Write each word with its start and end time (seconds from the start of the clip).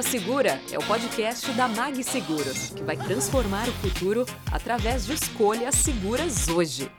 Zona 0.00 0.02
Segura 0.02 0.60
é 0.72 0.78
o 0.78 0.86
podcast 0.86 1.52
da 1.52 1.68
Mag 1.68 2.02
Seguros, 2.02 2.70
que 2.70 2.82
vai 2.82 2.96
transformar 2.96 3.68
o 3.68 3.72
futuro 3.72 4.24
através 4.50 5.04
de 5.04 5.12
escolhas 5.12 5.74
seguras 5.74 6.48
hoje. 6.48 6.90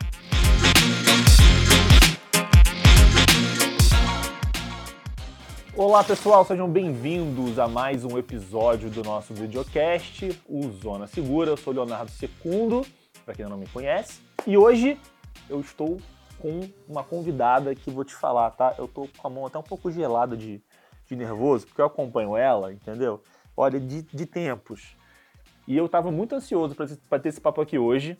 Olá 5.75 6.03
pessoal, 6.03 6.45
sejam 6.45 6.69
bem-vindos 6.69 7.57
a 7.57 7.67
mais 7.67 8.05
um 8.05 8.19
episódio 8.19 8.87
do 8.89 9.01
nosso 9.03 9.33
videocast, 9.33 10.39
o 10.47 10.69
Zona 10.69 11.07
Segura. 11.07 11.49
Eu 11.49 11.57
sou 11.57 11.73
Leonardo 11.73 12.11
Secundo, 12.11 12.85
para 13.25 13.33
quem 13.33 13.47
não 13.47 13.57
me 13.57 13.67
conhece, 13.67 14.21
e 14.45 14.55
hoje 14.55 14.99
eu 15.49 15.59
estou 15.59 15.99
com 16.39 16.69
uma 16.87 17.03
convidada 17.03 17.73
que 17.73 17.89
vou 17.89 18.03
te 18.03 18.13
falar, 18.13 18.51
tá? 18.51 18.75
Eu 18.77 18.87
tô 18.87 19.07
com 19.17 19.27
a 19.27 19.29
mão 19.29 19.45
até 19.45 19.57
um 19.57 19.63
pouco 19.63 19.91
gelada 19.91 20.37
de, 20.37 20.61
de 21.11 21.15
nervoso, 21.17 21.67
porque 21.67 21.81
eu 21.81 21.85
acompanho 21.85 22.35
ela, 22.37 22.71
entendeu? 22.71 23.21
Olha, 23.55 23.79
de, 23.79 24.01
de 24.01 24.25
tempos. 24.25 24.95
E 25.67 25.75
eu 25.77 25.85
estava 25.85 26.09
muito 26.11 26.33
ansioso 26.35 26.73
para 27.09 27.19
ter 27.19 27.29
esse 27.29 27.41
papo 27.41 27.61
aqui 27.61 27.77
hoje 27.77 28.17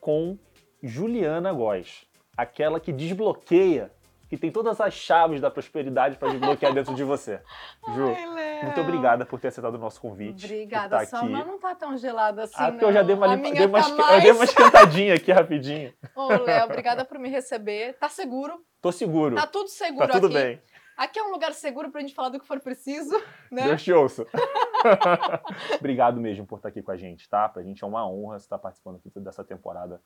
com 0.00 0.36
Juliana 0.82 1.52
Góes, 1.52 2.04
aquela 2.36 2.80
que 2.80 2.92
desbloqueia, 2.92 3.92
que 4.28 4.36
tem 4.36 4.50
todas 4.50 4.80
as 4.80 4.92
chaves 4.94 5.40
da 5.40 5.50
prosperidade 5.50 6.16
para 6.16 6.30
desbloquear 6.30 6.72
dentro 6.74 6.94
de 6.94 7.04
você. 7.04 7.40
Ju, 7.94 8.08
Ai, 8.08 8.62
muito 8.64 8.80
obrigada 8.80 9.24
por 9.24 9.38
ter 9.38 9.48
aceitado 9.48 9.74
o 9.74 9.78
nosso 9.78 10.00
convite. 10.00 10.46
Obrigada, 10.46 11.04
sua 11.06 11.20
aqui. 11.20 11.28
mão 11.28 11.46
não 11.46 11.58
tá 11.60 11.74
tão 11.74 11.96
gelada 11.96 12.42
assim, 12.44 12.54
Ah, 12.56 12.64
não. 12.64 12.70
porque 12.72 12.84
eu 12.86 12.92
já 12.92 13.02
dei 13.02 13.14
uma, 13.14 13.26
limpa- 13.28 13.50
dei 13.52 13.66
uma, 13.66 13.78
tá 13.80 13.86
esque- 13.88 14.00
eu 14.00 14.06
mais... 14.06 14.22
dei 14.22 14.32
uma 14.32 14.44
esquentadinha 14.44 15.14
aqui 15.14 15.30
rapidinho. 15.32 15.92
Ô, 16.16 16.26
Léo, 16.28 16.64
obrigada 16.64 17.04
por 17.04 17.18
me 17.18 17.28
receber. 17.28 17.94
Tá 17.98 18.08
seguro? 18.08 18.60
Tô 18.80 18.90
seguro. 18.90 19.36
Tá 19.36 19.46
tudo 19.46 19.68
seguro 19.68 20.06
Tá 20.08 20.14
tudo 20.14 20.26
aqui. 20.26 20.34
bem. 20.34 20.62
Aqui 20.96 21.18
é 21.18 21.22
um 21.22 21.30
lugar 21.30 21.52
seguro 21.54 21.90
pra 21.90 22.00
gente 22.00 22.14
falar 22.14 22.28
do 22.28 22.38
que 22.38 22.46
for 22.46 22.60
preciso, 22.60 23.16
né? 23.50 23.64
Deus 23.64 23.82
te 23.82 23.92
ouça. 23.92 24.26
Obrigado 25.78 26.20
mesmo 26.20 26.46
por 26.46 26.56
estar 26.56 26.68
aqui 26.68 26.82
com 26.82 26.90
a 26.90 26.96
gente, 26.96 27.28
tá? 27.28 27.48
Pra 27.48 27.62
gente 27.62 27.82
é 27.82 27.86
uma 27.86 28.08
honra 28.08 28.36
estar 28.36 28.58
participando 28.58 28.96
aqui 28.96 29.10
dessa 29.20 29.44
temporada 29.44 30.02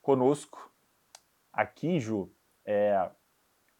conosco. 0.00 0.72
Aqui, 1.52 2.00
Ju, 2.00 2.32
é, 2.64 3.10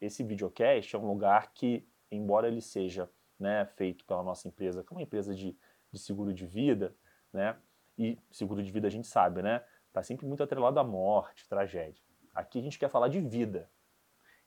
esse 0.01 0.23
videocast 0.23 0.95
é 0.95 0.99
um 0.99 1.07
lugar 1.07 1.53
que, 1.53 1.89
embora 2.11 2.49
ele 2.49 2.61
seja 2.61 3.11
né, 3.39 3.65
feito 3.77 4.05
pela 4.05 4.23
nossa 4.23 4.47
empresa, 4.47 4.85
que 4.85 4.93
é 4.93 4.97
uma 4.97 5.03
empresa 5.03 5.35
de, 5.35 5.57
de 5.91 5.99
seguro 5.99 6.33
de 6.33 6.47
vida, 6.47 6.95
né? 7.33 7.57
E 7.99 8.19
seguro 8.31 8.63
de 8.63 8.71
vida 8.71 8.87
a 8.87 8.91
gente 8.91 9.07
sabe, 9.07 9.43
né? 9.43 9.65
Tá 9.93 10.03
sempre 10.03 10.27
muito 10.27 10.43
atrelado 10.43 10.79
à 10.79 10.85
morte, 10.85 11.49
tragédia. 11.49 12.03
Aqui 12.35 12.59
a 12.59 12.63
gente 12.63 12.79
quer 12.79 12.89
falar 12.89 13.09
de 13.09 13.21
vida. 13.21 13.71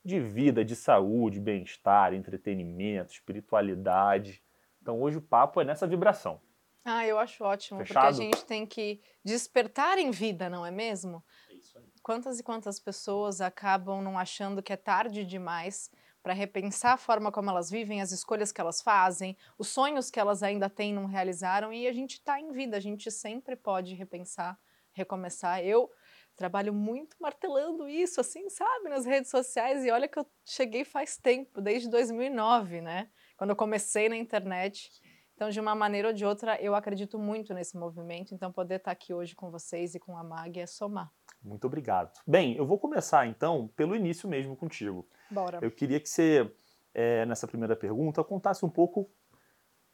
De 0.05 0.19
vida, 0.19 0.63
de 0.63 0.75
saúde, 0.75 1.39
bem-estar, 1.39 2.13
entretenimento, 2.13 3.11
espiritualidade. 3.11 4.41
Então 4.79 5.01
hoje 5.01 5.17
o 5.17 5.21
papo 5.21 5.59
é 5.59 5.65
nessa 5.65 5.87
vibração. 5.87 6.39
Ah, 6.83 7.07
eu 7.07 7.17
acho 7.17 7.43
ótimo, 7.43 7.79
Fechado? 7.79 8.03
porque 8.05 8.21
a 8.21 8.25
gente 8.25 8.45
tem 8.45 8.67
que 8.67 9.01
despertar 9.23 9.97
em 9.97 10.11
vida, 10.11 10.47
não 10.47 10.63
é 10.63 10.69
mesmo? 10.69 11.23
É 11.49 11.55
isso 11.55 11.75
aí. 11.79 11.85
Quantas 12.03 12.39
e 12.39 12.43
quantas 12.43 12.79
pessoas 12.79 13.41
acabam 13.41 14.03
não 14.03 14.19
achando 14.19 14.61
que 14.61 14.71
é 14.71 14.77
tarde 14.77 15.25
demais 15.25 15.89
para 16.21 16.33
repensar 16.33 16.93
a 16.93 16.97
forma 16.97 17.31
como 17.31 17.49
elas 17.49 17.71
vivem, 17.71 18.01
as 18.01 18.11
escolhas 18.11 18.51
que 18.51 18.61
elas 18.61 18.83
fazem, 18.83 19.35
os 19.57 19.69
sonhos 19.69 20.11
que 20.11 20.19
elas 20.19 20.43
ainda 20.43 20.69
têm 20.69 20.93
não 20.93 21.07
realizaram, 21.07 21.73
e 21.73 21.87
a 21.87 21.91
gente 21.93 22.13
está 22.13 22.39
em 22.39 22.51
vida, 22.51 22.77
a 22.77 22.79
gente 22.79 23.09
sempre 23.09 23.55
pode 23.55 23.95
repensar, 23.95 24.59
recomeçar. 24.91 25.63
Eu 25.63 25.89
trabalho 26.35 26.73
muito 26.73 27.15
martelando 27.19 27.87
isso, 27.87 28.19
assim, 28.19 28.49
sabe, 28.49 28.89
nas 28.89 29.05
redes 29.05 29.31
sociais, 29.31 29.85
e 29.85 29.91
olha 29.91 30.07
que 30.07 30.19
eu 30.19 30.25
cheguei 30.45 30.83
faz 30.83 31.17
tempo, 31.17 31.61
desde 31.61 31.89
2009, 31.89 32.81
né? 32.81 33.09
Quando 33.37 33.51
eu 33.51 33.55
comecei 33.55 34.09
na 34.09 34.17
internet. 34.17 34.89
Então, 35.35 35.49
de 35.49 35.59
uma 35.59 35.75
maneira 35.75 36.09
ou 36.09 36.13
de 36.13 36.25
outra, 36.25 36.61
eu 36.61 36.73
acredito 36.73 37.19
muito 37.19 37.53
nesse 37.53 37.77
movimento, 37.77 38.33
então 38.33 38.51
poder 38.51 38.75
estar 38.75 38.91
aqui 38.91 39.13
hoje 39.13 39.35
com 39.35 39.51
vocês 39.51 39.93
e 39.93 39.99
com 39.99 40.17
a 40.17 40.23
Mag 40.23 40.59
é 40.59 40.65
somar. 40.65 41.11
Muito 41.43 41.67
obrigado. 41.67 42.17
Bem, 42.25 42.55
eu 42.55 42.65
vou 42.65 42.79
começar 42.79 43.27
então 43.27 43.67
pelo 43.75 43.95
início 43.95 44.29
mesmo 44.29 44.55
contigo. 44.55 45.07
Bora. 45.29 45.59
Eu 45.61 45.69
queria 45.71 45.99
que 45.99 46.07
você, 46.07 46.49
é, 46.93 47.25
nessa 47.25 47.47
primeira 47.47 47.75
pergunta, 47.75 48.23
contasse 48.23 48.65
um 48.65 48.69
pouco 48.69 49.11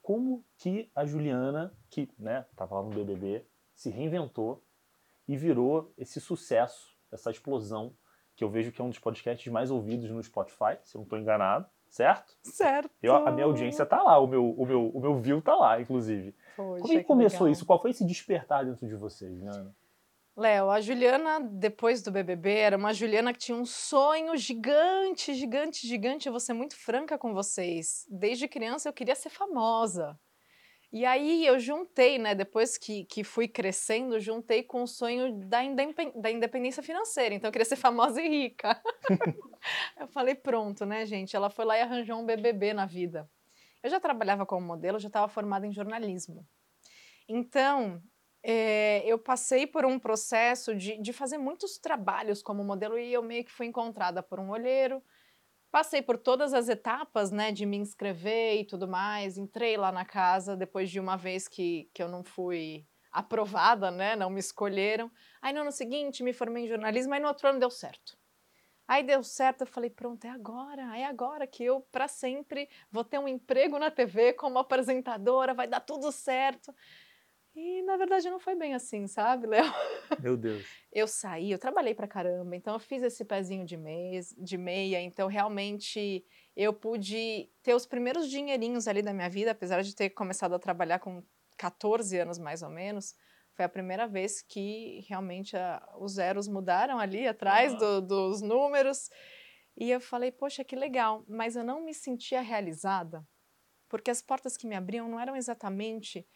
como 0.01 0.45
que 0.57 0.91
a 0.95 1.05
Juliana, 1.05 1.75
que 1.89 2.09
né, 2.19 2.45
estava 2.51 2.75
lá 2.75 2.83
no 2.83 2.89
BBB, 2.89 3.45
se 3.73 3.89
reinventou 3.89 4.63
e 5.31 5.37
virou 5.37 5.93
esse 5.97 6.19
sucesso, 6.19 6.93
essa 7.09 7.31
explosão, 7.31 7.95
que 8.35 8.43
eu 8.43 8.49
vejo 8.49 8.69
que 8.69 8.81
é 8.81 8.83
um 8.83 8.89
dos 8.89 8.99
podcasts 8.99 9.49
mais 9.49 9.71
ouvidos 9.71 10.09
no 10.09 10.21
Spotify, 10.21 10.77
se 10.83 10.97
eu 10.97 10.99
não 10.99 11.03
estou 11.03 11.17
enganado, 11.17 11.65
certo? 11.87 12.35
Certo. 12.43 12.89
Eu, 13.01 13.15
a 13.15 13.31
minha 13.31 13.45
audiência 13.45 13.85
tá 13.85 14.03
lá, 14.03 14.19
o 14.19 14.27
meu, 14.27 14.49
o 14.49 14.65
meu, 14.65 14.89
o 14.89 14.99
meu 14.99 15.15
view 15.21 15.41
tá 15.41 15.55
lá, 15.55 15.79
inclusive. 15.79 16.35
Poxa, 16.57 16.81
Como 16.81 16.93
é 16.93 16.97
que 16.97 17.03
começou 17.05 17.45
legal. 17.45 17.53
isso? 17.53 17.65
Qual 17.65 17.81
foi 17.81 17.91
esse 17.91 18.05
despertar 18.05 18.65
dentro 18.65 18.85
de 18.85 18.95
você, 18.95 19.29
Juliana? 19.29 19.73
Léo, 20.35 20.69
a 20.69 20.81
Juliana, 20.81 21.39
depois 21.39 22.01
do 22.01 22.11
BBB, 22.11 22.57
era 22.57 22.75
uma 22.75 22.93
Juliana 22.93 23.31
que 23.31 23.39
tinha 23.39 23.57
um 23.57 23.65
sonho 23.65 24.35
gigante, 24.35 25.33
gigante, 25.33 25.87
gigante. 25.87 26.27
Eu 26.27 26.33
vou 26.33 26.39
ser 26.41 26.53
muito 26.53 26.75
franca 26.75 27.17
com 27.17 27.33
vocês. 27.33 28.05
Desde 28.09 28.49
criança 28.49 28.89
eu 28.89 28.93
queria 28.93 29.15
ser 29.15 29.29
famosa. 29.29 30.19
E 30.91 31.05
aí 31.05 31.45
eu 31.45 31.57
juntei, 31.57 32.17
né? 32.17 32.35
Depois 32.35 32.77
que, 32.77 33.05
que 33.05 33.23
fui 33.23 33.47
crescendo, 33.47 34.19
juntei 34.19 34.61
com 34.61 34.83
o 34.83 34.87
sonho 34.87 35.39
da, 35.47 35.63
indepen- 35.63 36.11
da 36.19 36.29
independência 36.29 36.83
financeira. 36.83 37.33
Então 37.33 37.47
eu 37.47 37.51
queria 37.51 37.65
ser 37.65 37.77
famosa 37.77 38.21
e 38.21 38.27
rica. 38.27 38.81
eu 39.97 40.07
falei, 40.07 40.35
pronto, 40.35 40.85
né, 40.85 41.05
gente? 41.05 41.35
Ela 41.35 41.49
foi 41.49 41.63
lá 41.63 41.77
e 41.77 41.81
arranjou 41.81 42.17
um 42.19 42.25
BBB 42.25 42.73
na 42.73 42.85
vida. 42.85 43.29
Eu 43.81 43.89
já 43.89 43.99
trabalhava 43.99 44.45
como 44.45 44.65
modelo, 44.67 44.99
já 44.99 45.07
estava 45.07 45.29
formada 45.29 45.65
em 45.65 45.71
jornalismo. 45.71 46.45
Então, 47.27 48.01
é, 48.43 49.01
eu 49.05 49.17
passei 49.17 49.65
por 49.65 49.85
um 49.85 49.97
processo 49.97 50.75
de, 50.75 51.01
de 51.01 51.13
fazer 51.13 51.37
muitos 51.37 51.77
trabalhos 51.77 52.41
como 52.41 52.63
modelo 52.63 52.97
e 52.97 53.13
eu 53.13 53.23
meio 53.23 53.45
que 53.45 53.51
fui 53.51 53.65
encontrada 53.65 54.21
por 54.21 54.39
um 54.39 54.49
olheiro. 54.49 55.01
Passei 55.71 56.01
por 56.01 56.17
todas 56.17 56.53
as 56.53 56.67
etapas, 56.67 57.31
né, 57.31 57.51
de 57.51 57.65
me 57.65 57.77
inscrever 57.77 58.59
e 58.59 58.65
tudo 58.65 58.87
mais. 58.87 59.37
Entrei 59.37 59.77
lá 59.77 59.91
na 59.91 60.03
casa 60.03 60.55
depois 60.55 60.89
de 60.91 60.99
uma 60.99 61.15
vez 61.15 61.47
que, 61.47 61.89
que 61.93 62.03
eu 62.03 62.09
não 62.09 62.23
fui 62.23 62.85
aprovada, 63.11 63.89
né, 63.89 64.15
não 64.15 64.29
me 64.29 64.39
escolheram. 64.39 65.09
Aí 65.41 65.53
no 65.53 65.61
ano 65.61 65.71
seguinte 65.71 66.23
me 66.23 66.33
formei 66.33 66.65
em 66.65 66.67
jornalismo, 66.67 67.13
aí 67.13 67.19
no 67.21 67.27
outro 67.29 67.47
ano 67.47 67.59
deu 67.59 67.69
certo. 67.69 68.17
Aí 68.87 69.03
deu 69.03 69.23
certo, 69.23 69.61
eu 69.61 69.67
falei, 69.67 69.89
pronto, 69.89 70.25
é 70.25 70.29
agora, 70.29 70.97
é 70.97 71.05
agora 71.05 71.47
que 71.47 71.63
eu, 71.63 71.79
para 71.91 72.09
sempre, 72.09 72.67
vou 72.91 73.05
ter 73.05 73.19
um 73.19 73.27
emprego 73.27 73.79
na 73.79 73.89
TV 73.89 74.33
como 74.33 74.59
apresentadora, 74.59 75.53
vai 75.53 75.67
dar 75.67 75.79
tudo 75.79 76.11
certo. 76.11 76.75
E 77.55 77.81
na 77.83 77.97
verdade 77.97 78.29
não 78.29 78.39
foi 78.39 78.55
bem 78.55 78.73
assim, 78.73 79.07
sabe, 79.07 79.45
Léo? 79.47 79.65
Meu 80.23 80.37
Deus. 80.37 80.63
Eu 80.91 81.07
saí, 81.07 81.51
eu 81.51 81.59
trabalhei 81.59 81.93
pra 81.93 82.07
caramba, 82.07 82.55
então 82.55 82.73
eu 82.73 82.79
fiz 82.79 83.01
esse 83.01 83.25
pezinho 83.25 83.65
de, 83.65 83.75
mês, 83.77 84.33
de 84.37 84.57
meia, 84.57 85.01
então 85.01 85.27
realmente 85.27 86.23
eu 86.55 86.73
pude 86.73 87.49
ter 87.63 87.73
os 87.73 87.85
primeiros 87.85 88.29
dinheirinhos 88.29 88.87
ali 88.87 89.01
da 89.01 89.13
minha 89.13 89.29
vida, 89.29 89.51
apesar 89.51 89.81
de 89.83 89.95
ter 89.95 90.09
começado 90.11 90.53
a 90.53 90.59
trabalhar 90.59 90.99
com 90.99 91.23
14 91.57 92.17
anos 92.19 92.37
mais 92.37 92.61
ou 92.61 92.69
menos. 92.69 93.15
Foi 93.53 93.65
a 93.65 93.69
primeira 93.69 94.07
vez 94.07 94.41
que 94.41 95.03
realmente 95.07 95.55
a- 95.57 95.81
os 95.99 96.13
zeros 96.13 96.47
mudaram 96.47 96.99
ali 96.99 97.27
atrás 97.27 97.73
Aham. 97.73 97.79
do- 98.01 98.01
dos 98.07 98.41
números. 98.41 99.09
E 99.77 99.89
eu 99.91 99.99
falei, 99.99 100.31
poxa, 100.31 100.63
que 100.63 100.75
legal, 100.75 101.23
mas 101.27 101.55
eu 101.55 101.63
não 101.63 101.83
me 101.83 101.93
sentia 101.93 102.41
realizada, 102.41 103.25
porque 103.89 104.11
as 104.11 104.21
portas 104.21 104.57
que 104.57 104.67
me 104.67 104.75
abriam 104.75 105.07
não 105.09 105.19
eram 105.19 105.35
exatamente 105.35 106.27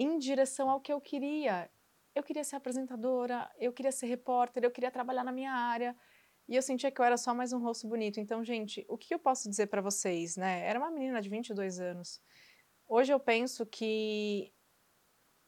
em 0.00 0.18
direção 0.18 0.70
ao 0.70 0.80
que 0.80 0.90
eu 0.90 0.98
queria. 0.98 1.70
Eu 2.14 2.22
queria 2.22 2.42
ser 2.42 2.56
apresentadora, 2.56 3.50
eu 3.58 3.70
queria 3.70 3.92
ser 3.92 4.06
repórter, 4.06 4.64
eu 4.64 4.70
queria 4.70 4.90
trabalhar 4.90 5.22
na 5.22 5.30
minha 5.30 5.52
área. 5.52 5.94
E 6.48 6.56
eu 6.56 6.62
sentia 6.62 6.90
que 6.90 6.98
eu 6.98 7.04
era 7.04 7.18
só 7.18 7.34
mais 7.34 7.52
um 7.52 7.60
rosto 7.60 7.86
bonito. 7.86 8.18
Então, 8.18 8.42
gente, 8.42 8.84
o 8.88 8.96
que 8.96 9.12
eu 9.12 9.18
posso 9.18 9.48
dizer 9.48 9.66
para 9.66 9.82
vocês, 9.82 10.38
né? 10.38 10.66
Era 10.66 10.78
uma 10.78 10.90
menina 10.90 11.20
de 11.20 11.28
22 11.28 11.78
anos. 11.80 12.18
Hoje 12.88 13.12
eu 13.12 13.20
penso 13.20 13.66
que 13.66 14.50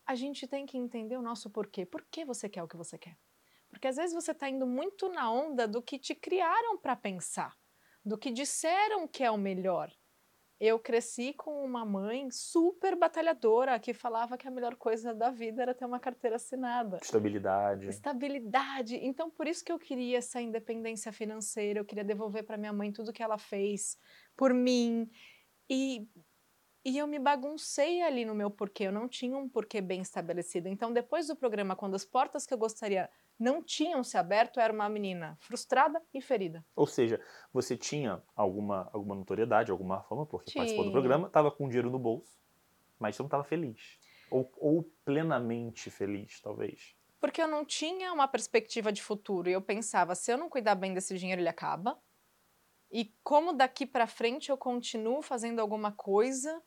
a 0.07 0.15
gente 0.15 0.47
tem 0.47 0.67
que 0.67 0.77
entender 0.77 1.17
o 1.17 1.23
nosso 1.23 1.49
porquê. 1.49 1.87
Por 1.87 2.03
que 2.11 2.23
você 2.23 2.47
quer 2.47 2.63
o 2.63 2.69
que 2.69 2.77
você 2.77 2.99
quer? 2.99 3.17
Porque 3.71 3.89
às 3.89 3.97
vezes 3.97 4.15
você 4.15 4.33
está 4.33 4.51
indo 4.51 4.67
muito 4.67 5.09
na 5.09 5.33
onda 5.33 5.67
do 5.67 5.81
que 5.81 5.99
te 5.99 6.15
criaram 6.15 6.77
para 6.77 6.95
pensar, 6.95 7.57
do 8.05 8.19
que 8.19 8.31
disseram 8.31 9.09
que 9.09 9.25
é 9.25 9.31
o 9.31 9.39
melhor. 9.39 9.91
Eu 10.65 10.79
cresci 10.79 11.33
com 11.33 11.65
uma 11.65 11.85
mãe 11.85 12.31
super 12.31 12.95
batalhadora 12.95 13.81
que 13.81 13.93
falava 13.93 14.39
que 14.39 14.47
a 14.47 14.51
melhor 14.51 14.77
coisa 14.77 15.13
da 15.13 15.29
vida 15.29 15.61
era 15.61 15.75
ter 15.75 15.85
uma 15.85 15.99
carteira 15.99 16.37
assinada. 16.37 17.01
Estabilidade. 17.03 17.89
Estabilidade. 17.89 18.95
Então, 19.03 19.29
por 19.29 19.49
isso 19.49 19.65
que 19.65 19.73
eu 19.73 19.79
queria 19.79 20.19
essa 20.19 20.41
independência 20.41 21.11
financeira, 21.13 21.81
eu 21.81 21.85
queria 21.85 22.05
devolver 22.05 22.45
para 22.45 22.57
minha 22.57 22.73
mãe 22.73 22.93
tudo 22.93 23.13
que 23.13 23.25
ela 23.25 23.39
fez 23.39 23.99
por 24.37 24.55
mim. 24.55 25.11
E, 25.69 26.09
e 26.85 26.97
eu 26.97 27.09
me 27.09 27.19
baguncei 27.19 28.01
ali 28.01 28.25
no 28.25 28.33
meu 28.33 28.49
porquê, 28.49 28.85
eu 28.85 28.93
não 28.93 29.09
tinha 29.09 29.37
um 29.37 29.49
porquê 29.49 29.81
bem 29.81 30.01
estabelecido. 30.01 30.69
Então, 30.69 30.93
depois 30.93 31.27
do 31.27 31.35
programa, 31.35 31.75
quando 31.75 31.97
as 31.97 32.05
portas 32.05 32.47
que 32.47 32.55
eu 32.55 32.59
gostaria 32.59 33.11
não 33.43 33.61
tinham 33.63 34.05
se 34.05 34.17
aberto, 34.17 34.61
era 34.61 34.73
uma 34.73 34.89
menina 34.89 35.37
frustrada 35.41 36.01
e 36.15 36.21
ferida. 36.21 36.65
Ou 36.77 36.87
seja, 36.87 37.21
você 37.53 37.77
tinha 37.77 38.23
alguma, 38.37 38.89
alguma 38.93 39.17
notoriedade, 39.17 39.73
alguma 39.73 40.01
fama, 40.03 40.25
porque 40.25 40.53
participou 40.53 40.85
do 40.85 40.91
Tinha. 40.91 41.01
programa, 41.01 41.27
estava 41.27 41.51
com 41.51 41.67
dinheiro 41.67 41.91
no 41.91 41.99
bolso, 41.99 42.39
mas 43.01 43.17
você 43.17 43.23
não 43.23 43.27
estava 43.27 43.43
feliz. 43.43 43.99
Ou, 44.31 44.51
ou 44.57 44.85
plenamente 45.05 45.91
feliz, 45.91 46.41
talvez. 46.41 46.95
Porque 47.21 47.43
eu 47.43 47.49
não 47.49 47.65
tinha 47.65 48.13
uma 48.13 48.29
perspectiva 48.29 48.93
de 48.93 49.03
futuro. 49.03 49.51
E 49.51 49.53
eu 49.53 49.61
pensava, 49.61 50.15
se 50.15 50.33
eu 50.33 50.39
não 50.39 50.49
cuidar 50.49 50.77
bem 50.77 50.95
desse 50.95 51.17
dinheiro, 51.19 51.41
ele 51.41 51.49
acaba. 51.49 52.01
E 52.91 53.13
como 53.25 53.53
daqui 53.53 53.87
para 53.87 54.07
frente 54.07 54.51
eu 54.51 54.57
continuo 54.57 55.21
fazendo 55.21 55.61
alguma 55.61 55.91
coisa 55.93 56.63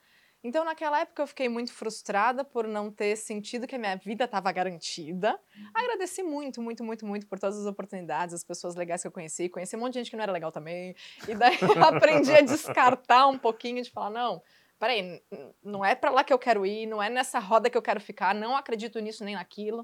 então, 0.48 0.64
naquela 0.64 1.00
época, 1.00 1.24
eu 1.24 1.28
fiquei 1.28 1.50
muito 1.50 1.74
frustrada 1.74 2.44
por 2.44 2.68
não 2.68 2.92
ter 2.92 3.16
sentido 3.16 3.66
que 3.66 3.74
a 3.74 3.80
minha 3.80 3.96
vida 3.96 4.26
estava 4.26 4.52
garantida. 4.52 5.32
Uhum. 5.58 5.72
Agradeci 5.74 6.22
muito, 6.22 6.62
muito, 6.62 6.84
muito, 6.84 7.04
muito 7.04 7.26
por 7.26 7.40
todas 7.40 7.58
as 7.58 7.66
oportunidades, 7.66 8.36
as 8.36 8.44
pessoas 8.44 8.76
legais 8.76 9.02
que 9.02 9.08
eu 9.08 9.12
conheci. 9.12 9.50
Conheci 9.50 9.76
um 9.76 9.80
monte 9.80 9.94
de 9.94 10.00
gente 10.02 10.12
que 10.12 10.16
não 10.16 10.22
era 10.22 10.32
legal 10.32 10.52
também. 10.52 10.96
E 11.28 11.34
daí 11.34 11.58
aprendi 11.84 12.32
a 12.32 12.42
descartar 12.42 13.26
um 13.26 13.40
pouquinho, 13.40 13.82
de 13.82 13.90
falar: 13.90 14.12
não, 14.12 14.40
peraí, 14.78 15.20
não 15.64 15.84
é 15.84 15.96
para 15.96 16.12
lá 16.12 16.24
que 16.24 16.32
eu 16.32 16.38
quero 16.38 16.64
ir, 16.64 16.86
não 16.86 17.02
é 17.02 17.10
nessa 17.10 17.40
roda 17.40 17.68
que 17.68 17.76
eu 17.76 17.82
quero 17.82 18.00
ficar, 18.00 18.36
não 18.36 18.56
acredito 18.56 19.00
nisso 19.00 19.26
nem 19.26 19.34
naquilo. 19.34 19.84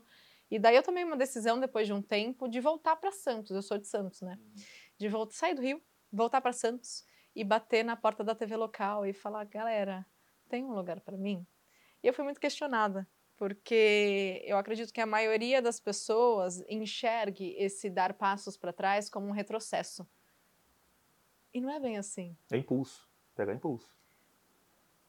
E 0.51 0.59
daí 0.59 0.75
eu 0.75 0.83
tomei 0.83 1.03
uma 1.03 1.17
decisão, 1.17 1.59
depois 1.59 1.87
de 1.87 1.93
um 1.93 2.03
tempo, 2.03 2.47
de 2.47 2.59
voltar 2.59 2.97
para 2.97 3.11
Santos. 3.11 3.49
Eu 3.49 3.63
sou 3.63 3.79
de 3.79 3.87
Santos, 3.87 4.21
né? 4.21 4.37
Uhum. 4.39 4.63
De 4.99 5.09
voltar, 5.09 5.33
sair 5.33 5.55
do 5.55 5.61
Rio, 5.63 5.81
voltar 6.13 6.39
para 6.39 6.53
Santos 6.53 7.03
e 7.35 7.43
bater 7.43 7.83
na 7.83 7.95
porta 7.95 8.23
da 8.23 8.35
TV 8.35 8.55
local 8.55 9.07
e 9.07 9.11
falar: 9.11 9.43
galera 9.45 10.05
tem 10.51 10.65
um 10.65 10.75
lugar 10.75 10.99
para 10.99 11.17
mim? 11.17 11.47
E 12.03 12.07
eu 12.07 12.13
fui 12.13 12.25
muito 12.25 12.41
questionada, 12.41 13.07
porque 13.37 14.43
eu 14.45 14.57
acredito 14.57 14.91
que 14.91 14.99
a 14.99 15.05
maioria 15.05 15.61
das 15.61 15.79
pessoas 15.79 16.61
enxergue 16.67 17.55
esse 17.57 17.89
dar 17.89 18.13
passos 18.13 18.57
para 18.57 18.73
trás 18.73 19.09
como 19.09 19.27
um 19.27 19.31
retrocesso. 19.31 20.05
E 21.53 21.61
não 21.61 21.69
é 21.69 21.79
bem 21.79 21.97
assim. 21.97 22.35
É 22.51 22.57
impulso, 22.57 23.09
pegar 23.33 23.53
impulso. 23.53 23.89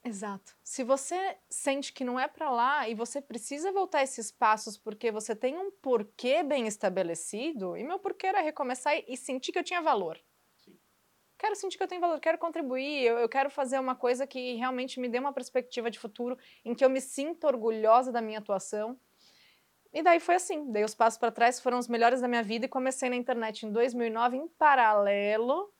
Exato. 0.04 0.56
Se 0.62 0.84
você 0.84 1.36
sente 1.48 1.92
que 1.92 2.04
não 2.04 2.18
é 2.18 2.28
para 2.28 2.50
lá 2.50 2.88
e 2.88 2.94
você 2.94 3.20
precisa 3.20 3.72
voltar 3.72 4.02
esses 4.02 4.30
passos 4.30 4.76
porque 4.76 5.10
você 5.10 5.34
tem 5.34 5.56
um 5.56 5.72
porquê 5.72 6.44
bem 6.44 6.68
estabelecido, 6.68 7.76
e 7.76 7.82
meu 7.82 7.98
porquê 7.98 8.28
era 8.28 8.40
recomeçar 8.40 8.94
e 9.08 9.16
sentir 9.16 9.50
que 9.52 9.58
eu 9.58 9.64
tinha 9.64 9.82
valor 9.82 10.20
quero 11.42 11.56
sentir 11.56 11.76
que 11.76 11.82
eu 11.82 11.88
tenho 11.88 12.00
valor, 12.00 12.20
quero 12.20 12.38
contribuir, 12.38 13.02
eu, 13.02 13.18
eu, 13.18 13.28
quero 13.28 13.50
fazer 13.50 13.76
uma 13.80 13.96
coisa 13.96 14.24
que 14.28 14.54
realmente 14.54 15.00
me 15.00 15.08
dê 15.08 15.18
uma 15.18 15.32
perspectiva 15.32 15.90
de 15.90 15.98
futuro, 15.98 16.38
em 16.64 16.72
que 16.72 16.84
eu 16.84 16.88
me 16.88 17.00
sinta 17.00 17.48
orgulhosa 17.48 18.12
da 18.12 18.22
minha 18.22 18.38
atuação. 18.38 18.96
E 19.92 20.04
daí 20.04 20.20
foi 20.20 20.36
assim, 20.36 20.70
dei 20.70 20.84
os 20.84 20.94
passos 20.94 21.18
para 21.18 21.32
trás, 21.32 21.58
foram 21.58 21.80
os 21.80 21.88
melhores 21.88 22.20
da 22.20 22.28
minha 22.28 22.44
vida 22.44 22.66
e 22.66 22.68
comecei 22.68 23.10
na 23.10 23.16
internet 23.16 23.66
em 23.66 23.72
2009 23.72 24.36
em 24.36 24.46
paralelo 24.46 25.72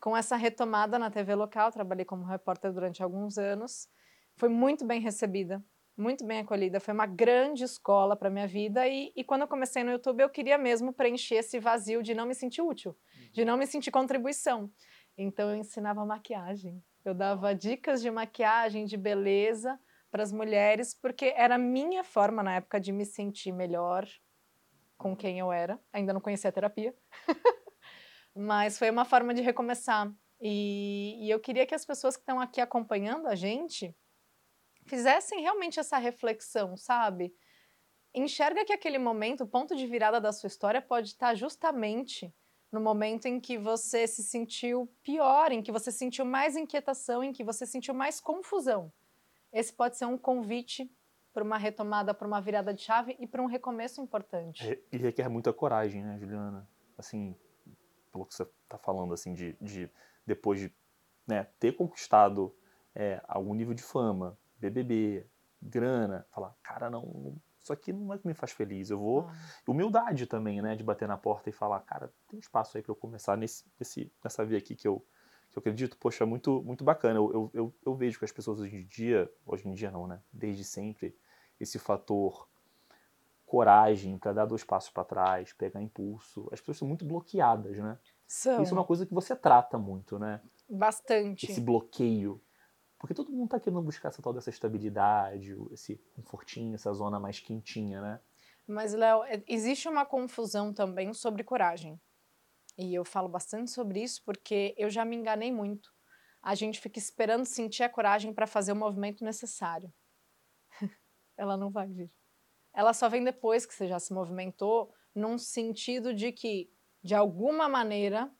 com 0.00 0.16
essa 0.16 0.34
retomada 0.34 0.98
na 0.98 1.08
TV 1.08 1.36
local, 1.36 1.70
trabalhei 1.70 2.04
como 2.04 2.24
repórter 2.24 2.72
durante 2.72 3.00
alguns 3.00 3.38
anos. 3.38 3.88
Foi 4.34 4.48
muito 4.48 4.84
bem 4.84 5.00
recebida, 5.00 5.62
muito 6.00 6.24
bem 6.24 6.40
acolhida. 6.40 6.80
Foi 6.80 6.94
uma 6.94 7.06
grande 7.06 7.62
escola 7.62 8.16
para 8.16 8.30
minha 8.30 8.46
vida. 8.46 8.88
E, 8.88 9.12
e, 9.14 9.22
quando 9.22 9.42
eu 9.42 9.48
comecei 9.48 9.84
no 9.84 9.92
YouTube, 9.92 10.22
eu 10.22 10.30
queria 10.30 10.56
mesmo 10.56 10.92
preencher 10.92 11.36
esse 11.36 11.58
vazio 11.58 12.02
de 12.02 12.14
não 12.14 12.26
me 12.26 12.34
sentir 12.34 12.62
útil, 12.62 12.96
de 13.32 13.44
não 13.44 13.56
me 13.56 13.66
sentir 13.66 13.90
contribuição. 13.90 14.70
Então 15.16 15.50
eu 15.50 15.56
ensinava 15.56 16.04
maquiagem. 16.04 16.82
Eu 17.04 17.14
dava 17.14 17.54
dicas 17.54 18.00
de 18.00 18.10
maquiagem, 18.10 18.84
de 18.84 18.96
beleza 18.96 19.78
para 20.10 20.22
as 20.22 20.32
mulheres, 20.32 20.94
porque 20.94 21.32
era 21.36 21.54
a 21.54 21.58
minha 21.58 22.02
forma 22.02 22.42
na 22.42 22.56
época 22.56 22.80
de 22.80 22.92
me 22.92 23.04
sentir 23.04 23.52
melhor 23.52 24.08
com 24.98 25.14
quem 25.14 25.38
eu 25.38 25.52
era. 25.52 25.78
Ainda 25.92 26.12
não 26.12 26.20
conhecia 26.20 26.50
a 26.50 26.52
terapia, 26.52 26.94
mas 28.34 28.78
foi 28.78 28.90
uma 28.90 29.04
forma 29.04 29.32
de 29.32 29.40
recomeçar. 29.40 30.12
E, 30.40 31.26
e 31.26 31.30
eu 31.30 31.38
queria 31.38 31.66
que 31.66 31.74
as 31.74 31.84
pessoas 31.84 32.16
que 32.16 32.22
estão 32.22 32.40
aqui 32.40 32.60
acompanhando 32.60 33.26
a 33.28 33.34
gente 33.34 33.94
fizessem 34.90 35.40
realmente 35.40 35.78
essa 35.78 35.96
reflexão, 35.98 36.76
sabe? 36.76 37.32
Enxerga 38.12 38.64
que 38.64 38.72
aquele 38.72 38.98
momento, 38.98 39.44
o 39.44 39.46
ponto 39.46 39.76
de 39.76 39.86
virada 39.86 40.20
da 40.20 40.32
sua 40.32 40.48
história, 40.48 40.82
pode 40.82 41.08
estar 41.08 41.36
justamente 41.36 42.34
no 42.72 42.80
momento 42.80 43.26
em 43.26 43.40
que 43.40 43.56
você 43.56 44.06
se 44.06 44.22
sentiu 44.24 44.92
pior, 45.02 45.52
em 45.52 45.62
que 45.62 45.70
você 45.70 45.92
sentiu 45.92 46.24
mais 46.24 46.56
inquietação, 46.56 47.22
em 47.22 47.32
que 47.32 47.44
você 47.44 47.64
sentiu 47.64 47.94
mais 47.94 48.20
confusão. 48.20 48.92
Esse 49.52 49.72
pode 49.72 49.96
ser 49.96 50.06
um 50.06 50.18
convite 50.18 50.90
para 51.32 51.44
uma 51.44 51.56
retomada, 51.56 52.12
para 52.12 52.26
uma 52.26 52.40
virada 52.40 52.74
de 52.74 52.82
chave 52.82 53.16
e 53.20 53.26
para 53.28 53.40
um 53.40 53.46
recomeço 53.46 54.00
importante. 54.00 54.80
E 54.90 54.96
requer 54.96 55.28
muita 55.28 55.52
coragem, 55.52 56.02
né, 56.02 56.18
Juliana? 56.18 56.68
Assim, 56.98 57.36
pelo 58.12 58.26
que 58.26 58.34
você 58.34 58.42
está 58.42 58.76
falando, 58.76 59.14
assim, 59.14 59.34
de, 59.34 59.56
de 59.60 59.88
depois 60.26 60.58
de 60.58 60.72
né, 61.26 61.46
ter 61.60 61.76
conquistado 61.76 62.52
é, 62.94 63.20
algum 63.28 63.54
nível 63.54 63.74
de 63.74 63.82
fama, 63.82 64.36
BBB, 64.60 65.26
grana, 65.60 66.26
falar, 66.30 66.54
cara, 66.62 66.88
não, 66.90 67.36
isso 67.62 67.72
aqui 67.72 67.92
não 67.92 68.14
é 68.14 68.18
que 68.18 68.26
me 68.26 68.34
faz 68.34 68.52
feliz. 68.52 68.90
Eu 68.90 68.98
vou. 68.98 69.28
Ah. 69.28 69.34
Humildade 69.66 70.26
também, 70.26 70.62
né? 70.62 70.74
De 70.74 70.82
bater 70.82 71.06
na 71.06 71.16
porta 71.16 71.50
e 71.50 71.52
falar, 71.52 71.80
cara, 71.80 72.12
tem 72.28 72.38
espaço 72.38 72.76
aí 72.76 72.82
para 72.82 72.92
eu 72.92 72.96
começar 72.96 73.36
nesse, 73.36 73.64
nesse, 73.78 74.12
nessa 74.24 74.44
via 74.44 74.58
aqui 74.58 74.74
que 74.74 74.88
eu, 74.88 75.04
que 75.50 75.58
eu 75.58 75.60
acredito. 75.60 75.96
Poxa, 75.98 76.24
muito, 76.24 76.62
muito 76.62 76.82
bacana. 76.82 77.18
Eu, 77.18 77.32
eu, 77.32 77.50
eu, 77.52 77.74
eu 77.84 77.94
vejo 77.94 78.18
que 78.18 78.24
as 78.24 78.32
pessoas 78.32 78.60
hoje 78.60 78.76
em 78.76 78.86
dia, 78.86 79.30
hoje 79.46 79.68
em 79.68 79.74
dia 79.74 79.90
não, 79.90 80.06
né? 80.06 80.20
Desde 80.32 80.64
sempre, 80.64 81.14
esse 81.58 81.78
fator 81.78 82.48
coragem 83.44 84.16
para 84.16 84.32
dar 84.32 84.46
dois 84.46 84.62
passos 84.62 84.90
para 84.90 85.04
trás, 85.04 85.52
pegar 85.52 85.82
impulso. 85.82 86.48
As 86.52 86.60
pessoas 86.60 86.78
são 86.78 86.88
muito 86.88 87.04
bloqueadas, 87.04 87.76
né? 87.78 87.98
São. 88.26 88.62
Isso 88.62 88.72
é 88.72 88.78
uma 88.78 88.84
coisa 88.84 89.04
que 89.04 89.12
você 89.12 89.34
trata 89.34 89.76
muito, 89.76 90.18
né? 90.18 90.40
Bastante. 90.68 91.50
Esse 91.50 91.60
bloqueio. 91.60 92.40
Porque 93.00 93.14
todo 93.14 93.32
mundo 93.32 93.46
está 93.46 93.58
querendo 93.58 93.80
buscar 93.80 94.10
essa 94.10 94.20
tal 94.20 94.34
dessa 94.34 94.50
estabilidade, 94.50 95.56
esse 95.72 95.96
confortinho, 96.14 96.74
essa 96.74 96.92
zona 96.92 97.18
mais 97.18 97.40
quentinha, 97.40 98.02
né? 98.02 98.20
Mas, 98.68 98.92
Léo, 98.92 99.24
é, 99.24 99.42
existe 99.48 99.88
uma 99.88 100.04
confusão 100.04 100.72
também 100.72 101.14
sobre 101.14 101.42
coragem. 101.42 101.98
E 102.76 102.94
eu 102.94 103.02
falo 103.02 103.26
bastante 103.26 103.70
sobre 103.70 104.02
isso 104.02 104.22
porque 104.22 104.74
eu 104.76 104.90
já 104.90 105.02
me 105.02 105.16
enganei 105.16 105.50
muito. 105.50 105.90
A 106.42 106.54
gente 106.54 106.78
fica 106.78 106.98
esperando 106.98 107.46
sentir 107.46 107.82
a 107.82 107.88
coragem 107.88 108.34
para 108.34 108.46
fazer 108.46 108.72
o 108.72 108.76
movimento 108.76 109.24
necessário. 109.24 109.90
Ela 111.38 111.56
não 111.56 111.70
vai 111.70 111.88
vir. 111.88 112.12
Ela 112.72 112.92
só 112.92 113.08
vem 113.08 113.24
depois 113.24 113.64
que 113.64 113.74
você 113.74 113.86
já 113.86 113.98
se 113.98 114.12
movimentou, 114.12 114.94
num 115.14 115.38
sentido 115.38 116.12
de 116.12 116.32
que, 116.32 116.70
de 117.02 117.14
alguma 117.14 117.66
maneira, 117.66 118.30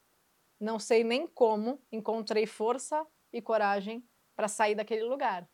não 0.61 0.79
sei 0.79 1.03
nem 1.03 1.27
como, 1.27 1.83
encontrei 1.91 2.47
força 2.47 3.07
e 3.33 3.41
coragem 3.41 4.07
para 4.41 4.49
sair 4.49 4.75
daquele 4.75 5.05
lugar. 5.05 5.47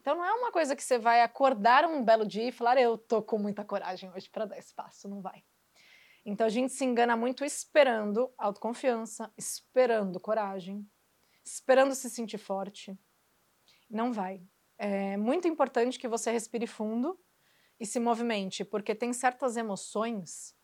Então 0.00 0.16
não 0.16 0.24
é 0.24 0.32
uma 0.32 0.50
coisa 0.50 0.74
que 0.74 0.82
você 0.82 0.98
vai 0.98 1.20
acordar 1.20 1.84
um 1.84 2.02
belo 2.02 2.24
dia 2.24 2.48
e 2.48 2.52
falar 2.52 2.78
eu 2.78 2.96
tô 2.96 3.22
com 3.22 3.38
muita 3.38 3.62
coragem 3.62 4.10
hoje 4.10 4.30
para 4.30 4.46
dar 4.46 4.56
espaço, 4.56 5.06
não 5.06 5.20
vai. 5.20 5.44
Então 6.24 6.46
a 6.46 6.50
gente 6.50 6.72
se 6.72 6.82
engana 6.82 7.14
muito 7.14 7.44
esperando 7.44 8.32
autoconfiança, 8.38 9.30
esperando 9.36 10.18
coragem, 10.18 10.88
esperando 11.44 11.94
se 11.94 12.08
sentir 12.08 12.38
forte. 12.38 12.98
Não 13.90 14.14
vai. 14.14 14.42
É 14.78 15.18
muito 15.18 15.46
importante 15.46 15.98
que 15.98 16.08
você 16.08 16.30
respire 16.30 16.66
fundo 16.66 17.20
e 17.78 17.84
se 17.84 18.00
movimente, 18.00 18.64
porque 18.64 18.94
tem 18.94 19.12
certas 19.12 19.58
emoções 19.58 20.56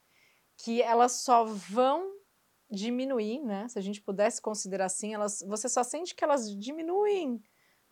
que 0.57 0.81
elas 0.81 1.21
só 1.21 1.45
vão 1.45 2.23
diminuir, 2.71 3.41
né? 3.43 3.69
Se 3.69 3.79
a 3.79 3.83
gente 3.83 4.01
pudesse 4.01 4.41
considerar 4.41 4.87
assim, 4.87 5.13
elas, 5.13 5.45
você 5.47 5.69
só 5.69 5.85
sente 5.85 6.15
que 6.15 6.25
elas 6.25 6.51
diminuem 6.57 7.43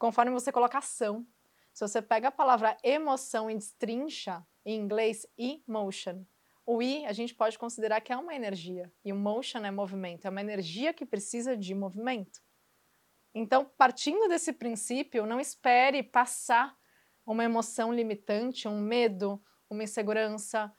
conforme 0.00 0.32
você 0.32 0.50
coloca 0.50 0.78
ação. 0.78 1.26
Se 1.74 1.86
você 1.86 2.00
pega 2.00 2.28
a 2.28 2.32
palavra 2.32 2.76
emoção 2.82 3.50
e 3.50 3.54
destrincha, 3.54 4.44
em 4.64 4.74
inglês, 4.76 5.26
emotion, 5.38 6.24
o 6.66 6.82
I 6.82 7.04
a 7.04 7.12
gente 7.12 7.34
pode 7.34 7.58
considerar 7.58 8.00
que 8.00 8.12
é 8.12 8.16
uma 8.16 8.34
energia, 8.34 8.90
e 9.04 9.12
o 9.12 9.16
motion 9.16 9.58
é 9.58 9.70
movimento, 9.70 10.24
é 10.24 10.30
uma 10.30 10.40
energia 10.40 10.94
que 10.94 11.04
precisa 11.04 11.56
de 11.56 11.74
movimento. 11.74 12.40
Então, 13.34 13.70
partindo 13.76 14.26
desse 14.26 14.52
princípio, 14.54 15.26
não 15.26 15.38
espere 15.38 16.02
passar 16.02 16.74
uma 17.24 17.44
emoção 17.44 17.92
limitante, 17.92 18.66
um 18.66 18.80
medo, 18.80 19.40
uma 19.68 19.84
insegurança, 19.84 20.72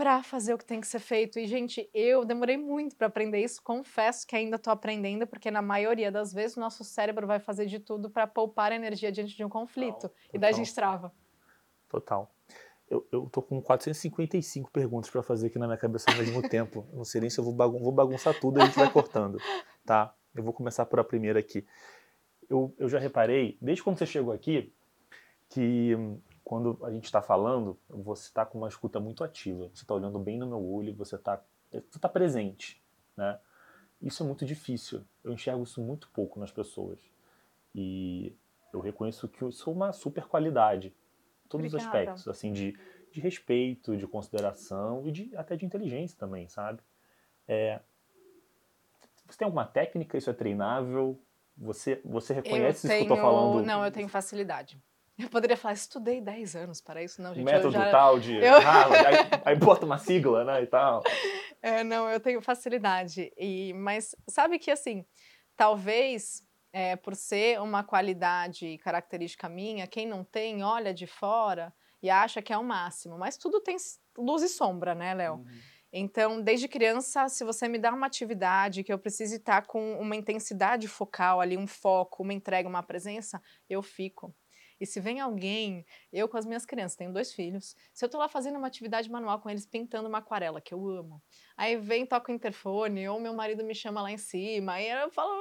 para 0.00 0.22
fazer 0.22 0.54
o 0.54 0.58
que 0.58 0.64
tem 0.64 0.80
que 0.80 0.86
ser 0.86 0.98
feito. 0.98 1.38
E, 1.38 1.46
gente, 1.46 1.90
eu 1.92 2.24
demorei 2.24 2.56
muito 2.56 2.96
para 2.96 3.06
aprender 3.06 3.44
isso, 3.44 3.62
confesso 3.62 4.26
que 4.26 4.34
ainda 4.34 4.56
estou 4.56 4.72
aprendendo, 4.72 5.26
porque 5.26 5.50
na 5.50 5.60
maioria 5.60 6.10
das 6.10 6.32
vezes 6.32 6.56
o 6.56 6.60
nosso 6.60 6.82
cérebro 6.82 7.26
vai 7.26 7.38
fazer 7.38 7.66
de 7.66 7.78
tudo 7.78 8.08
para 8.08 8.26
poupar 8.26 8.72
energia 8.72 9.12
diante 9.12 9.36
de 9.36 9.44
um 9.44 9.48
conflito. 9.50 10.08
Total, 10.08 10.16
e 10.32 10.38
daí 10.38 10.54
a 10.54 10.56
gente 10.56 10.74
trava. 10.74 11.12
Total. 11.86 12.34
Eu, 12.88 13.06
eu 13.12 13.28
tô 13.30 13.42
com 13.42 13.60
455 13.60 14.70
perguntas 14.70 15.10
para 15.10 15.22
fazer 15.22 15.48
aqui 15.48 15.58
na 15.58 15.66
minha 15.66 15.76
cabeça 15.76 16.10
ao 16.10 16.16
mesmo 16.16 16.48
tempo. 16.48 16.88
não 16.94 17.04
sei 17.04 17.20
nem 17.20 17.28
se 17.28 17.38
eu 17.38 17.44
vou, 17.44 17.52
bagun 17.52 17.82
vou 17.82 17.92
bagunçar 17.92 18.32
tudo 18.40 18.58
e 18.58 18.62
a 18.62 18.64
gente 18.64 18.78
vai 18.78 18.90
cortando, 18.90 19.36
tá? 19.84 20.14
Eu 20.34 20.42
vou 20.42 20.54
começar 20.54 20.86
por 20.86 20.98
a 20.98 21.04
primeira 21.04 21.38
aqui. 21.38 21.66
Eu, 22.48 22.74
eu 22.78 22.88
já 22.88 22.98
reparei, 22.98 23.58
desde 23.60 23.82
quando 23.82 23.98
você 23.98 24.06
chegou 24.06 24.32
aqui, 24.32 24.72
que 25.50 25.94
quando 26.50 26.76
a 26.82 26.90
gente 26.90 27.04
está 27.04 27.22
falando, 27.22 27.78
você 27.88 28.24
está 28.24 28.44
com 28.44 28.58
uma 28.58 28.66
escuta 28.66 28.98
muito 28.98 29.22
ativa. 29.22 29.70
Você 29.72 29.84
está 29.84 29.94
olhando 29.94 30.18
bem 30.18 30.36
no 30.36 30.48
meu 30.48 30.60
olho, 30.60 30.92
você 30.92 31.14
está 31.14 31.40
você 31.70 31.96
tá 32.00 32.08
presente, 32.08 32.82
né? 33.16 33.38
Isso 34.02 34.24
é 34.24 34.26
muito 34.26 34.44
difícil. 34.44 35.04
Eu 35.22 35.32
enxergo 35.32 35.62
isso 35.62 35.80
muito 35.80 36.10
pouco 36.10 36.40
nas 36.40 36.50
pessoas. 36.50 36.98
E 37.72 38.36
Eu 38.72 38.80
reconheço 38.80 39.28
que 39.28 39.42
eu 39.42 39.52
sou 39.52 39.72
uma 39.72 39.92
super 39.92 40.24
qualidade. 40.26 40.92
Todos 41.48 41.72
Obrigada. 41.72 41.76
os 41.76 41.86
aspectos, 41.86 42.26
assim, 42.26 42.52
de, 42.52 42.76
de 43.12 43.20
respeito, 43.20 43.96
de 43.96 44.08
consideração 44.08 45.06
e 45.06 45.12
de, 45.12 45.36
até 45.36 45.54
de 45.54 45.64
inteligência 45.64 46.18
também, 46.18 46.48
sabe? 46.48 46.80
É, 47.46 47.78
você 49.24 49.38
tem 49.38 49.46
alguma 49.46 49.66
técnica? 49.66 50.18
Isso 50.18 50.30
é 50.30 50.32
treinável? 50.32 51.16
Você, 51.56 52.00
você 52.04 52.34
reconhece 52.34 52.88
eu 52.88 52.90
isso 52.90 53.06
que 53.06 53.12
eu 53.12 53.16
tô 53.16 53.22
falando? 53.22 53.64
Não, 53.64 53.84
eu 53.84 53.92
tenho 53.92 54.08
facilidade. 54.08 54.82
Eu 55.20 55.28
poderia 55.28 55.56
falar, 55.56 55.74
estudei 55.74 56.20
10 56.20 56.56
anos 56.56 56.80
para 56.80 57.02
isso. 57.02 57.20
Não, 57.20 57.32
O 57.32 57.34
gente, 57.34 57.44
método 57.44 57.72
já... 57.72 57.90
tal 57.90 58.18
de 58.18 58.36
eu- 58.36 58.58
Harvard, 58.60 59.06
aí, 59.06 59.42
aí 59.44 59.56
bota 59.56 59.84
uma 59.84 59.98
sigla, 59.98 60.44
né, 60.44 60.62
e 60.62 60.66
tal. 60.66 61.02
É, 61.62 61.84
não, 61.84 62.08
eu 62.08 62.18
tenho 62.18 62.40
facilidade. 62.40 63.30
E, 63.36 63.74
mas 63.74 64.16
sabe 64.26 64.58
que 64.58 64.70
assim, 64.70 65.04
talvez 65.54 66.42
é, 66.72 66.96
por 66.96 67.14
ser 67.14 67.60
uma 67.60 67.84
qualidade 67.84 68.66
e 68.66 68.78
característica 68.78 69.46
minha, 69.46 69.86
quem 69.86 70.06
não 70.06 70.24
tem 70.24 70.64
olha 70.64 70.94
de 70.94 71.06
fora 71.06 71.70
e 72.02 72.08
acha 72.08 72.40
que 72.40 72.50
é 72.50 72.56
o 72.56 72.64
máximo. 72.64 73.18
Mas 73.18 73.36
tudo 73.36 73.60
tem 73.60 73.76
luz 74.16 74.42
e 74.42 74.48
sombra, 74.48 74.94
né, 74.94 75.12
Léo? 75.12 75.44
Então, 75.92 76.40
desde 76.40 76.66
criança, 76.66 77.28
se 77.28 77.44
você 77.44 77.68
me 77.68 77.76
dá 77.78 77.92
uma 77.92 78.06
atividade 78.06 78.82
que 78.82 78.90
eu 78.92 78.98
precise 78.98 79.36
estar 79.36 79.66
com 79.66 80.00
uma 80.00 80.16
intensidade 80.16 80.88
focal 80.88 81.42
ali, 81.42 81.58
um 81.58 81.66
foco, 81.66 82.22
uma 82.22 82.32
entrega, 82.32 82.66
uma 82.66 82.82
presença, 82.82 83.38
eu 83.68 83.82
fico. 83.82 84.34
E 84.80 84.86
se 84.86 84.98
vem 84.98 85.20
alguém, 85.20 85.84
eu 86.10 86.26
com 86.26 86.38
as 86.38 86.46
minhas 86.46 86.64
crianças, 86.64 86.96
tenho 86.96 87.12
dois 87.12 87.32
filhos, 87.32 87.76
se 87.92 88.04
eu 88.04 88.08
tô 88.08 88.16
lá 88.16 88.28
fazendo 88.28 88.56
uma 88.56 88.66
atividade 88.66 89.10
manual 89.10 89.38
com 89.38 89.50
eles, 89.50 89.66
pintando 89.66 90.08
uma 90.08 90.18
aquarela, 90.18 90.60
que 90.60 90.72
eu 90.72 90.88
amo, 90.88 91.22
aí 91.56 91.76
vem, 91.76 92.06
toca 92.06 92.32
o 92.32 92.34
interfone, 92.34 93.06
ou 93.08 93.20
meu 93.20 93.34
marido 93.34 93.62
me 93.62 93.74
chama 93.74 94.00
lá 94.00 94.10
em 94.10 94.16
cima, 94.16 94.72
aí 94.74 94.88
eu 94.88 95.10
falo, 95.10 95.32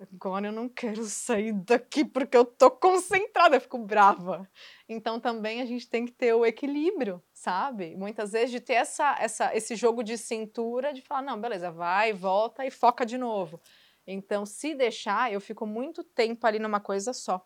agora 0.00 0.48
eu 0.48 0.52
não 0.52 0.68
quero 0.68 1.04
sair 1.04 1.52
daqui 1.52 2.04
porque 2.04 2.36
eu 2.36 2.44
tô 2.44 2.70
concentrada, 2.70 3.56
eu 3.56 3.60
fico 3.60 3.78
brava. 3.78 4.48
Então 4.88 5.20
também 5.20 5.60
a 5.60 5.64
gente 5.64 5.88
tem 5.88 6.04
que 6.04 6.12
ter 6.12 6.34
o 6.34 6.44
equilíbrio, 6.44 7.22
sabe? 7.32 7.94
Muitas 7.96 8.32
vezes 8.32 8.50
de 8.50 8.60
ter 8.60 8.74
essa, 8.74 9.16
essa, 9.20 9.54
esse 9.56 9.76
jogo 9.76 10.02
de 10.02 10.18
cintura, 10.18 10.92
de 10.92 11.02
falar, 11.02 11.22
não, 11.22 11.40
beleza, 11.40 11.70
vai, 11.70 12.12
volta 12.12 12.66
e 12.66 12.70
foca 12.70 13.06
de 13.06 13.16
novo. 13.16 13.60
Então, 14.06 14.46
se 14.46 14.74
deixar, 14.74 15.32
eu 15.32 15.40
fico 15.40 15.66
muito 15.66 16.04
tempo 16.04 16.46
ali 16.46 16.58
numa 16.58 16.78
coisa 16.80 17.12
só. 17.12 17.44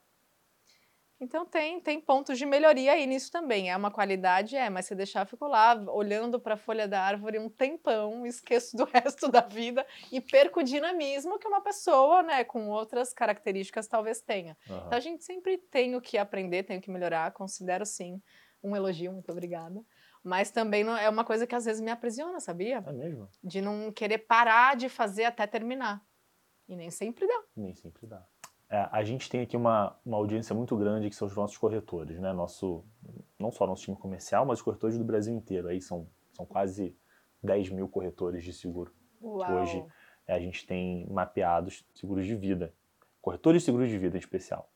Então 1.21 1.45
tem, 1.45 1.79
tem 1.81 2.01
pontos 2.01 2.39
de 2.39 2.47
melhoria 2.47 2.93
aí 2.93 3.07
nisso 3.07 3.31
também. 3.31 3.71
É 3.71 3.77
uma 3.77 3.91
qualidade, 3.91 4.57
é, 4.57 4.71
mas 4.71 4.87
se 4.87 4.95
deixar, 4.95 5.27
fico 5.27 5.47
lá 5.47 5.75
olhando 5.93 6.41
para 6.41 6.55
a 6.55 6.57
folha 6.57 6.89
da 6.89 7.03
árvore 7.03 7.39
um 7.39 7.49
tempão, 7.51 8.25
esqueço 8.25 8.75
do 8.77 8.85
resto 8.91 9.31
da 9.31 9.43
vida 9.43 9.87
e 10.11 10.19
perco 10.21 10.61
o 10.61 10.63
dinamismo 10.63 11.39
que 11.39 11.47
uma 11.47 11.61
pessoa, 11.61 12.23
né, 12.23 12.43
com 12.43 12.69
outras 12.71 13.13
características 13.13 13.87
talvez 13.87 14.23
tenha. 14.23 14.57
Aham. 14.69 14.85
Então 14.87 14.97
a 14.97 15.01
gente 15.01 15.23
sempre 15.23 15.59
tem 15.59 15.95
o 15.95 16.01
que 16.01 16.17
aprender, 16.17 16.63
tem 16.63 16.79
o 16.79 16.81
que 16.81 16.91
melhorar, 16.91 17.33
considero 17.33 17.85
sim 17.85 18.23
um 18.63 18.75
elogio, 18.75 19.13
muito 19.13 19.31
obrigada. 19.31 19.85
Mas 20.23 20.51
também 20.51 20.85
não- 20.85 20.97
é 20.97 21.09
uma 21.09 21.25
coisa 21.25 21.47
que 21.47 21.55
às 21.55 21.65
vezes 21.65 21.81
me 21.83 21.91
aprisiona, 21.91 22.41
sabia? 22.41 22.83
É 22.87 22.93
mesmo? 22.93 23.29
De 23.45 23.61
não 23.61 23.93
querer 23.93 24.19
parar 24.19 24.75
de 24.77 24.89
fazer 24.89 25.25
até 25.25 25.47
terminar. 25.47 26.03
E 26.69 26.77
nem 26.77 26.91
sempre 26.91 27.27
dá. 27.27 27.43
Nem 27.57 27.75
sempre 27.75 28.07
dá. 28.07 28.27
É, 28.71 28.89
a 28.93 29.03
gente 29.03 29.29
tem 29.29 29.41
aqui 29.41 29.57
uma, 29.57 29.97
uma 30.07 30.17
audiência 30.17 30.55
muito 30.55 30.77
grande 30.77 31.11
que 31.11 31.17
são 31.17 31.27
os 31.27 31.35
nossos 31.35 31.59
corretores, 31.59 32.21
né? 32.21 32.33
Nosso, 32.33 32.85
não 33.39 33.51
só 33.51 33.67
nosso 33.67 33.83
time 33.83 33.97
comercial, 33.97 34.47
mas 34.47 34.61
os 34.61 34.63
corretores 34.63 34.97
do 34.97 35.05
Brasil 35.05 35.35
inteiro. 35.35 35.67
Aí 35.69 35.81
são, 35.81 36.07
são 36.33 36.47
quase 36.47 36.97
10 37.43 37.71
mil 37.71 37.89
corretores 37.89 38.45
de 38.45 38.53
seguro. 38.53 38.93
Uau. 39.21 39.61
Hoje 39.61 39.85
é, 40.27 40.35
a 40.35 40.39
gente 40.39 40.65
tem 40.67 41.05
mapeados 41.11 41.85
seguros 41.95 42.25
de 42.25 42.37
vida, 42.37 42.73
corretores 43.21 43.63
de 43.63 43.67
seguros 43.67 43.89
de 43.89 43.99
vida 43.99 44.17
em 44.17 44.21
especial. 44.21 44.71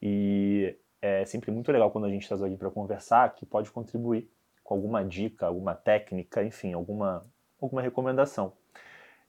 E 0.00 0.78
é 1.00 1.24
sempre 1.24 1.50
muito 1.50 1.70
legal 1.72 1.90
quando 1.90 2.04
a 2.04 2.10
gente 2.10 2.22
está 2.22 2.36
aqui 2.46 2.56
para 2.56 2.70
conversar, 2.70 3.34
que 3.34 3.44
pode 3.44 3.72
contribuir 3.72 4.30
com 4.62 4.74
alguma 4.74 5.04
dica, 5.04 5.46
alguma 5.46 5.74
técnica, 5.74 6.44
enfim, 6.44 6.72
alguma, 6.72 7.26
alguma 7.60 7.82
recomendação. 7.82 8.52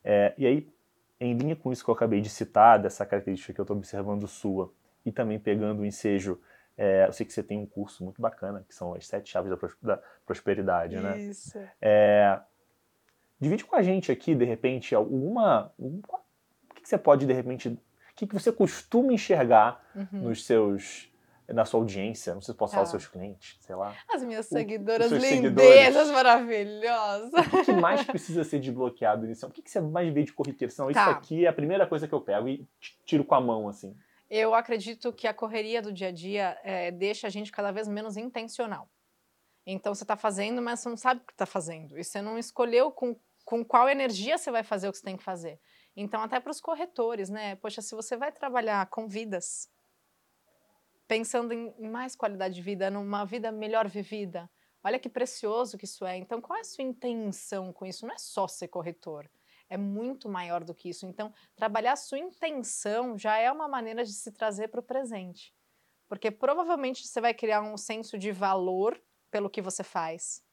É, 0.04 0.34
e 0.38 0.46
aí, 0.46 0.73
em 1.24 1.34
linha 1.38 1.56
com 1.56 1.72
isso 1.72 1.84
que 1.84 1.90
eu 1.90 1.94
acabei 1.96 2.22
de 2.22 2.30
citar, 2.30 2.80
dessa 2.80 3.06
característica 3.06 3.54
que 3.54 3.60
eu 3.60 3.64
estou 3.64 3.76
observando 3.78 4.28
sua, 4.28 4.72
e 5.06 5.12
também 5.12 5.40
pegando 5.40 5.82
o 5.82 5.86
ensejo, 5.86 6.40
é, 6.78 7.06
eu 7.08 7.14
sei 7.14 7.26
que 7.26 7.34
você 7.34 7.44
tem 7.44 7.58
um 7.60 7.66
curso 7.66 8.04
muito 8.04 8.22
bacana, 8.22 8.66
que 8.68 8.74
são 8.74 8.94
as 8.94 9.06
sete 9.08 9.30
chaves 9.30 9.50
da, 9.50 9.58
pros- 9.58 9.78
da 9.82 10.00
prosperidade, 10.26 10.96
né? 10.96 11.18
Isso. 11.20 11.58
É, 11.82 12.40
divide 13.40 13.66
com 13.66 13.76
a 13.76 13.82
gente 13.84 14.12
aqui, 14.12 14.34
de 14.36 14.46
repente, 14.46 14.96
alguma. 14.96 15.72
um- 15.78 16.02
O 16.70 16.74
que, 16.76 16.82
que 16.82 16.90
você 16.90 16.98
pode, 16.98 17.26
de 17.26 17.34
repente. 17.34 17.70
O 17.70 17.78
que, 18.16 18.28
que 18.28 18.34
você 18.34 18.52
costuma 18.52 19.14
enxergar 19.14 19.82
Uhum. 19.96 20.24
nos 20.24 20.46
seus. 20.46 21.12
Na 21.54 21.66
sua 21.66 21.80
audiência? 21.80 22.34
Não 22.34 22.42
sei 22.42 22.54
se 22.54 22.58
posso 22.58 22.74
falar 22.74 22.84
dos 22.84 22.92
seus 22.92 23.08
clientes, 23.08 23.58
sei 23.62 23.76
lá. 23.76 23.96
As 24.14 24.24
minhas 24.24 24.46
O- 24.48 24.50
seguidoras 24.50 25.10
seus 25.10 25.24
lindezas, 25.24 26.10
maravilhosas. 26.12 27.34
O 27.34 27.50
que, 27.50 27.64
que 27.66 27.74
mais 27.74 28.04
precisa 28.04 28.44
ser 28.44 28.60
desbloqueado 28.60 29.26
nisso? 29.26 29.46
O 29.48 29.52
que, 29.52 29.62
que 29.62 29.70
você 29.72 29.80
mais 29.82 30.14
vê 30.14 30.24
de 30.24 30.34
corriqueiro? 30.34 30.74
Não, 30.78 30.90
isso 30.90 31.00
Tá. 31.00 31.12
aqui 31.12 31.46
é 31.46 31.50
a 31.50 31.54
primeira 31.54 31.88
coisa 31.88 32.08
que 32.08 32.14
eu 32.14 32.22
pego 32.22 32.48
e 32.48 32.68
tiro 33.06 33.24
com 33.24 33.36
a 33.36 33.42
mão, 33.42 33.68
assim. 33.68 33.96
Eu 34.30 34.54
acredito 34.56 35.14
que 35.14 35.28
a 35.28 35.34
correria 35.34 35.82
do 35.82 35.92
dia 35.94 36.08
a 36.08 36.12
dia 36.12 36.58
eh, 36.64 36.92
deixa 36.92 37.28
a 37.28 37.30
gente 37.30 37.52
cada 37.52 37.72
vez 37.72 37.88
menos 37.88 38.18
intencional. 38.18 38.90
Então 39.66 39.94
você 39.94 40.04
está 40.04 40.18
fazendo, 40.18 40.62
mas 40.62 40.80
você 40.80 40.90
não 40.90 40.98
sabe 40.98 41.22
o 41.22 41.26
que 41.26 41.32
está 41.34 41.46
fazendo. 41.46 41.98
E 41.98 42.04
você 42.04 42.22
não 42.22 42.38
escolheu 42.38 42.92
com, 42.92 43.16
com 43.46 43.64
qual 43.64 43.88
energia 43.88 44.38
você 44.38 44.52
vai 44.52 44.64
fazer 44.64 44.90
o 44.90 44.92
que 44.92 44.98
você 44.98 45.04
tem 45.06 45.16
que 45.18 45.24
fazer. 45.24 45.60
Então, 45.96 46.22
até 46.22 46.40
para 46.40 46.50
os 46.52 46.60
corretores, 46.60 47.30
né? 47.30 47.56
Poxa, 47.58 47.82
se 47.82 47.94
você 47.94 48.18
vai 48.18 48.32
trabalhar 48.32 48.86
com 48.88 49.08
vidas, 49.08 49.70
pensando 51.14 51.54
em 51.54 51.88
mais 51.88 52.16
qualidade 52.16 52.56
de 52.56 52.62
vida, 52.64 52.90
numa 52.90 53.24
vida 53.24 53.52
melhor 53.52 53.88
vivida, 53.88 54.50
olha 54.84 54.98
que 54.98 55.08
precioso 55.08 55.78
que 55.78 55.86
isso 55.86 56.04
é. 56.08 56.18
Então, 56.18 56.42
qual 56.42 56.58
é 56.58 56.62
a 56.62 56.64
sua 56.64 56.84
intenção 56.84 57.72
com 57.72 57.86
isso? 57.86 58.08
Não 58.08 58.16
é 58.16 58.18
só 58.18 58.48
ser 58.48 58.68
corretor. 58.68 59.30
É 59.70 59.78
muito 59.78 60.28
maior 60.28 60.64
do 60.64 60.74
que 60.74 60.90
isso. 60.90 61.06
Então, 61.06 61.32
trabalhar 61.56 61.94
a 61.94 61.96
sua 61.96 62.18
intenção 62.18 63.16
já 63.16 63.38
é 63.38 63.52
uma 63.52 63.68
maneira 63.68 64.04
de 64.04 64.12
se 64.12 64.32
trazer 64.32 64.70
para 64.70 64.80
o 64.80 64.84
presente. 64.84 65.54
Porque 66.10 66.32
provavelmente 66.32 67.06
você 67.06 67.22
vai 67.22 67.34
criar 67.36 67.62
um 67.62 67.78
senso 67.78 68.18
de 68.18 68.32
valor 68.32 69.00
pelo 69.30 69.52
que 69.52 69.62
você 69.62 69.84
faz, 69.84 70.44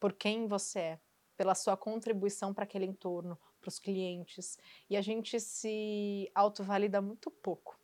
por 0.00 0.12
quem 0.12 0.48
você 0.48 0.78
é, 0.80 1.00
pela 1.36 1.54
sua 1.54 1.76
contribuição 1.76 2.52
para 2.52 2.64
aquele 2.64 2.84
entorno, 2.84 3.38
para 3.60 3.68
os 3.68 3.78
clientes. 3.78 4.58
E 4.90 4.96
a 4.96 5.00
gente 5.00 5.38
se 5.38 6.28
autovalida 6.34 7.00
muito 7.00 7.30
pouco. 7.30 7.77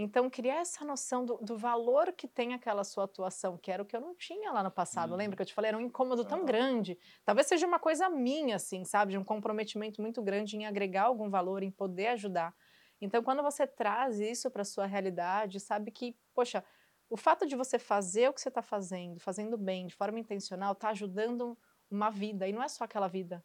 Então, 0.00 0.30
criar 0.30 0.60
essa 0.60 0.84
noção 0.84 1.24
do, 1.24 1.38
do 1.38 1.58
valor 1.58 2.12
que 2.12 2.28
tem 2.28 2.54
aquela 2.54 2.84
sua 2.84 3.02
atuação, 3.02 3.58
que 3.58 3.68
era 3.68 3.82
o 3.82 3.84
que 3.84 3.96
eu 3.96 4.00
não 4.00 4.14
tinha 4.14 4.52
lá 4.52 4.62
no 4.62 4.70
passado. 4.70 5.10
Uhum. 5.10 5.16
Lembra 5.16 5.36
que 5.36 5.42
eu 5.42 5.46
te 5.46 5.52
falei? 5.52 5.70
Era 5.70 5.76
um 5.76 5.80
incômodo 5.80 6.24
tão 6.24 6.42
Ah. 6.42 6.44
grande. 6.44 6.96
Talvez 7.24 7.48
seja 7.48 7.66
uma 7.66 7.80
coisa 7.80 8.08
minha, 8.08 8.54
assim, 8.54 8.84
sabe? 8.84 9.10
De 9.10 9.18
um 9.18 9.24
comprometimento 9.24 10.00
muito 10.00 10.22
grande 10.22 10.56
em 10.56 10.66
agregar 10.66 11.02
algum 11.06 11.28
valor, 11.28 11.64
em 11.64 11.70
poder 11.72 12.06
ajudar. 12.10 12.54
Então, 13.00 13.24
quando 13.24 13.42
você 13.42 13.66
traz 13.66 14.20
isso 14.20 14.48
para 14.52 14.64
sua 14.64 14.86
realidade, 14.86 15.58
sabe 15.58 15.90
que, 15.90 16.16
poxa, 16.32 16.62
o 17.10 17.16
fato 17.16 17.44
de 17.44 17.56
você 17.56 17.76
fazer 17.76 18.28
o 18.28 18.32
que 18.32 18.40
você 18.40 18.50
está 18.50 18.62
fazendo, 18.62 19.18
fazendo 19.18 19.58
bem, 19.58 19.88
de 19.88 19.96
forma 19.96 20.20
intencional, 20.20 20.74
está 20.74 20.90
ajudando 20.90 21.58
uma 21.90 22.08
vida. 22.08 22.46
E 22.46 22.52
não 22.52 22.62
é 22.62 22.68
só 22.68 22.84
aquela 22.84 23.08
vida. 23.08 23.44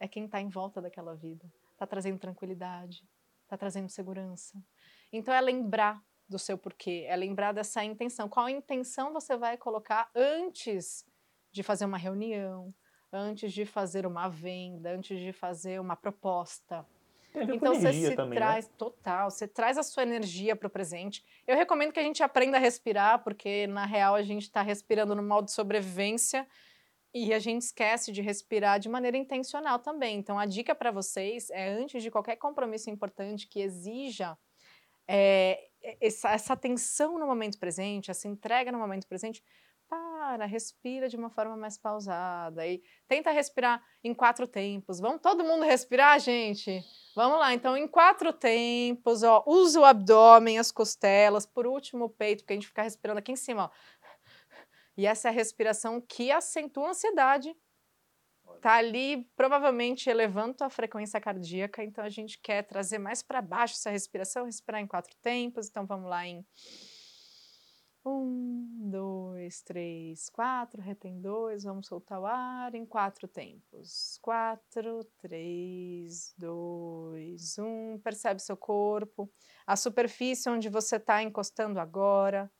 É 0.00 0.08
quem 0.08 0.24
está 0.24 0.40
em 0.40 0.48
volta 0.48 0.82
daquela 0.82 1.14
vida. 1.14 1.48
Está 1.72 1.86
trazendo 1.86 2.18
tranquilidade, 2.18 3.08
está 3.44 3.56
trazendo 3.56 3.88
segurança. 3.88 4.60
Então, 5.12 5.34
é 5.34 5.40
lembrar 5.40 6.02
do 6.28 6.38
seu 6.38 6.56
porquê, 6.56 7.04
é 7.08 7.16
lembrar 7.16 7.52
dessa 7.52 7.82
intenção. 7.84 8.28
Qual 8.28 8.48
intenção 8.48 9.12
você 9.12 9.36
vai 9.36 9.56
colocar 9.56 10.08
antes 10.14 11.04
de 11.50 11.62
fazer 11.62 11.84
uma 11.84 11.98
reunião, 11.98 12.72
antes 13.12 13.52
de 13.52 13.66
fazer 13.66 14.06
uma 14.06 14.28
venda, 14.28 14.92
antes 14.92 15.18
de 15.18 15.32
fazer 15.32 15.80
uma 15.80 15.96
proposta? 15.96 16.86
Então 17.34 17.74
você 17.74 17.92
se 17.92 18.16
também, 18.16 18.38
né? 18.38 18.44
traz 18.44 18.68
total, 18.76 19.30
você 19.30 19.46
traz 19.46 19.78
a 19.78 19.82
sua 19.82 20.02
energia 20.02 20.56
para 20.56 20.66
o 20.66 20.70
presente. 20.70 21.24
Eu 21.46 21.56
recomendo 21.56 21.92
que 21.92 22.00
a 22.00 22.02
gente 22.02 22.22
aprenda 22.22 22.56
a 22.56 22.60
respirar, 22.60 23.22
porque 23.22 23.66
na 23.66 23.86
real 23.86 24.14
a 24.14 24.22
gente 24.22 24.42
está 24.42 24.62
respirando 24.62 25.14
no 25.14 25.22
modo 25.22 25.44
de 25.44 25.52
sobrevivência 25.52 26.46
e 27.14 27.32
a 27.32 27.38
gente 27.38 27.62
esquece 27.62 28.12
de 28.12 28.20
respirar 28.20 28.78
de 28.78 28.88
maneira 28.88 29.16
intencional 29.16 29.78
também. 29.78 30.18
Então 30.18 30.38
a 30.38 30.46
dica 30.46 30.74
para 30.74 30.90
vocês 30.90 31.50
é 31.50 31.68
antes 31.68 32.02
de 32.02 32.10
qualquer 32.10 32.36
compromisso 32.36 32.90
importante 32.90 33.46
que 33.46 33.60
exija 33.60 34.36
é, 35.12 35.70
essa, 36.00 36.30
essa 36.30 36.52
atenção 36.52 37.18
no 37.18 37.26
momento 37.26 37.58
presente, 37.58 38.12
essa 38.12 38.28
entrega 38.28 38.70
no 38.70 38.78
momento 38.78 39.08
presente, 39.08 39.42
para, 39.88 40.46
respira 40.46 41.08
de 41.08 41.16
uma 41.16 41.28
forma 41.28 41.56
mais 41.56 41.76
pausada 41.76 42.64
e 42.64 42.80
tenta 43.08 43.32
respirar 43.32 43.84
em 44.04 44.14
quatro 44.14 44.46
tempos. 44.46 45.00
Vamos 45.00 45.20
todo 45.20 45.42
mundo 45.42 45.64
respirar, 45.64 46.20
gente? 46.20 46.84
Vamos 47.16 47.40
lá, 47.40 47.52
então 47.52 47.76
em 47.76 47.88
quatro 47.88 48.32
tempos, 48.32 49.24
ó, 49.24 49.42
usa 49.48 49.80
o 49.80 49.84
abdômen, 49.84 50.60
as 50.60 50.70
costelas, 50.70 51.44
por 51.44 51.66
último 51.66 52.04
o 52.04 52.10
peito, 52.10 52.44
porque 52.44 52.52
a 52.52 52.56
gente 52.56 52.68
fica 52.68 52.82
respirando 52.82 53.18
aqui 53.18 53.32
em 53.32 53.36
cima, 53.36 53.64
ó. 53.64 53.70
E 54.96 55.06
essa 55.06 55.26
é 55.26 55.30
a 55.30 55.34
respiração 55.34 56.00
que 56.00 56.30
acentua 56.30 56.86
a 56.86 56.90
ansiedade 56.90 57.56
tá 58.60 58.74
ali 58.74 59.24
provavelmente 59.36 60.08
elevando 60.10 60.56
a 60.60 60.70
frequência 60.70 61.20
cardíaca, 61.20 61.82
então 61.82 62.04
a 62.04 62.08
gente 62.08 62.38
quer 62.38 62.62
trazer 62.62 62.98
mais 62.98 63.22
para 63.22 63.40
baixo 63.40 63.74
essa 63.74 63.90
respiração, 63.90 64.44
respirar 64.44 64.80
em 64.80 64.86
quatro 64.86 65.16
tempos. 65.22 65.68
Então 65.68 65.86
vamos 65.86 66.08
lá 66.08 66.26
em 66.26 66.44
um, 68.04 68.88
dois, 68.90 69.62
três, 69.62 70.30
quatro, 70.30 70.80
retém 70.80 71.20
dois, 71.20 71.64
vamos 71.64 71.86
soltar 71.86 72.20
o 72.20 72.26
ar 72.26 72.74
em 72.74 72.86
quatro 72.86 73.28
tempos. 73.28 74.18
Quatro, 74.22 75.04
três, 75.18 76.34
dois, 76.36 77.58
um. 77.58 77.98
Percebe 77.98 78.40
seu 78.40 78.56
corpo, 78.56 79.30
a 79.66 79.76
superfície 79.76 80.48
onde 80.48 80.68
você 80.68 80.96
está 80.96 81.22
encostando 81.22 81.78
agora, 81.78 82.50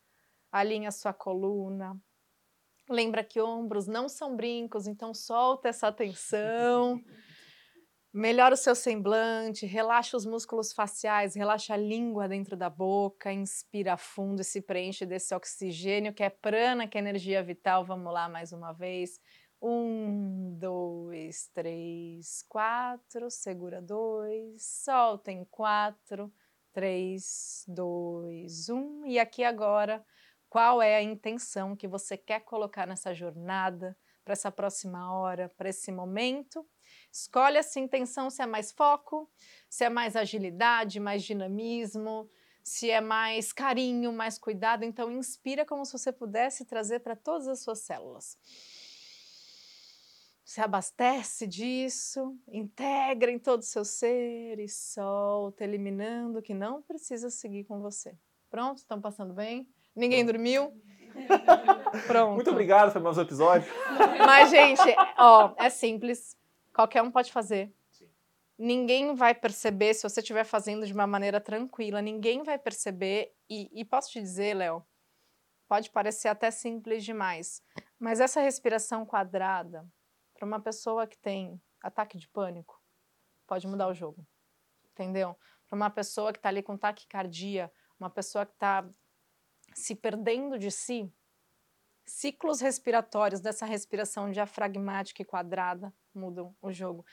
alinha 0.53 0.91
sua 0.91 1.13
coluna. 1.13 1.99
Lembra 2.91 3.23
que 3.23 3.41
ombros 3.41 3.87
não 3.87 4.09
são 4.09 4.35
brincos, 4.35 4.89
então 4.89 5.15
solta 5.15 5.69
essa 5.69 5.93
tensão. 5.93 7.01
Melhora 8.13 8.55
o 8.55 8.59
seu 8.59 8.75
semblante, 8.75 9.65
relaxa 9.65 10.17
os 10.17 10.27
músculos 10.27 10.73
faciais, 10.73 11.37
relaxa 11.37 11.75
a 11.75 11.77
língua 11.77 12.27
dentro 12.27 12.57
da 12.57 12.69
boca, 12.69 13.33
inspira 13.33 13.97
fundo 13.97 14.41
e 14.41 14.45
se 14.45 14.61
preenche 14.61 15.07
desse 15.07 15.33
oxigênio 15.33 16.13
que 16.13 16.25
é 16.25 16.29
prana, 16.29 16.89
que 16.89 16.99
é 16.99 17.01
energia 17.01 17.41
vital. 17.41 17.85
Vamos 17.85 18.13
lá 18.13 18.29
mais 18.29 18.53
uma 18.53 18.73
vez. 18.73 19.21
Um, 19.63 20.59
dois, 20.59 21.49
três, 21.55 22.43
quatro. 22.49 23.31
Segura 23.31 23.81
dois. 23.81 24.61
Solta 24.61 25.31
em 25.31 25.45
quatro, 25.45 26.33
três, 26.73 27.65
dois, 27.69 28.69
um. 28.69 29.07
E 29.07 29.21
aqui 29.21 29.45
agora, 29.45 30.05
qual 30.51 30.83
é 30.83 30.97
a 30.97 31.03
intenção 31.03 31.77
que 31.77 31.87
você 31.87 32.17
quer 32.17 32.41
colocar 32.41 32.85
nessa 32.85 33.15
jornada, 33.15 33.97
para 34.25 34.33
essa 34.33 34.51
próxima 34.51 35.15
hora, 35.15 35.49
para 35.57 35.69
esse 35.69 35.93
momento? 35.93 36.67
Escolhe 37.11 37.57
essa 37.57 37.79
intenção 37.79 38.29
se 38.29 38.43
é 38.43 38.47
mais 38.47 38.73
foco, 38.73 39.31
se 39.69 39.85
é 39.85 39.89
mais 39.89 40.17
agilidade, 40.17 40.99
mais 40.99 41.23
dinamismo, 41.23 42.29
se 42.65 42.91
é 42.91 43.01
mais 43.01 43.53
carinho, 43.53 44.13
mais 44.13 44.39
cuidado. 44.39 44.85
Então, 44.85 45.13
inspira 45.13 45.65
como 45.65 45.85
se 45.87 45.93
você 45.93 46.11
pudesse 46.13 46.65
trazer 46.65 46.99
para 46.99 47.15
todas 47.15 47.47
as 47.47 47.61
suas 47.61 47.79
células. 47.79 48.37
Se 50.45 50.61
abastece 50.61 51.47
disso, 51.47 52.37
integra 52.49 53.31
em 53.31 53.39
todo 53.39 53.61
o 53.61 53.65
seu 53.65 53.85
ser 53.85 54.59
e 54.59 54.69
solta, 54.69 55.63
eliminando 55.63 56.41
o 56.41 56.43
que 56.43 56.55
não 56.55 56.83
precisa 56.83 57.31
seguir 57.31 57.65
com 57.67 57.81
você. 57.81 58.19
Pronto? 58.51 58.79
Estão 58.79 59.01
passando 59.01 59.33
bem? 59.33 59.73
Ninguém 59.95 60.25
dormiu? 60.25 60.73
Pronto. 62.07 62.35
Muito 62.35 62.51
obrigado, 62.51 62.93
foi 62.93 63.01
mais 63.01 63.19
um 63.19 63.23
episódio. 63.23 63.71
Mas, 64.25 64.51
gente, 64.51 64.97
ó, 65.19 65.55
é 65.59 65.69
simples. 65.69 66.39
Qualquer 66.73 67.03
um 67.03 67.11
pode 67.11 67.33
fazer. 67.33 67.73
Sim. 67.91 68.09
Ninguém 68.57 69.15
vai 69.15 69.35
perceber 69.35 69.95
se 69.95 70.03
você 70.03 70.21
estiver 70.21 70.45
fazendo 70.45 70.87
de 70.87 70.93
uma 70.93 71.07
maneira 71.07 71.41
tranquila. 71.41 72.01
Ninguém 72.01 72.43
vai 72.43 72.59
perceber. 72.59 73.35
E, 73.49 73.69
e 73.73 73.85
posso 73.85 74.11
te 74.11 74.21
dizer, 74.21 74.55
Léo, 74.55 74.85
pode 75.71 75.91
parecer 75.91 76.27
até 76.27 76.51
simples 76.51 77.05
demais, 77.05 77.63
mas 77.97 78.19
essa 78.21 78.41
respiração 78.41 79.07
quadrada, 79.07 79.87
para 80.35 80.45
uma 80.45 80.59
pessoa 80.59 81.07
que 81.07 81.17
tem 81.17 81.63
ataque 81.81 82.19
de 82.19 82.27
pânico, 82.27 82.83
pode 83.47 83.69
mudar 83.69 83.87
o 83.87 83.95
jogo. 83.95 84.27
Entendeu? 84.93 85.37
Para 85.69 85.77
uma 85.77 85.89
pessoa 85.89 86.33
que 86.33 86.39
está 86.39 86.49
ali 86.49 86.61
com 86.61 86.77
taquicardia, 86.77 87.73
uma 88.01 88.11
pessoa 88.11 88.45
que 88.45 88.53
está 88.55 88.85
se 89.75 89.95
perdendo 89.95 90.59
de 90.59 90.71
si, 90.71 91.13
ciclos 92.05 92.61
respiratórios 92.61 93.41
dessa 93.41 93.65
respiração 93.65 94.31
diafragmática 94.31 95.23
e 95.23 95.25
quadrada 95.25 95.93
mudam 96.15 96.55
o 96.61 96.73
jogo. 96.73 97.05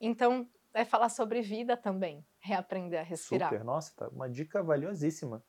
Então, 0.00 0.48
é 0.74 0.84
falar 0.84 1.08
sobre 1.08 1.40
vida 1.40 1.76
também, 1.76 2.26
reaprender 2.38 3.00
a 3.00 3.02
respirar. 3.02 3.50
Super, 3.50 3.64
nossa, 3.64 3.94
tá 3.94 4.08
uma 4.08 4.28
dica 4.28 4.62
valiosíssima. 4.62 5.44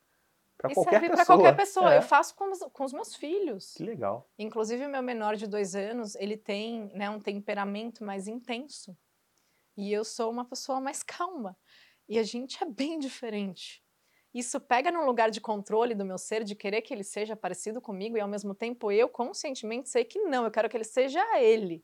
Para 0.58 0.74
qualquer 0.74 1.01
pessoa. 1.01 1.15
Para 1.15 1.25
qualquer 1.25 1.55
pessoa. 1.55 1.93
É. 1.93 1.98
Eu 1.98 2.01
faço 2.01 2.36
com 2.36 2.52
os, 2.52 2.60
com 2.60 2.86
os 2.86 2.93
meus 2.93 3.15
filhos. 3.15 3.73
Que 3.73 3.84
legal. 3.84 4.30
Inclusive, 4.38 4.86
o 4.86 4.89
meu 4.89 5.02
menor 5.02 5.36
de 5.36 5.47
dois 5.47 5.76
anos, 5.76 6.15
ele 6.15 6.38
tem 6.38 6.89
né, 6.93 7.10
um 7.10 7.19
temperamento 7.19 8.04
mais 8.04 8.28
intenso. 8.28 8.97
E 9.76 9.91
eu 9.91 10.06
sou 10.06 10.32
uma 10.32 10.45
pessoa 10.45 10.80
mais 10.80 11.04
calma. 11.04 11.58
E 12.08 12.19
a 12.19 12.23
gente 12.23 12.63
é 12.63 12.67
bem 12.67 12.99
diferente. 12.99 13.83
Isso 14.34 14.60
pega 14.60 14.91
no 14.91 15.06
lugar 15.06 15.30
de 15.30 15.39
controle 15.39 15.93
do 15.93 16.06
meu 16.06 16.17
ser, 16.17 16.43
de 16.43 16.56
querer 16.56 16.82
que 16.82 16.93
ele 16.93 17.04
seja 17.04 17.36
parecido 17.36 17.80
comigo, 17.80 18.17
e 18.17 18.22
ao 18.22 18.28
mesmo 18.28 18.56
tempo 18.56 18.91
eu 18.91 19.08
conscientemente 19.08 19.89
sei 19.89 20.04
que 20.04 20.19
não, 20.19 20.46
eu 20.46 20.52
quero 20.52 20.69
que 20.69 20.78
ele 20.78 20.84
seja 20.84 21.22
ele 21.39 21.84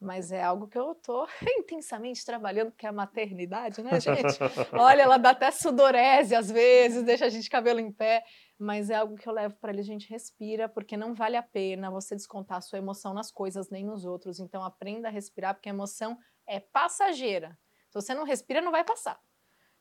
mas 0.00 0.32
é 0.32 0.42
algo 0.42 0.66
que 0.66 0.78
eu 0.78 0.92
estou 0.92 1.28
intensamente 1.60 2.24
trabalhando, 2.24 2.72
que 2.72 2.86
é 2.86 2.88
a 2.88 2.92
maternidade, 2.92 3.82
né, 3.82 4.00
gente? 4.00 4.38
Olha, 4.72 5.02
ela 5.02 5.18
dá 5.18 5.30
até 5.30 5.50
sudorese 5.50 6.34
às 6.34 6.50
vezes, 6.50 7.02
deixa 7.02 7.26
a 7.26 7.28
gente 7.28 7.50
cabelo 7.50 7.78
em 7.78 7.92
pé, 7.92 8.24
mas 8.58 8.88
é 8.88 8.94
algo 8.94 9.16
que 9.16 9.28
eu 9.28 9.32
levo 9.32 9.56
para 9.56 9.70
ele, 9.70 9.80
a 9.80 9.84
gente 9.84 10.08
respira, 10.08 10.68
porque 10.68 10.96
não 10.96 11.14
vale 11.14 11.36
a 11.36 11.42
pena 11.42 11.90
você 11.90 12.16
descontar 12.16 12.58
a 12.58 12.62
sua 12.62 12.78
emoção 12.78 13.12
nas 13.12 13.30
coisas 13.30 13.68
nem 13.68 13.84
nos 13.84 14.06
outros. 14.06 14.40
Então 14.40 14.64
aprenda 14.64 15.08
a 15.08 15.10
respirar, 15.10 15.54
porque 15.54 15.68
a 15.68 15.72
emoção 15.72 16.16
é 16.46 16.58
passageira. 16.58 17.58
Se 17.90 17.94
você 17.94 18.14
não 18.14 18.24
respira, 18.24 18.62
não 18.62 18.72
vai 18.72 18.84
passar. 18.84 19.20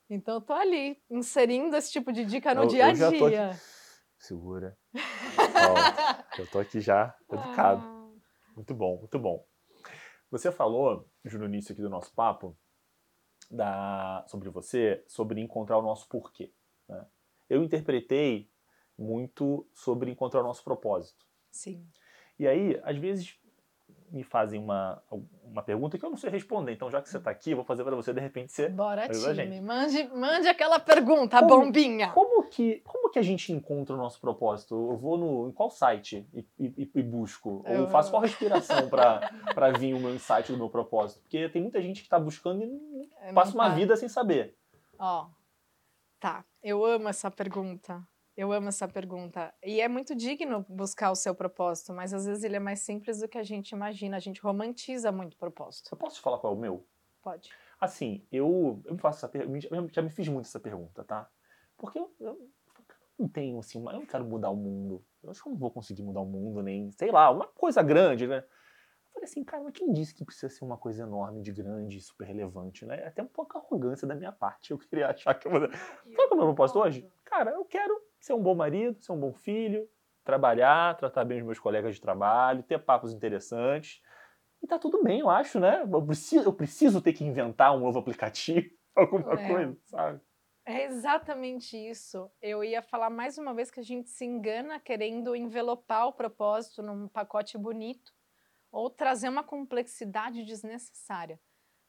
Então 0.10 0.36
eu 0.36 0.41
tô 0.41 0.54
ali, 0.54 1.02
inserindo 1.10 1.76
esse 1.76 1.91
tipo 1.91 2.12
de 2.12 2.26
dica 2.26 2.56
no 2.56 2.63
eu, 2.63 2.67
dia 2.67 2.88
a 2.88 2.93
dia. 2.93 3.52
Segura. 4.17 4.78
Ó, 4.95 6.39
eu 6.39 6.48
tô 6.48 6.60
aqui 6.60 6.82
já 6.82 7.15
educado. 7.32 7.82
Ah. 7.82 8.10
Muito 8.56 8.74
bom, 8.74 8.98
muito 8.98 9.19
bom. 9.19 9.45
Você 10.32 10.52
falou, 10.52 11.08
Júlio, 11.24 11.48
no 11.48 11.54
início 11.54 11.74
aqui 11.74 11.82
do 11.82 11.89
nosso 11.89 12.13
papo, 12.13 12.58
da, 13.50 14.26
sobre 14.28 14.50
você, 14.50 15.04
sobre 15.08 15.39
encontrar 15.41 15.78
o 15.78 15.82
nosso 15.82 16.08
porquê. 16.08 16.54
Né? 16.88 17.06
Eu 17.50 17.63
interpretei 17.63 18.52
muito 18.98 19.67
sobre 19.74 20.12
encontrar 20.12 20.41
o 20.41 20.43
nosso 20.43 20.63
propósito. 20.63 21.26
Sim. 21.52 21.88
E 22.38 22.48
aí, 22.48 22.80
às 22.84 22.98
vezes, 22.98 23.38
me 24.12 24.24
fazem 24.24 24.60
uma, 24.60 25.02
uma 25.43 25.62
pergunta 25.62 25.98
que 25.98 26.06
eu 26.06 26.10
não 26.10 26.17
sei 26.17 26.30
responder. 26.30 26.74
Então, 26.74 26.89
já 26.89 27.02
que 27.02 27.10
você 27.10 27.17
está 27.17 27.32
aqui, 27.32 27.52
eu 27.52 27.58
vou 27.58 27.65
fazer 27.65 27.84
para 27.84 27.95
você, 27.95 28.13
de 28.13 28.19
repente, 28.19 28.52
você 28.52 28.69
Bora, 28.69 29.08
time. 29.10 29.62
Mande, 29.62 30.08
mande 30.10 30.48
aquela 30.48 30.80
pergunta, 30.80 31.39
como, 31.39 31.65
bombinha. 31.65 32.12
Como 32.12 32.43
que, 32.50 32.82
como 32.86 33.10
que 33.10 33.19
a 33.19 33.22
gente 33.22 33.52
encontra 33.52 33.95
o 33.95 33.98
nosso 33.98 34.19
propósito? 34.19 34.74
Eu 34.74 34.98
vou 34.98 35.17
no, 35.17 35.50
em 35.50 35.52
qual 35.52 35.69
site 35.69 36.28
e, 36.34 36.45
e, 36.60 36.91
e 36.95 37.04
busco? 37.04 37.63
Eu... 37.65 37.82
Ou 37.82 37.88
faço 37.88 38.10
qual 38.10 38.22
respiração 38.22 38.89
para 38.89 39.72
vir 39.78 39.93
o 39.93 40.00
meu 40.00 40.13
insight 40.13 40.52
do 40.52 40.58
meu 40.58 40.69
propósito? 40.69 41.22
Porque 41.22 41.50
tem 41.50 41.62
muita 41.62 41.82
gente 41.82 42.02
que 42.02 42.08
está 42.08 42.19
buscando 42.19 42.63
e 42.63 43.10
é 43.22 43.34
passa 43.34 43.54
uma 43.54 43.69
vida 43.69 43.95
sem 43.95 44.10
saber. 44.10 44.56
Ó, 44.98 45.28
tá. 46.19 46.43
Eu 46.62 46.84
amo 46.84 47.08
essa 47.08 47.32
pergunta. 47.32 48.06
Eu 48.39 48.54
amo 48.54 48.69
essa 48.69 48.88
pergunta. 48.88 49.54
E 49.62 49.82
é 49.82 49.89
muito 49.89 50.15
digno 50.15 50.65
buscar 50.69 51.12
o 51.12 51.15
seu 51.15 51.36
propósito, 51.36 51.91
mas 51.91 52.13
às 52.13 52.25
vezes 52.25 52.41
ele 52.41 52.56
é 52.56 52.60
mais 52.60 52.80
simples 52.80 53.19
do 53.19 53.28
que 53.28 53.38
a 53.38 53.43
gente 53.43 53.71
imagina. 53.71 54.15
A 54.15 54.19
gente 54.21 54.39
romantiza 54.39 55.12
muito 55.12 55.34
o 55.34 55.38
propósito. 55.38 55.89
Eu 55.91 55.97
posso 55.97 56.21
falar 56.21 56.38
qual 56.38 56.54
é 56.54 56.56
o 56.56 56.60
meu? 56.60 56.88
Pode. 57.21 57.49
Assim, 57.82 58.25
eu, 58.32 58.82
eu 58.86 58.93
me 58.93 58.97
faço 58.97 59.17
essa 59.17 59.28
pergunta, 59.28 59.67
já 59.91 60.02
me 60.02 60.10
fiz 60.10 60.30
muito 60.30 60.45
essa 60.45 60.58
pergunta, 60.58 61.04
tá? 61.04 61.30
Porque 61.78 61.99
eu, 61.99 62.15
eu 62.17 62.49
não 63.19 63.28
tenho, 63.28 63.60
assim, 63.60 63.78
eu 63.78 63.91
não 63.91 64.06
quero 64.06 64.23
mudar 64.23 64.52
o 64.52 64.56
mundo. 64.56 65.04
Eu 65.21 65.32
acho 65.32 65.43
que 65.43 65.49
eu 65.49 65.52
não 65.52 65.60
vou 65.60 65.69
conseguir 65.69 66.04
mudar 66.04 66.21
o 66.21 66.25
mundo, 66.25 66.63
nem, 66.63 66.93
sei 66.93 67.12
lá, 67.12 67.30
uma 67.30 67.45
coisa 67.45 67.84
grande, 67.84 68.25
né? 68.25 68.38
Eu 68.38 69.13
falei 69.15 69.25
assim, 69.25 69.43
cara, 69.43 69.63
mas 69.63 69.73
quem 69.73 69.91
disse 69.91 70.15
que 70.15 70.23
precisa 70.23 70.47
ser 70.47 70.63
uma 70.63 70.78
coisa 70.78 71.04
enorme, 71.04 71.41
de 71.41 71.52
grande, 71.52 71.99
super 71.99 72.23
relevante, 72.23 72.86
né? 72.86 73.02
É 73.02 73.08
até 73.08 73.21
um 73.21 73.28
pouco 73.28 73.58
arrogância 73.58 74.08
da 74.08 74.15
minha 74.15 74.32
parte. 74.32 74.71
Eu 74.71 74.78
queria 74.78 75.10
achar 75.10 75.34
que 75.34 75.45
eu 75.45 75.52
vou. 75.52 75.60
Sabe 75.60 76.15
qual 76.15 76.30
é 76.30 76.34
o 76.36 76.38
meu 76.38 76.45
propósito 76.45 76.80
hoje? 76.80 77.06
Cara, 77.25 77.52
eu 77.52 77.65
quero 77.65 78.09
ser 78.19 78.34
um 78.34 78.41
bom 78.41 78.55
marido, 78.55 79.01
ser 79.01 79.12
um 79.12 79.19
bom 79.19 79.34
filho, 79.34 79.88
trabalhar, 80.23 80.97
tratar 80.97 81.25
bem 81.25 81.39
os 81.39 81.45
meus 81.45 81.60
colegas 81.60 81.95
de 81.95 82.01
trabalho, 82.01 82.63
ter 82.63 82.79
papos 82.79 83.13
interessantes. 83.13 84.01
E 84.62 84.67
tá 84.67 84.77
tudo 84.77 85.01
bem, 85.03 85.19
eu 85.21 85.29
acho, 85.29 85.60
né? 85.60 85.88
Eu 85.89 86.05
preciso, 86.05 86.45
eu 86.45 86.53
preciso 86.53 87.01
ter 87.01 87.13
que 87.13 87.23
inventar 87.23 87.75
um 87.75 87.79
novo 87.79 87.99
aplicativo, 87.99 88.69
alguma 88.95 89.39
é. 89.39 89.47
coisa, 89.47 89.77
sabe? 89.86 90.21
É 90.65 90.86
exatamente 90.86 91.75
isso. 91.75 92.29
Eu 92.39 92.63
ia 92.63 92.82
falar 92.82 93.10
mais 93.10 93.38
uma 93.39 93.55
vez 93.55 93.71
que 93.71 93.79
a 93.79 93.84
gente 93.84 94.10
se 94.10 94.23
engana 94.23 94.79
querendo 94.79 95.36
envelopar 95.36 96.08
o 96.08 96.13
propósito 96.13 96.84
num 96.84 97.08
pacote 97.08 97.58
bonito 97.58 98.13
ou 98.71 98.88
trazer 98.88 99.29
uma 99.29 99.43
complexidade 99.43 100.43
desnecessária. 100.45 101.39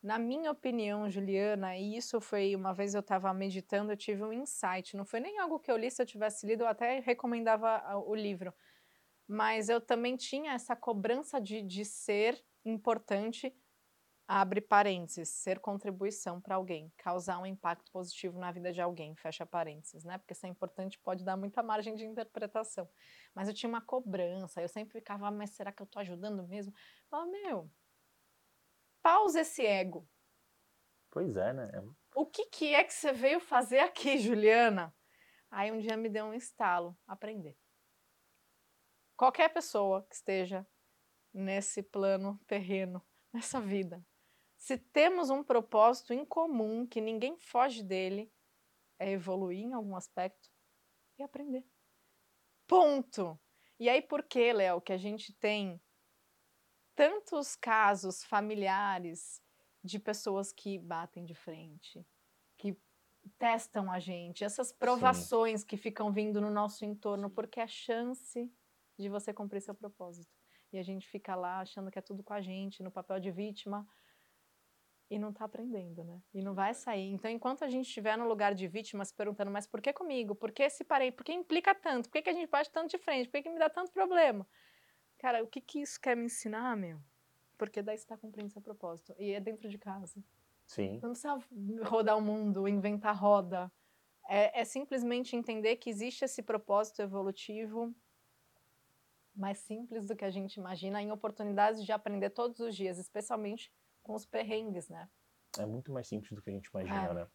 Na 0.03 0.19
minha 0.19 0.51
opinião, 0.51 1.11
Juliana, 1.11 1.77
e 1.77 1.95
isso 1.97 2.23
foi 2.23 2.57
uma 2.57 2.73
vez 2.73 2.95
eu 2.95 3.01
estava 3.01 3.33
meditando, 3.35 3.93
eu 3.93 3.97
tive 3.97 4.23
um 4.25 4.33
insight. 4.33 4.97
Não 4.97 5.05
foi 5.05 5.21
nem 5.21 5.39
algo 5.39 5.61
que 5.61 5.71
eu 5.71 5.77
li, 5.77 5.91
se 5.91 6.01
eu 6.01 6.07
tivesse 6.07 6.47
lido, 6.47 6.63
eu 6.63 6.69
até 6.69 7.01
recomendava 7.01 7.83
o 8.07 8.15
livro. 8.15 8.55
Mas 9.29 9.69
eu 9.69 9.79
também 9.79 10.17
tinha 10.17 10.55
essa 10.55 10.75
cobrança 10.75 11.39
de, 11.39 11.61
de 11.61 11.85
ser 11.85 12.43
importante, 12.65 13.55
abre 14.27 14.61
parênteses, 14.63 15.29
ser 15.29 15.59
contribuição 15.61 16.41
para 16.41 16.55
alguém, 16.55 16.91
causar 16.97 17.39
um 17.39 17.45
impacto 17.45 17.93
positivo 17.93 18.39
na 18.39 18.51
vida 18.51 18.73
de 18.73 18.81
alguém, 18.81 19.15
fecha 19.15 19.45
parênteses, 19.45 20.03
né? 20.03 20.17
Porque 20.17 20.35
ser 20.35 20.47
importante 20.47 20.99
pode 20.99 21.25
dar 21.25 21.37
muita 21.37 21.63
margem 21.63 21.95
de 21.95 22.07
interpretação. 22.07 22.89
Mas 23.35 23.49
eu 23.49 23.55
tinha 23.55 23.69
uma 23.69 23.83
cobrança, 23.83 24.63
eu 24.63 24.69
sempre 24.69 24.95
ficava, 24.95 25.29
ah, 25.29 25.31
mas 25.31 25.51
será 25.51 25.71
que 25.71 25.83
eu 25.83 25.85
estou 25.85 26.01
ajudando 26.01 26.43
mesmo? 26.49 26.73
Eu 27.13 27.27
meu, 27.27 27.71
pausa 29.03 29.41
esse 29.41 29.65
ego. 29.65 30.09
Pois 31.11 31.37
é, 31.37 31.53
né? 31.53 31.71
O 32.15 32.27
que, 32.27 32.47
que 32.47 32.75
é 32.75 32.85
que 32.85 32.93
você 32.93 33.13
veio 33.13 33.41
fazer 33.41 33.81
aqui, 33.81 34.19
Juliana? 34.19 34.95
Aí 35.51 35.73
um 35.73 35.79
dia 35.79 35.97
me 35.97 36.09
deu 36.09 36.27
um 36.27 36.35
estalo, 36.35 36.97
aprender. 37.07 37.57
Qualquer 39.17 39.53
pessoa 39.53 40.07
que 40.09 40.15
esteja 40.15 40.67
nesse 41.33 41.83
plano 41.83 42.39
terreno, 42.47 43.05
nessa 43.33 43.61
vida, 43.61 44.05
se 44.57 44.77
temos 44.77 45.31
um 45.31 45.43
propósito 45.43 46.13
em 46.13 46.25
comum, 46.25 46.87
que 46.87 47.01
ninguém 47.01 47.37
foge 47.39 47.83
dele, 47.83 48.33
é 48.99 49.11
evoluir 49.11 49.61
em 49.61 49.73
algum 49.73 49.97
aspecto 49.97 50.51
e 51.19 51.23
aprender. 51.23 51.65
Ponto! 52.67 53.41
E 53.79 53.89
aí 53.89 54.03
por 54.03 54.23
que, 54.23 54.53
Léo, 54.53 54.81
que 54.81 54.93
a 54.93 54.99
gente 54.99 55.33
tem 55.33 55.81
tantos 57.01 57.57
casos 57.57 58.23
familiares 58.23 59.43
de 59.83 59.99
pessoas 59.99 60.53
que 60.53 60.79
batem 60.79 61.25
de 61.25 61.35
frente, 61.35 62.07
que 62.59 62.77
testam 63.39 63.91
a 63.91 63.99
gente, 63.99 64.45
essas 64.45 64.71
provações 64.71 65.63
Sim. 65.63 65.67
que 65.67 65.79
ficam 65.79 66.13
vindo 66.13 66.43
no 66.43 66.51
nosso 66.51 66.85
entorno, 66.85 67.31
porque 67.31 67.59
é 67.59 67.67
chance 67.67 68.53
de 68.99 69.09
você 69.09 69.33
cumprir 69.33 69.63
seu 69.63 69.75
propósito. 69.75 70.31
E 70.71 70.79
a 70.79 70.83
gente 70.83 71.09
fica 71.09 71.35
lá 71.35 71.61
achando 71.61 71.91
que 71.91 71.99
é 71.99 72.03
tudo 72.03 72.23
com 72.23 72.35
a 72.35 72.43
gente, 72.43 72.83
no 72.83 72.91
papel 72.91 73.19
de 73.19 73.31
vítima, 73.31 73.89
e 75.09 75.19
não 75.19 75.31
está 75.31 75.47
aprendendo, 75.47 76.05
né? 76.05 76.23
E 76.35 76.43
não 76.43 76.55
vai 76.55 76.75
sair. 76.75 77.11
Então, 77.15 77.31
enquanto 77.31 77.65
a 77.65 77.71
gente 77.71 77.87
estiver 77.87 78.19
no 78.19 78.29
lugar 78.29 78.55
de 78.55 78.69
vítima 78.69 79.07
se 79.07 79.15
perguntando, 79.15 79.51
mas 79.51 79.67
por 79.67 79.81
que 79.81 79.91
comigo? 79.91 80.35
Por 80.35 80.53
que 80.53 80.69
se 80.69 80.85
parei? 80.85 81.11
Por 81.11 81.25
que 81.25 81.33
implica 81.33 81.75
tanto? 81.75 82.11
Por 82.11 82.13
que, 82.13 82.23
que 82.23 82.31
a 82.31 82.35
gente 82.35 82.51
bate 82.51 82.71
tanto 82.71 82.91
de 82.91 82.99
frente? 82.99 83.27
Por 83.27 83.39
que, 83.39 83.45
que 83.45 83.51
me 83.51 83.59
dá 83.59 83.71
tanto 83.71 83.91
problema? 83.91 84.47
Cara, 85.21 85.45
o 85.45 85.47
que, 85.47 85.61
que 85.61 85.81
isso 85.81 86.01
quer 86.01 86.17
me 86.17 86.25
ensinar, 86.25 86.75
meu? 86.75 86.99
Porque 87.59 87.83
daí 87.83 87.97
você 87.97 88.05
está 88.05 88.17
cumprindo 88.17 88.49
seu 88.49 88.63
propósito. 88.63 89.15
E 89.19 89.33
é 89.33 89.41
dentro 89.41 89.69
de 89.69 89.77
casa. 89.77 90.25
Sim. 90.67 90.99
Não 91.03 91.11
precisa 91.11 91.39
rodar 91.83 92.17
o 92.17 92.23
mundo, 92.23 92.67
inventar 92.67 93.15
roda. 93.15 93.71
É, 94.27 94.61
é 94.61 94.65
simplesmente 94.65 95.37
entender 95.37 95.77
que 95.77 95.91
existe 95.91 96.25
esse 96.25 96.43
propósito 96.43 97.03
evolutivo 97.03 97.95
mais 99.37 99.59
simples 99.59 100.07
do 100.07 100.17
que 100.17 100.25
a 100.25 100.31
gente 100.31 100.57
imagina, 100.57 101.03
em 101.03 101.13
oportunidades 101.13 101.85
de 101.85 101.93
aprender 101.93 102.31
todos 102.31 102.59
os 102.61 102.75
dias, 102.75 102.99
especialmente 102.99 103.71
com 104.03 104.15
os 104.15 104.25
perrengues, 104.25 104.89
né? 104.89 105.07
É 105.59 105.67
muito 105.67 105.93
mais 105.93 106.09
simples 106.09 106.33
do 106.33 106.41
que 106.41 106.49
a 106.49 106.53
gente 106.53 106.67
imagina, 106.67 107.11
é. 107.11 107.15
né? 107.15 107.27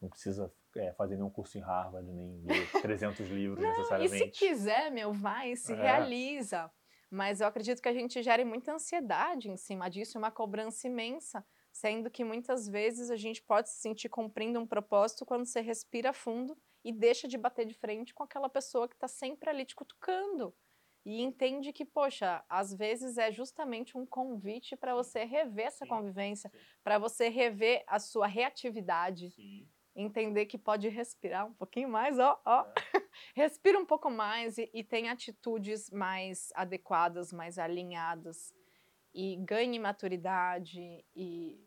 Não 0.00 0.08
precisa 0.08 0.52
é, 0.76 0.92
fazer 0.92 1.16
nenhum 1.16 1.30
curso 1.30 1.58
em 1.58 1.60
Harvard, 1.60 2.08
nem 2.08 2.42
ler 2.44 2.70
300 2.80 3.28
livros 3.28 3.60
Não, 3.60 3.70
necessariamente. 3.70 4.14
E 4.14 4.18
se 4.18 4.30
quiser, 4.30 4.90
meu, 4.92 5.12
vai, 5.12 5.56
se 5.56 5.72
é. 5.72 5.76
realiza. 5.76 6.70
Mas 7.12 7.42
eu 7.42 7.46
acredito 7.46 7.82
que 7.82 7.90
a 7.90 7.92
gente 7.92 8.22
gere 8.22 8.42
muita 8.42 8.72
ansiedade 8.72 9.50
em 9.50 9.56
cima 9.58 9.90
disso, 9.90 10.16
uma 10.16 10.30
cobrança 10.30 10.86
imensa, 10.86 11.44
sendo 11.70 12.10
que 12.10 12.24
muitas 12.24 12.66
vezes 12.66 13.10
a 13.10 13.16
gente 13.16 13.42
pode 13.42 13.68
se 13.68 13.82
sentir 13.82 14.08
cumprindo 14.08 14.58
um 14.58 14.66
propósito 14.66 15.26
quando 15.26 15.44
você 15.44 15.60
respira 15.60 16.14
fundo 16.14 16.56
e 16.82 16.90
deixa 16.90 17.28
de 17.28 17.36
bater 17.36 17.66
de 17.66 17.74
frente 17.74 18.14
com 18.14 18.22
aquela 18.22 18.48
pessoa 18.48 18.88
que 18.88 18.94
está 18.94 19.06
sempre 19.06 19.50
ali 19.50 19.66
te 19.66 19.76
cutucando 19.76 20.54
e 21.04 21.20
entende 21.20 21.70
que, 21.70 21.84
poxa, 21.84 22.42
às 22.48 22.72
vezes 22.72 23.18
é 23.18 23.30
justamente 23.30 23.98
um 23.98 24.06
convite 24.06 24.74
para 24.74 24.94
você 24.94 25.24
rever 25.24 25.66
essa 25.66 25.84
sim, 25.84 25.90
convivência, 25.90 26.50
para 26.82 26.98
você 26.98 27.28
rever 27.28 27.84
a 27.86 27.98
sua 27.98 28.26
reatividade, 28.26 29.30
sim. 29.32 29.68
entender 29.94 30.46
que 30.46 30.56
pode 30.56 30.88
respirar 30.88 31.46
um 31.46 31.52
pouquinho 31.52 31.90
mais, 31.90 32.18
ó, 32.18 32.40
ó, 32.44 32.64
é. 32.94 33.01
Respira 33.34 33.78
um 33.78 33.86
pouco 33.86 34.10
mais 34.10 34.58
e, 34.58 34.70
e 34.72 34.82
tem 34.84 35.08
atitudes 35.08 35.90
mais 35.90 36.50
adequadas, 36.54 37.32
mais 37.32 37.58
alinhadas 37.58 38.54
e 39.14 39.36
ganhe 39.36 39.78
maturidade 39.78 41.04
e 41.14 41.60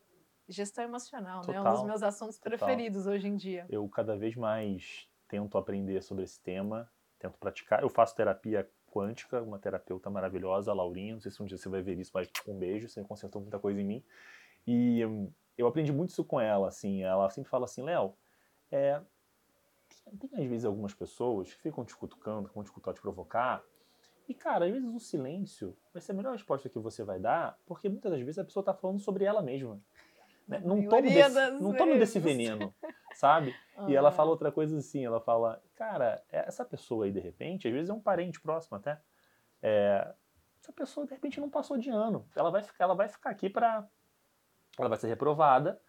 gestão 0.48 0.84
emocional, 0.84 1.42
Total. 1.42 1.64
né? 1.64 1.70
Um 1.70 1.74
dos 1.74 1.84
meus 1.84 2.04
assuntos 2.04 2.38
Total. 2.38 2.58
preferidos 2.58 3.06
hoje 3.08 3.28
em 3.28 3.36
dia. 3.36 3.66
Eu 3.70 3.88
cada 3.90 4.16
vez 4.16 4.36
mais 4.36 5.08
tento 5.28 5.58
aprender 5.58 6.02
sobre 6.02 6.24
esse 6.24 6.40
tema, 6.42 6.90
tento 7.20 7.38
praticar. 7.38 7.82
Eu 7.82 7.90
faço 7.90 8.16
terapia 8.16 8.70
quântica, 8.88 9.42
uma 9.42 9.60
terapeuta 9.60 10.10
maravilhosa, 10.10 10.72
a 10.72 10.74
Laurinha. 10.74 11.14
Não 11.14 11.22
sei 11.22 11.32
se 11.32 11.42
um 11.42 11.46
dia 11.46 11.58
você 11.58 11.68
vai 11.68 11.82
ver 11.82 12.00
isso, 12.00 12.12
mas 12.14 12.30
um 12.48 12.58
beijo, 12.58 12.88
você 12.88 13.04
consertou 13.04 13.42
muita 13.42 13.60
coisa 13.60 13.82
em 13.82 13.84
mim. 13.84 14.04
E 14.66 15.06
hum, 15.06 15.32
eu 15.58 15.68
aprendi 15.68 15.92
muito 15.92 16.12
isso 16.12 16.24
com 16.24 16.40
ela, 16.40 16.68
assim. 16.68 17.04
Ela 17.04 17.30
sempre 17.30 17.50
fala 17.50 17.66
assim, 17.66 17.84
Léo, 17.84 18.16
é, 18.72 19.02
tem, 20.20 20.30
às 20.34 20.50
vezes 20.50 20.66
algumas 20.66 20.94
pessoas 20.94 21.54
que 21.54 21.62
ficam 21.62 21.84
te 21.84 21.96
cutucando, 21.96 22.50
que 22.50 22.56
vão 22.56 22.64
te 22.64 22.72
cutucar, 22.72 22.94
te 22.94 23.02
provocar. 23.02 23.64
E, 24.28 24.34
cara, 24.34 24.66
às 24.66 24.72
vezes 24.72 24.90
o 24.90 25.00
silêncio 25.00 25.78
vai 25.94 26.02
ser 26.02 26.12
a 26.12 26.16
melhor 26.16 26.34
resposta 26.34 26.70
que 26.70 26.80
você 26.80 27.04
vai 27.04 27.20
dar, 27.20 27.60
porque 27.66 27.88
muitas 27.90 28.12
das 28.12 28.22
vezes 28.22 28.40
a 28.40 28.44
pessoa 28.44 28.62
está 28.62 28.74
falando 28.74 29.00
sobre 29.00 29.24
ela 29.24 29.42
mesma. 29.42 29.80
Né? 30.48 30.60
Não, 30.64 30.88
tome 30.88 31.10
desse, 31.10 31.52
não 31.52 31.72
desse 31.98 32.20
veneno, 32.20 32.74
sabe? 33.14 33.56
Ah. 33.76 33.90
E 33.90 33.96
ela 33.96 34.12
fala 34.12 34.30
outra 34.30 34.52
coisa 34.52 34.78
assim, 34.78 35.06
ela 35.06 35.20
fala, 35.20 35.62
cara, 35.76 36.24
essa 36.30 36.64
pessoa 36.64 37.06
aí, 37.06 37.12
de 37.12 37.20
repente, 37.20 37.68
às 37.68 37.74
vezes 37.74 37.90
é 37.90 37.94
um 37.94 38.00
parente 38.00 38.40
próximo 38.40 38.78
até, 38.78 39.00
é, 39.62 40.14
essa 40.62 40.72
pessoa, 40.72 41.06
de 41.06 41.14
repente, 41.14 41.40
não 41.40 41.50
passou 41.50 41.78
de 41.78 41.90
ano. 41.90 42.28
Ela 42.36 42.50
vai 42.50 42.64
ficar, 42.64 42.84
ela 42.86 42.96
vai 42.96 43.08
ficar 43.08 43.30
aqui 43.30 43.50
para 43.50 43.88
Ela 44.78 44.90
vai 44.90 44.98
ser 44.98 45.08
reprovada 45.08 45.80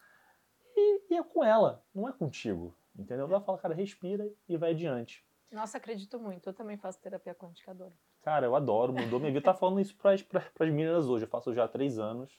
e, 0.76 1.14
e, 1.14 1.16
é 1.16 1.22
com 1.22 1.42
ela, 1.42 1.82
não 1.94 2.06
é 2.06 2.12
contigo, 2.12 2.76
entendeu? 2.98 3.26
Ela 3.26 3.40
fala, 3.40 3.58
cara, 3.58 3.74
respira 3.74 4.28
e 4.48 4.56
vai 4.56 4.70
adiante. 4.70 5.24
Nossa, 5.50 5.78
acredito 5.78 6.18
muito. 6.18 6.48
Eu 6.48 6.54
também 6.54 6.76
faço 6.76 7.00
terapia 7.00 7.34
quantificadora. 7.34 7.92
Cara, 8.22 8.46
eu 8.46 8.56
adoro, 8.56 8.92
mudou 8.92 9.20
minha 9.20 9.32
vida. 9.32 9.44
Tá 9.44 9.54
falando 9.54 9.80
isso 9.80 9.96
para 9.96 10.12
as 10.14 10.70
meninas 10.70 11.08
hoje. 11.08 11.24
Eu 11.24 11.28
faço 11.28 11.54
já 11.54 11.64
há 11.64 11.68
três 11.68 11.98
anos. 11.98 12.32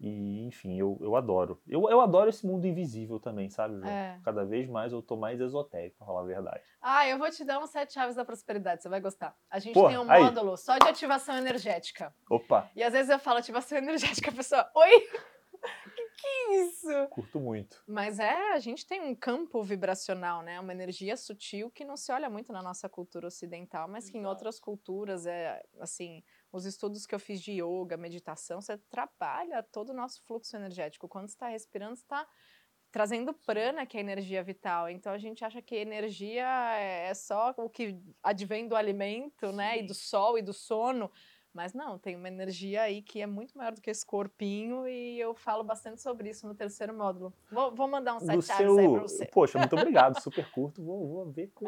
E, 0.00 0.44
enfim, 0.46 0.76
eu, 0.76 0.98
eu 1.00 1.14
adoro. 1.14 1.62
Eu, 1.68 1.88
eu 1.88 2.00
adoro 2.00 2.28
esse 2.28 2.44
mundo 2.44 2.66
invisível 2.66 3.20
também, 3.20 3.48
sabe, 3.48 3.76
João? 3.76 3.88
É. 3.88 4.18
Cada 4.24 4.44
vez 4.44 4.68
mais 4.68 4.92
eu 4.92 5.00
tô 5.00 5.16
mais 5.16 5.40
esotérico, 5.40 5.96
pra 5.98 6.06
falar 6.06 6.22
a 6.22 6.24
verdade. 6.24 6.64
Ah, 6.80 7.06
eu 7.06 7.18
vou 7.18 7.30
te 7.30 7.44
dar 7.44 7.60
um 7.60 7.66
sete 7.68 7.92
chaves 7.92 8.16
da 8.16 8.24
prosperidade, 8.24 8.82
você 8.82 8.88
vai 8.88 9.00
gostar. 9.00 9.36
A 9.48 9.60
gente 9.60 9.74
Porra, 9.74 9.90
tem 9.90 9.98
um 9.98 10.10
aí. 10.10 10.24
módulo 10.24 10.56
só 10.56 10.76
de 10.76 10.88
ativação 10.88 11.36
energética. 11.36 12.12
Opa! 12.28 12.68
E 12.74 12.82
às 12.82 12.92
vezes 12.92 13.10
eu 13.10 13.18
falo 13.20 13.38
ativação 13.38 13.78
energética, 13.78 14.30
a 14.32 14.34
pessoa, 14.34 14.68
oi? 14.74 15.08
que 16.22 16.54
isso? 16.54 17.08
Curto 17.10 17.40
muito. 17.40 17.82
Mas 17.86 18.20
é, 18.20 18.52
a 18.52 18.58
gente 18.60 18.86
tem 18.86 19.00
um 19.00 19.14
campo 19.14 19.60
vibracional, 19.62 20.42
né? 20.42 20.60
Uma 20.60 20.72
energia 20.72 21.16
sutil 21.16 21.68
que 21.70 21.84
não 21.84 21.96
se 21.96 22.12
olha 22.12 22.30
muito 22.30 22.52
na 22.52 22.62
nossa 22.62 22.88
cultura 22.88 23.26
ocidental, 23.26 23.88
mas 23.88 24.08
que 24.08 24.16
em 24.16 24.24
outras 24.24 24.60
culturas 24.60 25.26
é, 25.26 25.60
assim, 25.80 26.22
os 26.52 26.64
estudos 26.64 27.06
que 27.06 27.14
eu 27.14 27.18
fiz 27.18 27.40
de 27.40 27.60
yoga, 27.60 27.96
meditação, 27.96 28.60
você 28.60 28.78
trabalha 28.78 29.62
todo 29.64 29.90
o 29.90 29.94
nosso 29.94 30.22
fluxo 30.24 30.56
energético. 30.56 31.08
Quando 31.08 31.28
você 31.28 31.34
está 31.34 31.48
respirando, 31.48 31.96
você 31.96 32.02
está 32.02 32.26
trazendo 32.92 33.32
prana, 33.32 33.86
que 33.86 33.96
é 33.96 34.00
a 34.00 34.02
energia 34.02 34.44
vital. 34.44 34.88
Então 34.88 35.12
a 35.12 35.18
gente 35.18 35.44
acha 35.44 35.60
que 35.60 35.74
energia 35.74 36.46
é, 36.76 37.08
é 37.08 37.14
só 37.14 37.52
o 37.56 37.68
que 37.68 37.98
advém 38.22 38.68
do 38.68 38.76
alimento, 38.76 39.48
Sim. 39.48 39.56
né? 39.56 39.78
E 39.78 39.82
do 39.82 39.94
sol 39.94 40.38
e 40.38 40.42
do 40.42 40.52
sono. 40.52 41.10
Mas 41.54 41.74
não, 41.74 41.98
tem 41.98 42.16
uma 42.16 42.28
energia 42.28 42.82
aí 42.82 43.02
que 43.02 43.20
é 43.20 43.26
muito 43.26 43.56
maior 43.56 43.72
do 43.72 43.80
que 43.80 43.90
esse 43.90 44.06
corpinho 44.06 44.86
e 44.88 45.20
eu 45.20 45.34
falo 45.34 45.62
bastante 45.62 46.00
sobre 46.00 46.30
isso 46.30 46.46
no 46.46 46.54
terceiro 46.54 46.96
módulo. 46.96 47.32
Vou, 47.50 47.74
vou 47.74 47.86
mandar 47.86 48.16
um 48.16 48.20
sete 48.20 48.42
seu... 48.42 48.78
aí 48.78 48.88
pra 48.90 49.02
você. 49.02 49.26
Poxa, 49.26 49.58
muito 49.58 49.76
obrigado, 49.76 50.20
super 50.20 50.50
curto. 50.50 50.82
Vou, 50.82 51.06
vou 51.08 51.30
ver. 51.30 51.50
Com... 51.54 51.66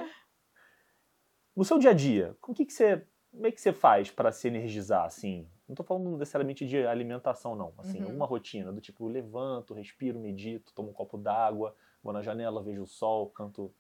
No 1.54 1.64
seu 1.64 1.78
dia 1.78 1.90
a 1.90 1.94
dia, 1.94 2.34
o 2.42 2.54
que, 2.54 2.64
que 2.64 2.72
você 2.72 3.06
como 3.34 3.48
é 3.48 3.50
que 3.50 3.60
você 3.60 3.72
faz 3.72 4.10
para 4.10 4.30
se 4.30 4.46
energizar, 4.46 5.04
assim? 5.04 5.48
Não 5.66 5.72
estou 5.72 5.84
falando 5.84 6.16
necessariamente 6.16 6.64
de 6.64 6.86
alimentação, 6.86 7.56
não. 7.56 7.74
Assim, 7.78 8.00
uhum. 8.02 8.14
uma 8.14 8.26
rotina 8.26 8.72
do 8.72 8.80
tipo, 8.80 9.08
levanto, 9.08 9.74
respiro, 9.74 10.20
medito, 10.20 10.72
tomo 10.72 10.90
um 10.90 10.92
copo 10.92 11.18
d'água, 11.18 11.74
vou 12.00 12.12
na 12.12 12.22
janela, 12.22 12.62
vejo 12.62 12.82
o 12.82 12.86
sol, 12.86 13.28
canto 13.30 13.74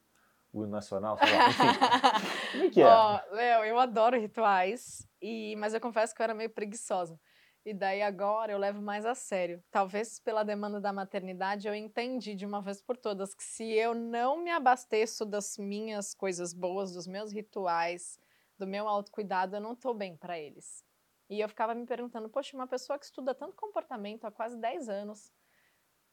o 0.54 0.62
hino 0.62 0.70
nacional, 0.70 1.18
sei 1.18 1.36
lá, 1.36 1.48
enfim. 1.50 2.52
Como 2.52 2.64
é 2.64 2.70
que 2.70 2.80
é? 2.80 2.86
Ó, 2.86 3.16
oh, 3.16 3.34
Léo, 3.34 3.64
eu 3.64 3.78
adoro 3.78 4.18
rituais, 4.18 5.06
e, 5.20 5.56
mas 5.56 5.74
eu 5.74 5.80
confesso 5.80 6.14
que 6.14 6.22
eu 6.22 6.24
era 6.24 6.34
meio 6.34 6.50
preguiçosa. 6.50 7.18
E 7.66 7.72
daí 7.72 8.02
agora 8.02 8.52
eu 8.52 8.58
levo 8.58 8.80
mais 8.82 9.06
a 9.06 9.14
sério. 9.14 9.62
Talvez 9.70 10.20
pela 10.20 10.44
demanda 10.44 10.80
da 10.80 10.92
maternidade 10.92 11.66
eu 11.66 11.74
entendi 11.74 12.34
de 12.34 12.44
uma 12.44 12.60
vez 12.60 12.82
por 12.82 12.96
todas 12.96 13.34
que 13.34 13.42
se 13.42 13.72
eu 13.72 13.94
não 13.94 14.36
me 14.36 14.50
abasteço 14.50 15.24
das 15.24 15.56
minhas 15.56 16.14
coisas 16.14 16.52
boas, 16.52 16.92
dos 16.92 17.06
meus 17.06 17.32
rituais, 17.32 18.18
do 18.58 18.66
meu 18.66 18.86
autocuidado, 18.86 19.56
eu 19.56 19.60
não 19.60 19.72
estou 19.72 19.94
bem 19.94 20.14
para 20.14 20.38
eles. 20.38 20.84
E 21.28 21.40
eu 21.40 21.48
ficava 21.48 21.74
me 21.74 21.86
perguntando, 21.86 22.28
poxa, 22.28 22.54
uma 22.54 22.66
pessoa 22.66 22.98
que 22.98 23.06
estuda 23.06 23.34
tanto 23.34 23.56
comportamento 23.56 24.26
há 24.26 24.30
quase 24.30 24.58
10 24.58 24.88
anos, 24.90 25.32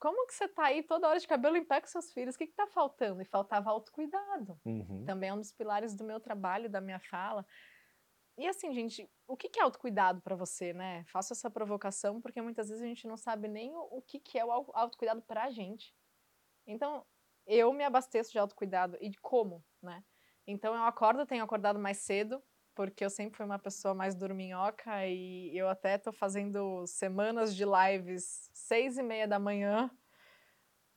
como 0.02 0.26
que 0.26 0.34
você 0.34 0.46
está 0.46 0.66
aí 0.66 0.82
toda 0.82 1.08
hora 1.08 1.20
de 1.20 1.28
cabelo 1.28 1.56
em 1.56 1.64
pé 1.64 1.80
com 1.80 1.86
seus 1.86 2.12
filhos? 2.12 2.34
O 2.34 2.38
que 2.40 2.46
está 2.46 2.66
faltando? 2.66 3.22
E 3.22 3.26
faltava 3.26 3.70
autocuidado. 3.70 4.60
Uhum. 4.66 5.06
Também 5.06 5.30
é 5.30 5.34
um 5.34 5.38
dos 5.38 5.52
pilares 5.52 5.96
do 5.96 6.04
meu 6.04 6.20
trabalho, 6.20 6.68
da 6.68 6.82
minha 6.82 7.00
fala. 7.00 7.46
E 8.36 8.48
assim, 8.48 8.74
gente, 8.74 9.08
o 9.28 9.38
que 9.38 9.60
é 9.60 9.62
autocuidado 9.62 10.20
para 10.20 10.36
você, 10.36 10.74
né? 10.74 11.04
Faço 11.06 11.34
essa 11.34 11.52
provocação 11.52 12.20
porque 12.20 12.42
muitas 12.42 12.70
vezes 12.70 12.84
a 12.84 12.88
gente 12.88 13.08
não 13.08 13.16
sabe 13.16 13.48
nem 13.48 13.72
o 13.76 14.02
que 14.02 14.40
é 14.40 14.44
o 14.44 14.52
autocuidado 14.52 15.22
para 15.22 15.44
a 15.44 15.52
gente. 15.52 15.96
Então, 16.66 17.06
eu 17.46 17.72
me 17.72 17.84
abasteço 17.84 18.32
de 18.32 18.40
autocuidado 18.40 18.98
e 19.00 19.08
de 19.08 19.20
como, 19.20 19.64
né? 19.84 20.04
Então 20.48 20.74
eu 20.74 20.82
acordo, 20.82 21.28
tenho 21.28 21.44
acordado 21.44 21.78
mais 21.78 21.98
cedo, 22.00 22.44
porque 22.74 23.04
eu 23.04 23.10
sempre 23.10 23.38
fui 23.38 23.46
uma 23.46 23.60
pessoa 23.60 23.94
mais 23.94 24.16
dorminhoca 24.16 25.06
e 25.08 25.56
eu 25.58 25.68
até 25.68 25.98
tô 25.98 26.12
fazendo 26.12 26.86
semanas 26.88 27.56
de 27.56 27.64
lives 27.66 28.50
seis 28.54 28.98
e 28.98 29.04
meia 29.04 29.28
da 29.28 29.40
manhã, 29.40 29.90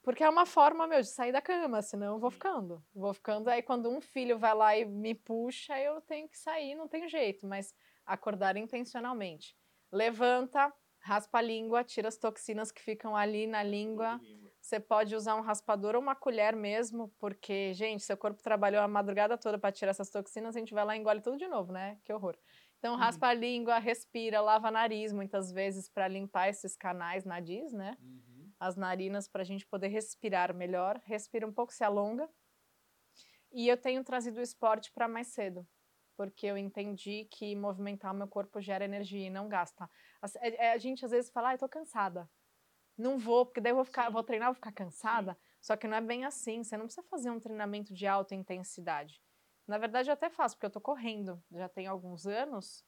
porque 0.02 0.22
é 0.22 0.28
uma 0.28 0.44
forma, 0.44 0.86
meu, 0.86 1.00
de 1.00 1.08
sair 1.08 1.32
da 1.32 1.40
cama, 1.40 1.80
senão 1.80 2.14
eu 2.14 2.18
vou 2.18 2.30
ficando. 2.30 2.84
Vou 2.94 3.14
ficando, 3.14 3.48
aí 3.48 3.62
quando 3.62 3.88
um 3.88 4.00
filho 4.00 4.38
vai 4.38 4.54
lá 4.54 4.76
e 4.76 4.84
me 4.84 5.14
puxa, 5.14 5.80
eu 5.80 6.00
tenho 6.02 6.28
que 6.28 6.38
sair, 6.38 6.74
não 6.74 6.86
tem 6.86 7.08
jeito, 7.08 7.46
mas 7.46 7.74
acordar 8.04 8.56
intencionalmente. 8.56 9.56
Levanta, 9.90 10.72
raspa 11.00 11.38
a 11.38 11.42
língua, 11.42 11.82
tira 11.82 12.08
as 12.08 12.18
toxinas 12.18 12.70
que 12.70 12.82
ficam 12.82 13.16
ali 13.16 13.46
na 13.46 13.62
língua. 13.62 14.20
Você 14.64 14.80
pode 14.80 15.14
usar 15.14 15.34
um 15.34 15.42
raspador 15.42 15.94
ou 15.94 16.00
uma 16.00 16.16
colher 16.16 16.56
mesmo, 16.56 17.12
porque, 17.18 17.74
gente, 17.74 18.02
seu 18.02 18.16
corpo 18.16 18.42
trabalhou 18.42 18.80
a 18.80 18.88
madrugada 18.88 19.36
toda 19.36 19.58
para 19.58 19.70
tirar 19.70 19.90
essas 19.90 20.08
toxinas, 20.08 20.56
a 20.56 20.58
gente 20.58 20.72
vai 20.72 20.86
lá 20.86 20.96
e 20.96 21.00
engole 21.00 21.20
tudo 21.20 21.36
de 21.36 21.46
novo, 21.46 21.70
né? 21.70 21.98
Que 22.02 22.10
horror. 22.10 22.34
Então, 22.78 22.94
uhum. 22.94 22.98
raspa 22.98 23.26
uhum. 23.26 23.32
a 23.32 23.34
língua, 23.34 23.78
respira, 23.78 24.40
lava 24.40 24.70
nariz 24.70 25.12
muitas 25.12 25.52
vezes 25.52 25.86
para 25.86 26.08
limpar 26.08 26.48
esses 26.48 26.76
canais 26.76 27.26
nadis, 27.26 27.74
né? 27.74 27.94
Uhum. 28.00 28.52
As 28.58 28.74
narinas 28.74 29.28
para 29.28 29.42
a 29.42 29.44
gente 29.44 29.66
poder 29.66 29.88
respirar 29.88 30.54
melhor. 30.54 30.98
Respira 31.04 31.46
um 31.46 31.52
pouco, 31.52 31.70
se 31.70 31.84
alonga. 31.84 32.26
E 33.52 33.68
eu 33.68 33.76
tenho 33.76 34.02
trazido 34.02 34.40
o 34.40 34.42
esporte 34.42 34.90
para 34.92 35.06
mais 35.06 35.26
cedo, 35.26 35.68
porque 36.16 36.46
eu 36.46 36.56
entendi 36.56 37.28
que 37.30 37.54
movimentar 37.54 38.14
o 38.14 38.16
meu 38.16 38.28
corpo 38.28 38.62
gera 38.62 38.86
energia 38.86 39.26
e 39.26 39.30
não 39.30 39.46
gasta. 39.46 39.90
A, 40.22 40.26
é, 40.40 40.72
a 40.72 40.78
gente 40.78 41.04
às 41.04 41.10
vezes 41.10 41.30
fala, 41.30 41.50
ah, 41.50 41.54
eu 41.54 41.58
tô 41.58 41.68
cansada 41.68 42.26
não 42.96 43.18
vou, 43.18 43.46
porque 43.46 43.60
daí 43.60 43.72
eu 43.72 43.76
vou 43.76 43.84
ficar, 43.84 44.08
vou 44.10 44.22
treinar, 44.22 44.48
vou 44.48 44.54
ficar 44.54 44.72
cansada. 44.72 45.34
Sim. 45.34 45.38
Só 45.60 45.76
que 45.76 45.88
não 45.88 45.96
é 45.96 46.00
bem 46.00 46.24
assim. 46.24 46.62
Você 46.62 46.76
não 46.76 46.86
precisa 46.86 47.06
fazer 47.08 47.30
um 47.30 47.40
treinamento 47.40 47.92
de 47.92 48.06
alta 48.06 48.34
intensidade. 48.34 49.20
Na 49.66 49.78
verdade, 49.78 50.10
eu 50.10 50.12
até 50.12 50.28
faço, 50.28 50.56
porque 50.56 50.66
eu 50.66 50.70
tô 50.70 50.80
correndo 50.80 51.42
já 51.50 51.68
tem 51.68 51.86
alguns 51.86 52.26
anos 52.26 52.84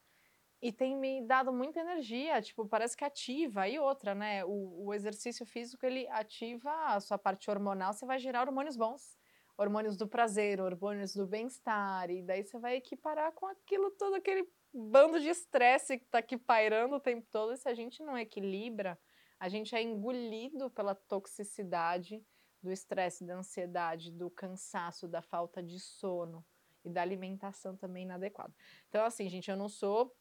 e 0.61 0.73
tem 0.73 0.97
me 0.97 1.23
dado 1.27 1.53
muita 1.53 1.81
energia, 1.81 2.41
tipo, 2.41 2.67
parece 2.67 2.97
que 2.97 3.05
ativa. 3.05 3.69
E 3.69 3.79
outra, 3.79 4.15
né? 4.15 4.45
O, 4.45 4.87
o 4.87 4.95
exercício 4.95 5.45
físico 5.47 5.85
ele 5.85 6.09
ativa 6.09 6.71
a 6.87 7.01
sua 7.01 7.19
parte 7.19 7.51
hormonal, 7.51 7.93
você 7.93 8.07
vai 8.07 8.19
gerar 8.19 8.47
hormônios 8.47 8.77
bons. 8.77 9.17
Hormônios 9.59 9.97
do 9.97 10.07
prazer, 10.07 10.61
hormônios 10.61 11.15
do 11.15 11.27
bem-estar, 11.27 12.11
e 12.11 12.23
daí 12.23 12.45
você 12.45 12.59
vai 12.59 12.77
equiparar 12.77 13.33
com 13.33 13.47
aquilo, 13.47 13.91
todo 13.93 14.15
aquele 14.15 14.47
bando 14.73 15.19
de 15.19 15.31
estresse 15.31 15.99
que 15.99 16.05
tá 16.05 16.19
aqui 16.19 16.37
pairando 16.37 16.97
o 16.97 17.01
tempo 17.01 17.27
todo. 17.31 17.55
E 17.55 17.57
se 17.57 17.67
a 17.67 17.73
gente 17.73 18.03
não 18.03 18.19
equilibra, 18.19 18.99
a 19.39 19.49
gente 19.49 19.75
é 19.75 19.83
engolido 19.83 20.71
pela 20.71 20.95
toxicidade 20.95 22.25
do 22.63 22.73
estresse, 22.73 23.25
da 23.25 23.37
ansiedade, 23.37 24.11
do 24.11 24.31
cansaço, 24.31 25.07
da 25.07 25.23
falta 25.23 25.63
de 25.63 25.79
sono 25.79 26.45
e 26.85 26.91
da 26.91 27.03
alimentação 27.03 27.77
também 27.77 28.05
inadequada. 28.05 28.55
Então, 28.89 29.05
assim, 29.05 29.29
gente, 29.29 29.51
eu 29.51 29.57
não 29.57 29.69
sou 29.69 30.15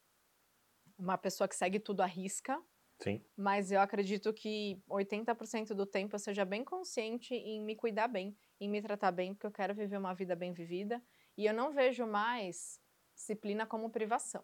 uma 0.98 1.16
pessoa 1.18 1.48
que 1.48 1.56
segue 1.56 1.78
tudo 1.78 2.02
à 2.02 2.06
risca. 2.06 2.60
Sim. 2.98 3.22
Mas 3.36 3.70
eu 3.70 3.80
acredito 3.80 4.32
que 4.32 4.82
80% 4.88 5.74
do 5.74 5.84
tempo 5.84 6.14
eu 6.14 6.18
seja 6.18 6.44
bem 6.44 6.64
consciente 6.64 7.34
em 7.34 7.60
me 7.60 7.76
cuidar 7.76 8.08
bem, 8.08 8.34
em 8.58 8.68
me 8.68 8.80
tratar 8.80 9.12
bem, 9.12 9.34
porque 9.34 9.46
eu 9.46 9.52
quero 9.52 9.74
viver 9.74 9.98
uma 9.98 10.14
vida 10.14 10.34
bem 10.34 10.52
vivida. 10.52 11.02
E 11.36 11.44
eu 11.44 11.52
não 11.52 11.72
vejo 11.72 12.06
mais 12.06 12.80
disciplina 13.14 13.66
como 13.66 13.90
privação. 13.90 14.42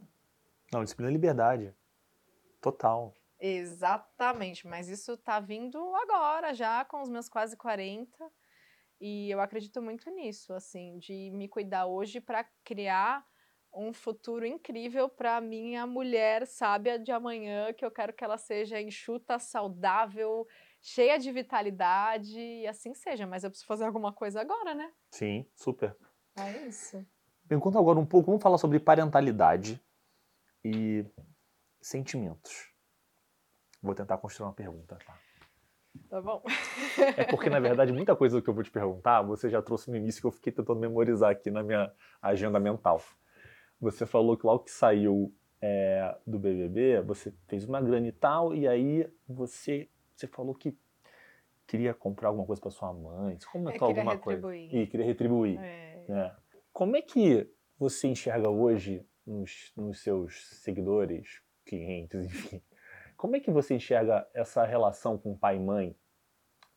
Não, 0.70 0.84
disciplina 0.84 1.10
é 1.10 1.12
liberdade. 1.12 1.74
Total. 2.60 3.14
Exatamente, 3.44 4.68
mas 4.68 4.88
isso 4.88 5.16
tá 5.16 5.40
vindo 5.40 5.76
agora, 5.96 6.54
já 6.54 6.84
com 6.84 7.02
os 7.02 7.08
meus 7.08 7.28
quase 7.28 7.56
40. 7.56 8.30
E 9.00 9.28
eu 9.32 9.40
acredito 9.40 9.82
muito 9.82 10.08
nisso, 10.10 10.54
assim, 10.54 10.96
de 11.00 11.28
me 11.32 11.48
cuidar 11.48 11.86
hoje 11.86 12.20
para 12.20 12.44
criar 12.62 13.26
um 13.74 13.92
futuro 13.92 14.46
incrível 14.46 15.08
para 15.08 15.40
minha 15.40 15.84
mulher 15.88 16.46
sábia 16.46 17.00
de 17.00 17.10
amanhã, 17.10 17.72
que 17.72 17.84
eu 17.84 17.90
quero 17.90 18.12
que 18.12 18.22
ela 18.22 18.38
seja 18.38 18.80
enxuta, 18.80 19.40
saudável, 19.40 20.46
cheia 20.80 21.18
de 21.18 21.32
vitalidade 21.32 22.38
e 22.38 22.64
assim 22.68 22.94
seja. 22.94 23.26
Mas 23.26 23.42
eu 23.42 23.50
preciso 23.50 23.66
fazer 23.66 23.86
alguma 23.86 24.12
coisa 24.12 24.40
agora, 24.40 24.72
né? 24.72 24.92
Sim, 25.10 25.44
super. 25.56 25.96
É 26.36 26.68
isso. 26.68 27.04
Me 27.50 27.58
conta 27.58 27.76
agora 27.76 27.98
um 27.98 28.06
pouco, 28.06 28.26
vamos 28.26 28.42
falar 28.42 28.58
sobre 28.58 28.78
parentalidade 28.78 29.82
e 30.64 31.04
sentimentos. 31.80 32.71
Vou 33.82 33.94
tentar 33.94 34.18
construir 34.18 34.46
uma 34.46 34.52
pergunta, 34.52 34.96
tá? 35.04 35.18
Tá 36.08 36.20
bom. 36.20 36.42
É 37.16 37.24
porque, 37.24 37.50
na 37.50 37.60
verdade, 37.60 37.92
muita 37.92 38.14
coisa 38.16 38.36
do 38.36 38.42
que 38.42 38.48
eu 38.48 38.54
vou 38.54 38.62
te 38.62 38.70
perguntar, 38.70 39.22
você 39.22 39.50
já 39.50 39.60
trouxe 39.60 39.90
no 39.90 39.96
início 39.96 40.20
que 40.20 40.26
eu 40.26 40.30
fiquei 40.30 40.52
tentando 40.52 40.78
memorizar 40.78 41.30
aqui 41.30 41.50
na 41.50 41.62
minha 41.62 41.92
agenda 42.20 42.58
mental. 42.58 43.02
Você 43.80 44.06
falou 44.06 44.36
que 44.36 44.46
logo 44.46 44.64
que 44.64 44.70
saiu 44.70 45.34
é, 45.60 46.16
do 46.26 46.38
BBB, 46.38 47.02
você 47.02 47.32
fez 47.46 47.64
uma 47.64 47.80
grana 47.80 48.06
e 48.06 48.12
tal, 48.12 48.54
e 48.54 48.66
aí 48.66 49.08
você, 49.28 49.88
você 50.14 50.26
falou 50.26 50.54
que 50.54 50.76
queria 51.66 51.94
comprar 51.94 52.28
alguma 52.28 52.46
coisa 52.46 52.60
para 52.60 52.70
sua 52.70 52.92
mãe. 52.92 53.38
Você 53.38 53.46
comentou 53.46 53.88
alguma 53.88 54.12
retribuir. 54.12 54.40
coisa. 54.40 54.76
E 54.76 54.86
queria 54.86 55.06
retribuir. 55.06 55.60
É. 55.60 56.04
É. 56.08 56.32
Como 56.72 56.96
é 56.96 57.02
que 57.02 57.48
você 57.78 58.08
enxerga 58.08 58.48
hoje 58.48 59.04
nos, 59.26 59.72
nos 59.76 60.00
seus 60.02 60.46
seguidores, 60.62 61.42
clientes, 61.64 62.26
enfim, 62.26 62.62
como 63.22 63.36
é 63.36 63.40
que 63.40 63.52
você 63.52 63.76
enxerga 63.76 64.28
essa 64.34 64.64
relação 64.64 65.16
com 65.16 65.38
pai 65.38 65.54
e 65.54 65.60
mãe? 65.60 65.96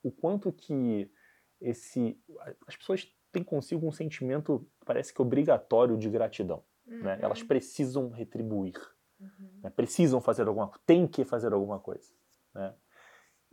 O 0.04 0.12
quanto 0.12 0.54
que 0.54 1.12
esse 1.60 2.22
as 2.68 2.76
pessoas 2.76 3.12
têm 3.32 3.44
consigo 3.44 3.88
um 3.88 3.92
sentimento 3.92 4.70
parece 4.86 5.12
que 5.12 5.20
obrigatório 5.20 5.98
de 5.98 6.08
gratidão, 6.08 6.64
uhum. 6.86 7.02
né? 7.02 7.18
Elas 7.20 7.42
precisam 7.42 8.12
retribuir, 8.12 8.78
uhum. 9.20 9.60
né? 9.64 9.72
precisam 9.72 10.22
fazer 10.22 10.48
alguma, 10.48 10.72
tem 10.86 11.08
que 11.08 11.26
fazer 11.26 11.52
alguma 11.52 11.80
coisa, 11.80 12.14
né? 12.54 12.76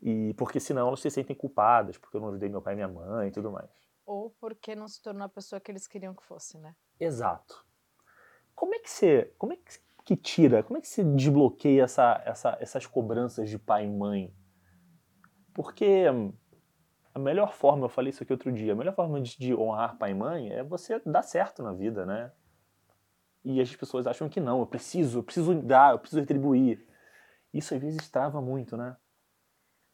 E 0.03 0.35
porque 0.35 0.61
senão 0.61 0.89
elas 0.89 1.01
se 1.01 1.11
sentem 1.11 1.35
culpadas 1.35 1.97
porque 1.97 2.19
eu 2.19 2.21
não 2.21 2.29
ajudei 2.29 2.51
meu 2.51 2.61
pai 2.61 2.75
e 2.75 2.77
minha 2.77 2.89
mãe 2.89 3.29
e 3.29 3.33
tudo 3.33 3.51
mais. 3.51 3.71
Ou 4.05 4.37
porque 4.39 4.77
não 4.77 4.87
se 4.87 5.01
tornou 5.01 5.25
a 5.25 5.31
pessoa 5.31 5.59
que 5.59 5.73
eles 5.73 5.87
queriam 5.87 6.15
que 6.15 6.23
fosse, 6.23 6.59
né? 6.59 6.77
Exato. 7.01 7.65
Como 8.55 8.75
é 8.75 8.79
que 8.79 8.91
você, 8.91 9.33
como 9.39 9.55
é 9.55 9.57
que 9.57 9.81
que 10.05 10.17
tira? 10.17 10.63
Como 10.63 10.79
é 10.79 10.81
que 10.81 10.89
se 10.89 11.03
desbloqueia 11.03 11.85
essa, 11.85 12.23
essa, 12.25 12.57
essas 12.61 12.87
cobranças 12.87 13.49
de 13.49 13.59
pai 13.59 13.87
e 13.87 13.91
mãe? 13.91 14.35
Porque 15.55 16.07
a 17.15 17.19
melhor 17.19 17.53
forma, 17.53 17.85
eu 17.85 17.89
falei 17.89 18.11
isso 18.11 18.23
aqui 18.23 18.33
outro 18.33 18.51
dia, 18.51 18.73
a 18.73 18.77
melhor 18.77 18.95
forma 18.95 19.21
de, 19.21 19.39
de 19.39 19.55
honrar 19.55 19.99
pai 19.99 20.13
e 20.13 20.15
mãe 20.15 20.51
é 20.51 20.63
você 20.63 21.01
dar 21.05 21.23
certo 21.23 21.63
na 21.63 21.73
vida, 21.73 22.07
né? 22.07 22.33
E 23.45 23.61
as 23.61 23.75
pessoas 23.75 24.07
acham 24.07 24.29
que 24.29 24.41
não, 24.41 24.61
eu 24.61 24.67
preciso, 24.67 25.19
eu 25.19 25.23
preciso 25.23 25.55
dar, 25.55 25.93
eu 25.93 25.99
preciso 25.99 26.21
retribuir. 26.21 26.87
Isso 27.53 27.75
às 27.75 27.81
vezes 27.81 28.09
trava 28.09 28.41
muito, 28.41 28.77
né? 28.77 28.97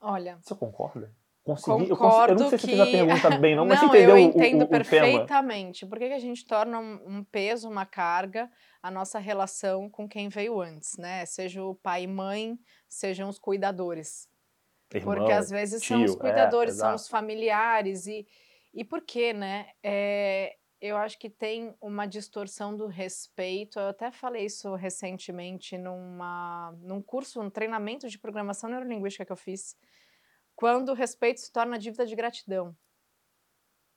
Olha. 0.01 0.39
Você 0.43 0.55
concorda? 0.55 1.13
Consegui. 1.57 1.91
Eu, 1.91 1.97
eu, 2.29 2.35
não 2.37 2.49
sei 2.49 2.59
se 2.59 2.67
que... 2.67 2.73
fiz 2.73 2.81
a 2.81 2.87
pergunta 2.87 3.39
bem, 3.39 3.57
não, 3.57 3.65
mas 3.67 3.81
não, 3.81 3.89
você 3.89 3.99
entendeu 3.99 4.17
eu 4.17 4.19
entendo 4.19 4.63
o, 4.63 4.65
o, 4.65 4.69
perfeitamente. 4.69 5.87
Por 5.87 5.99
que, 5.99 6.09
que 6.09 6.15
a 6.15 6.19
gente 6.19 6.47
torna 6.47 6.79
um, 6.79 7.25
peso, 7.25 7.69
uma 7.69 7.87
carga, 7.87 8.51
a 8.83 8.91
nossa 8.91 9.19
relação 9.19 9.89
com 9.89 10.09
quem 10.09 10.29
veio 10.29 10.61
antes, 10.61 10.97
né? 10.97 11.25
Seja 11.27 11.63
o 11.63 11.75
pai 11.75 12.05
e 12.05 12.07
mãe, 12.07 12.59
sejam 12.89 13.29
os 13.29 13.39
cuidadores. 13.39 14.29
Irmão, 14.95 15.15
Porque 15.15 15.33
às 15.33 15.51
vezes 15.51 15.83
tio, 15.83 15.97
são 15.97 16.05
os 16.05 16.17
cuidadores, 16.17 16.77
é, 16.77 16.79
são 16.79 16.95
os 16.95 17.09
familiares. 17.09 18.07
E, 18.07 18.27
e 18.73 18.85
por 18.85 19.03
quê, 19.03 19.33
né? 19.33 19.67
É, 19.83 20.57
eu 20.81 20.97
acho 20.97 21.19
que 21.19 21.29
tem 21.29 21.75
uma 21.81 22.07
distorção 22.07 22.77
do 22.77 22.87
respeito. 22.87 23.79
Eu 23.79 23.89
até 23.89 24.11
falei 24.11 24.45
isso 24.47 24.75
recentemente 24.75 25.77
numa, 25.77 26.73
num 26.81 27.03
curso, 27.03 27.41
um 27.41 27.51
treinamento 27.51 28.09
de 28.09 28.19
programação 28.19 28.71
neurolinguística 28.71 29.25
que 29.25 29.33
eu 29.33 29.37
fiz 29.37 29.77
quando 30.59 30.89
o 30.89 30.93
respeito 30.93 31.39
se 31.39 31.53
torna 31.53 31.79
dívida 31.79 32.05
de 32.05 32.17
gratidão. 32.17 32.77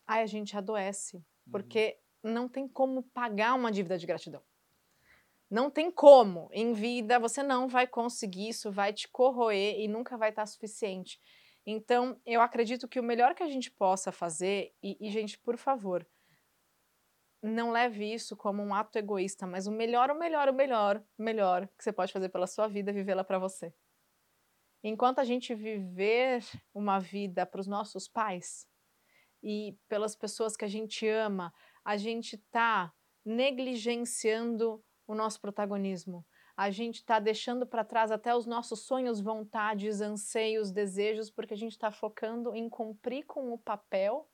Aí 0.06 0.22
a 0.22 0.28
gente 0.28 0.56
adoece, 0.56 1.18
uhum. 1.18 1.24
porque 1.52 1.98
não 2.22 2.48
tem 2.48 2.68
como 2.68 3.02
pagar 3.02 3.56
uma 3.56 3.72
dívida 3.72 3.98
de 3.98 4.06
gratidão. 4.06 4.44
Não 5.50 5.72
tem 5.72 5.90
como. 5.90 6.52
Em 6.54 6.72
vida, 6.72 7.18
você 7.18 7.42
não 7.42 7.68
vai 7.68 7.88
conseguir, 7.88 8.50
isso 8.50 8.72
vai 8.72 8.94
te 8.94 9.08
corroer 9.08 9.80
e 9.80 9.88
nunca 9.88 10.16
vai 10.16 10.30
estar 10.30 10.46
suficiente. 10.46 11.20
Então, 11.66 12.22
eu 12.28 12.42
acredito 12.42 12.88
que 12.88 13.00
o 13.00 13.04
melhor 13.04 13.34
que 13.34 13.42
a 13.42 13.50
gente 13.50 13.72
possa 13.72 14.12
fazer, 14.12 14.72
e, 14.84 14.96
e 15.02 15.10
gente, 15.10 15.40
por 15.40 15.58
favor, 15.58 16.06
não 17.42 17.72
leve 17.72 18.06
isso 18.06 18.38
como 18.38 18.62
um 18.62 18.72
ato 18.72 19.00
egoísta, 19.00 19.48
mas 19.48 19.66
o 19.66 19.72
melhor, 19.72 20.12
o 20.12 20.16
melhor, 20.16 20.48
o 20.48 20.54
melhor, 20.54 21.04
o 21.18 21.24
melhor 21.24 21.68
que 21.76 21.84
você 21.84 21.92
pode 21.92 22.14
fazer 22.14 22.30
pela 22.30 22.46
sua 22.46 22.68
vida 22.68 22.92
é 22.92 22.94
vivê-la 22.94 23.24
para 23.24 23.40
você. 23.40 23.74
Enquanto 24.84 25.20
a 25.20 25.24
gente 25.24 25.54
viver 25.54 26.44
uma 26.74 27.00
vida 27.00 27.46
para 27.46 27.62
os 27.62 27.68
nossos 27.68 28.08
pais 28.08 28.68
e 29.44 29.78
pelas 29.88 30.16
pessoas 30.16 30.56
que 30.56 30.66
a 30.66 30.68
gente 30.68 31.08
ama, 31.08 31.54
a 31.86 31.98
gente 31.98 32.36
está 32.36 32.92
negligenciando 33.24 34.84
o 35.06 35.14
nosso 35.14 35.40
protagonismo. 35.40 36.26
A 36.56 36.70
gente 36.70 36.96
está 36.96 37.20
deixando 37.20 37.66
para 37.66 37.84
trás 37.84 38.12
até 38.12 38.36
os 38.36 38.46
nossos 38.46 38.82
sonhos, 38.82 39.22
vontades, 39.22 40.02
anseios, 40.02 40.72
desejos, 40.72 41.30
porque 41.30 41.54
a 41.54 41.58
gente 41.58 41.74
está 41.74 41.92
focando 41.92 42.56
em 42.56 42.70
cumprir 42.70 43.24
com 43.26 43.54
o 43.54 43.58
papel 43.58 44.30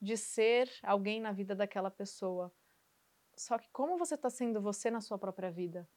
de 0.00 0.16
ser 0.16 0.70
alguém 0.82 1.20
na 1.20 1.32
vida 1.32 1.54
daquela 1.54 1.90
pessoa. 1.90 2.52
Só 3.36 3.58
que 3.58 3.68
como 3.70 3.96
você 3.98 4.14
está 4.14 4.30
sendo 4.30 4.60
você 4.60 4.90
na 4.90 5.00
sua 5.00 5.18
própria 5.18 5.50
vida? 5.50 5.88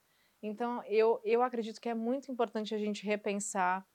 Então, 0.44 0.84
eu, 0.84 1.22
eu 1.24 1.42
acredito 1.42 1.80
que 1.80 1.88
é 1.88 1.96
muito 1.96 2.30
importante 2.30 2.76
a 2.76 2.78
gente 2.78 3.06
repensar 3.06 3.88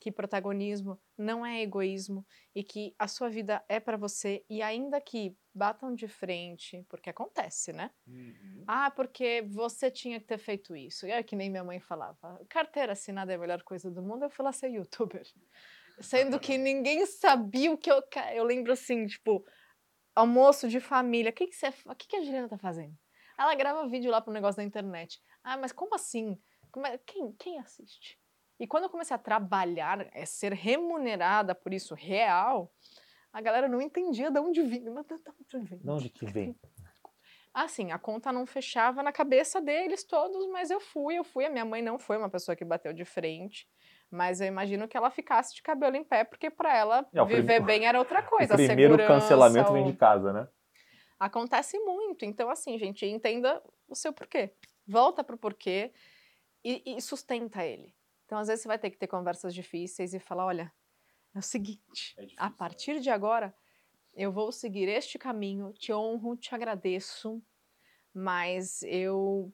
que 0.00 0.10
protagonismo 0.10 1.00
não 1.16 1.46
é 1.46 1.62
egoísmo 1.62 2.26
e 2.52 2.64
que 2.64 2.92
a 2.98 3.06
sua 3.06 3.28
vida 3.28 3.64
é 3.68 3.78
para 3.78 3.96
você 3.96 4.44
e 4.50 4.60
ainda 4.60 5.00
que 5.00 5.36
batam 5.54 5.94
de 5.94 6.08
frente, 6.08 6.84
porque 6.88 7.08
acontece, 7.08 7.72
né? 7.72 7.88
Uhum. 8.04 8.64
Ah, 8.66 8.90
porque 8.90 9.42
você 9.42 9.92
tinha 9.92 10.18
que 10.18 10.26
ter 10.26 10.38
feito 10.38 10.74
isso. 10.74 11.06
E 11.06 11.12
é 11.12 11.22
que 11.22 11.36
nem 11.36 11.48
minha 11.48 11.62
mãe 11.62 11.78
falava, 11.78 12.44
carteira 12.48 12.94
assinada 12.94 13.32
é 13.32 13.36
a 13.36 13.38
melhor 13.38 13.62
coisa 13.62 13.90
do 13.92 14.02
mundo, 14.02 14.24
eu 14.24 14.30
fui 14.30 14.44
lá 14.44 14.50
ser 14.50 14.70
youtuber. 14.70 15.24
Sendo 16.00 16.40
que 16.40 16.58
ninguém 16.58 17.06
sabia 17.06 17.70
o 17.70 17.78
que 17.78 17.92
eu... 17.92 18.02
Eu 18.34 18.42
lembro 18.42 18.72
assim, 18.72 19.06
tipo, 19.06 19.46
almoço 20.16 20.68
de 20.68 20.80
família, 20.80 21.30
o 21.30 21.32
que, 21.34 21.46
que, 21.46 21.54
você, 21.54 21.68
o 21.86 21.94
que, 21.94 22.08
que 22.08 22.16
a 22.16 22.22
Juliana 22.22 22.48
tá 22.48 22.58
fazendo? 22.58 22.98
Ela 23.38 23.54
grava 23.54 23.86
vídeo 23.88 24.10
lá 24.10 24.20
pro 24.20 24.32
negócio 24.32 24.56
da 24.56 24.64
internet. 24.64 25.20
Ah, 25.42 25.56
mas 25.56 25.72
como 25.72 25.94
assim? 25.94 26.38
Como 26.70 26.86
é, 26.86 26.98
quem, 26.98 27.32
quem 27.32 27.58
assiste? 27.58 28.18
E 28.58 28.66
quando 28.66 28.84
eu 28.84 28.90
comecei 28.90 29.14
a 29.14 29.18
trabalhar, 29.18 30.06
é 30.12 30.24
ser 30.24 30.52
remunerada 30.52 31.54
por 31.54 31.72
isso 31.74 31.94
real, 31.94 32.72
a 33.32 33.40
galera 33.40 33.68
não 33.68 33.80
entendia 33.80 34.30
de 34.30 34.38
onde 34.38 34.62
vinha. 34.62 34.90
Mas 34.90 35.06
de 35.06 35.14
onde 35.56 35.66
vem? 35.68 35.78
De 35.78 35.90
onde 35.90 36.08
que 36.08 36.26
vem? 36.26 36.56
Assim, 37.54 37.92
a 37.92 37.98
conta 37.98 38.32
não 38.32 38.46
fechava 38.46 39.02
na 39.02 39.12
cabeça 39.12 39.60
deles 39.60 40.04
todos, 40.04 40.46
mas 40.50 40.70
eu 40.70 40.80
fui, 40.80 41.18
eu 41.18 41.24
fui. 41.24 41.44
A 41.44 41.50
minha 41.50 41.64
mãe 41.64 41.82
não 41.82 41.98
foi 41.98 42.16
uma 42.16 42.30
pessoa 42.30 42.56
que 42.56 42.64
bateu 42.64 42.94
de 42.94 43.04
frente, 43.04 43.68
mas 44.10 44.40
eu 44.40 44.46
imagino 44.46 44.88
que 44.88 44.96
ela 44.96 45.10
ficasse 45.10 45.54
de 45.54 45.62
cabelo 45.62 45.96
em 45.96 46.04
pé, 46.04 46.24
porque 46.24 46.50
para 46.50 46.74
ela 46.74 47.06
é, 47.12 47.24
viver 47.24 47.60
bem 47.60 47.86
era 47.86 47.98
outra 47.98 48.22
coisa. 48.22 48.54
O 48.54 48.56
primeiro 48.56 48.96
cancelamento 48.96 49.72
vem 49.72 49.84
de 49.84 49.92
casa, 49.94 50.32
né? 50.32 50.48
Acontece 51.22 51.78
muito. 51.78 52.24
Então, 52.24 52.50
assim, 52.50 52.76
gente, 52.76 53.06
entenda 53.06 53.62
o 53.86 53.94
seu 53.94 54.12
porquê. 54.12 54.52
Volta 54.84 55.22
pro 55.22 55.38
porquê 55.38 55.92
e, 56.64 56.82
e 56.84 57.00
sustenta 57.00 57.64
ele. 57.64 57.94
Então, 58.24 58.38
às 58.38 58.48
vezes, 58.48 58.62
você 58.62 58.68
vai 58.68 58.76
ter 58.76 58.90
que 58.90 58.96
ter 58.98 59.06
conversas 59.06 59.54
difíceis 59.54 60.14
e 60.14 60.18
falar: 60.18 60.46
olha, 60.46 60.72
é 61.32 61.38
o 61.38 61.42
seguinte, 61.42 62.12
é 62.18 62.22
difícil, 62.22 62.44
a 62.44 62.50
partir 62.50 62.94
né? 62.94 62.98
de 62.98 63.08
agora, 63.08 63.54
eu 64.12 64.32
vou 64.32 64.50
seguir 64.50 64.88
este 64.88 65.16
caminho, 65.16 65.72
te 65.72 65.92
honro, 65.92 66.36
te 66.36 66.52
agradeço, 66.56 67.40
mas 68.12 68.82
eu 68.82 69.52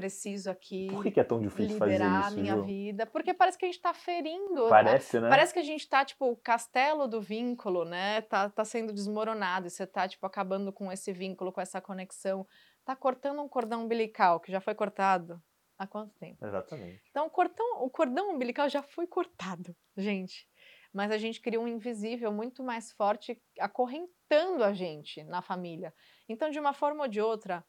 preciso 0.00 0.50
aqui 0.50 0.88
Por 0.90 1.02
que, 1.02 1.10
que 1.10 1.20
é 1.20 1.24
tão 1.24 1.38
difícil 1.38 1.76
fazer 1.76 1.96
isso, 1.96 2.04
a 2.04 2.30
minha 2.30 2.54
viu? 2.54 2.64
vida, 2.64 3.04
porque 3.04 3.34
parece 3.34 3.58
que 3.58 3.66
a 3.66 3.68
gente 3.68 3.76
está 3.76 3.92
ferindo. 3.92 4.66
Parece, 4.68 5.20
né? 5.20 5.28
Parece 5.28 5.52
que 5.52 5.58
a 5.58 5.62
gente 5.62 5.80
está 5.80 6.02
tipo, 6.04 6.30
o 6.30 6.36
castelo 6.36 7.06
do 7.06 7.20
vínculo, 7.20 7.84
né? 7.84 8.22
Tá, 8.22 8.48
tá 8.48 8.64
sendo 8.64 8.94
desmoronado 8.94 9.66
e 9.66 9.70
você 9.70 9.86
tá, 9.86 10.08
tipo, 10.08 10.24
acabando 10.26 10.72
com 10.72 10.90
esse 10.90 11.12
vínculo, 11.12 11.52
com 11.52 11.60
essa 11.60 11.82
conexão. 11.82 12.46
Tá 12.82 12.96
cortando 12.96 13.42
um 13.42 13.48
cordão 13.48 13.84
umbilical 13.84 14.40
que 14.40 14.50
já 14.50 14.60
foi 14.60 14.74
cortado 14.74 15.40
há 15.78 15.86
quanto 15.86 16.14
tempo? 16.14 16.44
Exatamente. 16.46 17.02
Então, 17.10 17.26
o 17.26 17.30
cordão, 17.30 17.82
o 17.82 17.90
cordão 17.90 18.30
umbilical 18.30 18.68
já 18.70 18.82
foi 18.82 19.06
cortado, 19.06 19.76
gente. 19.96 20.48
Mas 20.92 21.12
a 21.12 21.18
gente 21.18 21.40
cria 21.40 21.60
um 21.60 21.68
invisível 21.68 22.32
muito 22.32 22.64
mais 22.64 22.90
forte 22.92 23.40
acorrentando 23.58 24.64
a 24.64 24.72
gente 24.72 25.22
na 25.24 25.42
família. 25.42 25.94
Então, 26.28 26.50
de 26.50 26.58
uma 26.58 26.72
forma 26.72 27.02
ou 27.02 27.08
de 27.08 27.20
outra, 27.20 27.62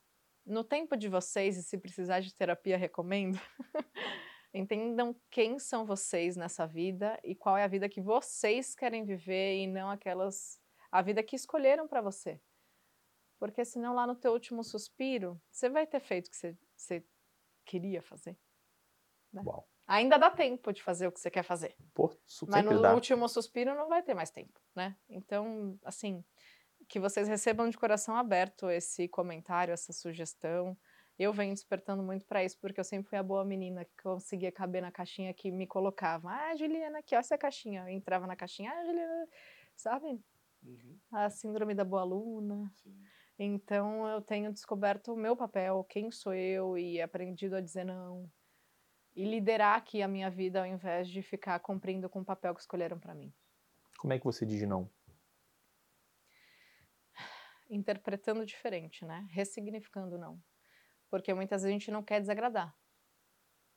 no 0.51 0.63
tempo 0.63 0.97
de 0.97 1.07
vocês, 1.07 1.57
e 1.57 1.63
se 1.63 1.77
precisar 1.77 2.19
de 2.19 2.35
terapia, 2.35 2.77
recomendo. 2.77 3.39
Entendam 4.53 5.15
quem 5.29 5.57
são 5.57 5.85
vocês 5.85 6.35
nessa 6.35 6.67
vida 6.67 7.17
e 7.23 7.33
qual 7.33 7.57
é 7.57 7.63
a 7.63 7.67
vida 7.67 7.87
que 7.87 8.01
vocês 8.01 8.75
querem 8.75 9.05
viver 9.05 9.59
e 9.59 9.67
não 9.67 9.89
aquelas 9.89 10.59
a 10.91 11.01
vida 11.01 11.23
que 11.23 11.37
escolheram 11.37 11.87
para 11.87 12.01
você. 12.01 12.39
Porque 13.39 13.63
senão 13.63 13.95
lá 13.95 14.05
no 14.05 14.13
teu 14.13 14.33
último 14.33 14.61
suspiro, 14.61 15.41
você 15.49 15.69
vai 15.69 15.87
ter 15.87 16.01
feito 16.01 16.27
o 16.27 16.29
que 16.29 16.35
você, 16.35 16.57
você 16.75 17.05
queria 17.65 18.01
fazer. 18.01 18.37
Né? 19.31 19.41
Ainda 19.87 20.17
dá 20.17 20.29
tempo 20.29 20.71
de 20.73 20.83
fazer 20.83 21.07
o 21.07 21.11
que 21.11 21.19
você 21.19 21.31
quer 21.31 21.43
fazer. 21.43 21.75
Pô, 21.93 22.13
Mas 22.47 22.65
no 22.65 22.81
dá. 22.81 22.93
último 22.93 23.27
suspiro 23.29 23.73
não 23.73 23.87
vai 23.87 24.03
ter 24.03 24.13
mais 24.13 24.29
tempo, 24.29 24.59
né? 24.75 24.97
Então, 25.09 25.79
assim, 25.83 26.23
que 26.91 26.99
vocês 26.99 27.25
recebam 27.25 27.69
de 27.69 27.77
coração 27.77 28.17
aberto 28.17 28.69
esse 28.69 29.07
comentário, 29.07 29.71
essa 29.71 29.93
sugestão. 29.93 30.77
Eu 31.17 31.31
venho 31.31 31.53
despertando 31.53 32.03
muito 32.03 32.25
para 32.25 32.43
isso, 32.43 32.57
porque 32.59 32.81
eu 32.81 32.83
sempre 32.83 33.09
fui 33.09 33.17
a 33.17 33.23
boa 33.23 33.45
menina 33.45 33.85
que 33.85 34.03
conseguia 34.03 34.51
caber 34.51 34.81
na 34.81 34.91
caixinha 34.91 35.33
que 35.33 35.49
me 35.49 35.65
colocava. 35.65 36.29
Ah, 36.29 36.53
Juliana, 36.53 36.99
aqui, 36.99 37.15
ó, 37.15 37.19
essa 37.19 37.37
caixinha. 37.37 37.83
Eu 37.83 37.87
entrava 37.87 38.27
na 38.27 38.35
caixinha, 38.35 38.73
ah, 38.73 38.85
Juliana, 38.85 39.27
sabe? 39.73 40.19
Uhum. 40.61 40.99
A 41.13 41.29
síndrome 41.29 41.73
da 41.73 41.85
boa 41.85 42.01
aluna. 42.01 42.69
Sim. 42.83 42.93
Então 43.39 44.05
eu 44.09 44.21
tenho 44.21 44.51
descoberto 44.51 45.13
o 45.13 45.17
meu 45.17 45.33
papel, 45.33 45.85
quem 45.85 46.11
sou 46.11 46.33
eu, 46.33 46.77
e 46.77 47.01
aprendido 47.01 47.55
a 47.55 47.61
dizer 47.61 47.85
não. 47.85 48.29
E 49.15 49.23
liderar 49.23 49.77
aqui 49.77 50.01
a 50.01 50.09
minha 50.09 50.29
vida 50.29 50.59
ao 50.59 50.65
invés 50.65 51.07
de 51.07 51.21
ficar 51.21 51.57
cumprindo 51.59 52.09
com 52.09 52.19
o 52.19 52.25
papel 52.25 52.53
que 52.53 52.59
escolheram 52.59 52.99
para 52.99 53.15
mim. 53.15 53.33
Como 53.97 54.11
é 54.11 54.19
que 54.19 54.25
você 54.25 54.45
diz 54.45 54.61
não? 54.67 54.89
Interpretando 57.71 58.45
diferente, 58.45 59.05
né? 59.05 59.25
Ressignificando 59.31 60.17
não. 60.17 60.41
Porque 61.09 61.33
muitas 61.33 61.63
vezes 61.63 61.75
a 61.75 61.79
gente 61.79 61.91
não 61.91 62.03
quer 62.03 62.19
desagradar. 62.19 62.75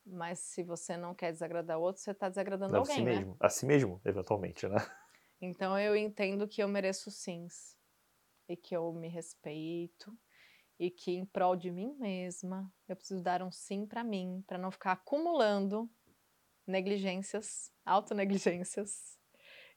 Mas 0.04 0.40
se 0.40 0.62
você 0.62 0.96
não 0.96 1.14
quer 1.14 1.32
desagradar 1.32 1.78
outro, 1.78 2.02
você 2.02 2.10
está 2.10 2.28
desagradando 2.28 2.76
alguém, 2.76 2.96
si 2.96 3.02
né? 3.02 3.16
mesmo. 3.16 3.36
A 3.40 3.48
si 3.48 3.64
mesmo, 3.64 4.00
eventualmente, 4.04 4.68
né? 4.68 4.76
Então 5.40 5.78
eu 5.78 5.96
entendo 5.96 6.48
que 6.48 6.62
eu 6.62 6.68
mereço 6.68 7.10
sims. 7.10 7.76
E 8.48 8.56
que 8.56 8.76
eu 8.76 8.92
me 8.92 9.08
respeito. 9.08 10.16
E 10.78 10.90
que 10.90 11.12
em 11.12 11.24
prol 11.24 11.54
de 11.54 11.70
mim 11.70 11.94
mesma, 11.98 12.72
eu 12.88 12.96
preciso 12.96 13.22
dar 13.22 13.42
um 13.42 13.50
sim 13.50 13.86
para 13.86 14.02
mim, 14.02 14.42
para 14.46 14.58
não 14.58 14.70
ficar 14.70 14.92
acumulando 14.92 15.90
negligências, 16.66 17.72
autonegligências, 17.84 19.13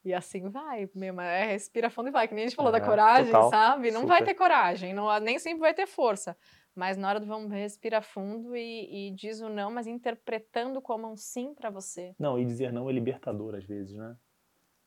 e 0.07 0.13
assim 0.13 0.49
vai, 0.49 0.89
mesmo, 0.95 1.19
é, 1.19 1.45
respira 1.45 1.89
fundo 1.89 2.07
e 2.07 2.11
vai, 2.11 2.27
que 2.29 2.33
nem 2.33 2.45
a 2.45 2.47
gente 2.47 2.55
falou 2.55 2.73
é, 2.73 2.79
da 2.79 2.85
coragem, 2.85 3.25
total, 3.25 3.49
sabe? 3.49 3.91
Não 3.91 4.01
super. 4.01 4.13
vai 4.13 4.23
ter 4.23 4.33
coragem, 4.35 4.93
não, 4.93 5.19
nem 5.19 5.37
sempre 5.37 5.59
vai 5.59 5.73
ter 5.73 5.85
força. 5.85 6.37
Mas 6.73 6.95
na 6.95 7.09
hora 7.09 7.19
do 7.19 7.25
vamos 7.25 7.51
respira 7.51 8.01
fundo 8.01 8.55
e, 8.55 9.09
e 9.09 9.11
diz 9.11 9.41
o 9.41 9.49
não, 9.49 9.69
mas 9.69 9.85
interpretando 9.85 10.81
como 10.81 11.11
um 11.11 11.17
sim 11.17 11.53
para 11.53 11.69
você. 11.69 12.15
Não, 12.17 12.39
e 12.39 12.45
dizer 12.45 12.71
não 12.71 12.89
é 12.89 12.93
libertador 12.93 13.55
às 13.55 13.65
vezes, 13.65 13.95
né? 13.95 14.15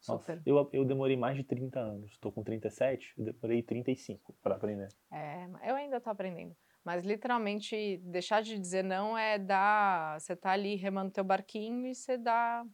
Super. 0.00 0.36
Nossa, 0.36 0.42
eu, 0.46 0.70
eu 0.72 0.84
demorei 0.84 1.16
mais 1.16 1.36
de 1.36 1.44
30 1.44 1.78
anos. 1.78 2.12
Estou 2.12 2.32
com 2.32 2.42
37, 2.42 3.12
eu 3.18 3.24
demorei 3.24 3.62
35 3.62 4.34
para 4.42 4.54
aprender. 4.54 4.88
É, 5.12 5.44
eu 5.68 5.74
ainda 5.74 5.98
estou 5.98 6.10
aprendendo. 6.10 6.56
Mas 6.82 7.04
literalmente, 7.04 7.98
deixar 8.04 8.40
de 8.40 8.58
dizer 8.58 8.82
não 8.82 9.18
é 9.18 9.38
dar. 9.38 10.18
Você 10.18 10.34
tá 10.34 10.52
ali 10.52 10.76
remando 10.76 11.10
teu 11.10 11.24
barquinho 11.24 11.86
e 11.86 11.94
você 11.94 12.16
dá 12.16 12.64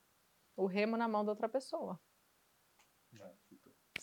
o 0.56 0.66
remo 0.66 0.96
na 0.96 1.08
mão 1.08 1.24
da 1.24 1.32
outra 1.32 1.48
pessoa 1.48 1.98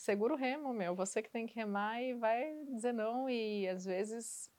segura 0.04 0.34
o 0.34 0.38
remo, 0.38 0.74
meu. 0.74 0.96
Você 0.96 1.22
que 1.22 1.32
tem 1.32 1.48
que 1.48 1.56
remar 1.56 2.02
e 2.02 2.14
vai 2.14 2.54
dizer 2.70 2.94
não. 2.94 3.30
E 3.30 3.68
às 3.68 3.86
vezes 3.86 4.52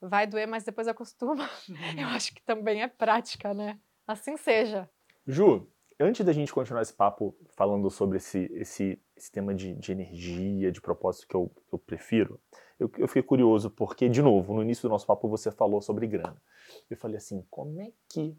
vai 0.00 0.26
doer, 0.26 0.46
mas 0.46 0.64
depois 0.64 0.88
acostuma. 0.88 1.48
Eu 1.98 2.08
acho 2.08 2.34
que 2.34 2.42
também 2.42 2.82
é 2.82 2.88
prática, 2.88 3.52
né? 3.52 3.80
Assim 4.06 4.36
seja. 4.36 4.88
Ju, 5.26 5.68
antes 5.98 6.24
da 6.24 6.32
gente 6.32 6.52
continuar 6.52 6.82
esse 6.82 6.92
papo 6.92 7.36
falando 7.56 7.90
sobre 7.90 8.16
esse, 8.18 8.50
esse, 8.54 9.00
esse 9.16 9.30
tema 9.30 9.54
de, 9.54 9.74
de, 9.74 9.92
energia, 9.92 10.70
de 10.72 10.80
propósito 10.80 11.28
que 11.28 11.34
eu, 11.34 11.50
eu 11.72 11.78
prefiro, 11.78 12.40
eu, 12.78 12.90
eu 12.98 13.06
fiquei 13.06 13.22
curioso 13.22 13.70
porque, 13.70 14.08
de 14.08 14.22
novo, 14.22 14.54
no 14.54 14.62
início 14.62 14.82
do 14.82 14.90
nosso 14.90 15.06
papo 15.06 15.28
você 15.28 15.50
falou 15.50 15.80
sobre 15.80 16.06
grana. 16.06 16.40
Eu 16.90 16.96
falei 16.96 17.16
assim, 17.16 17.44
como 17.50 17.80
é 17.80 17.92
que 18.08 18.36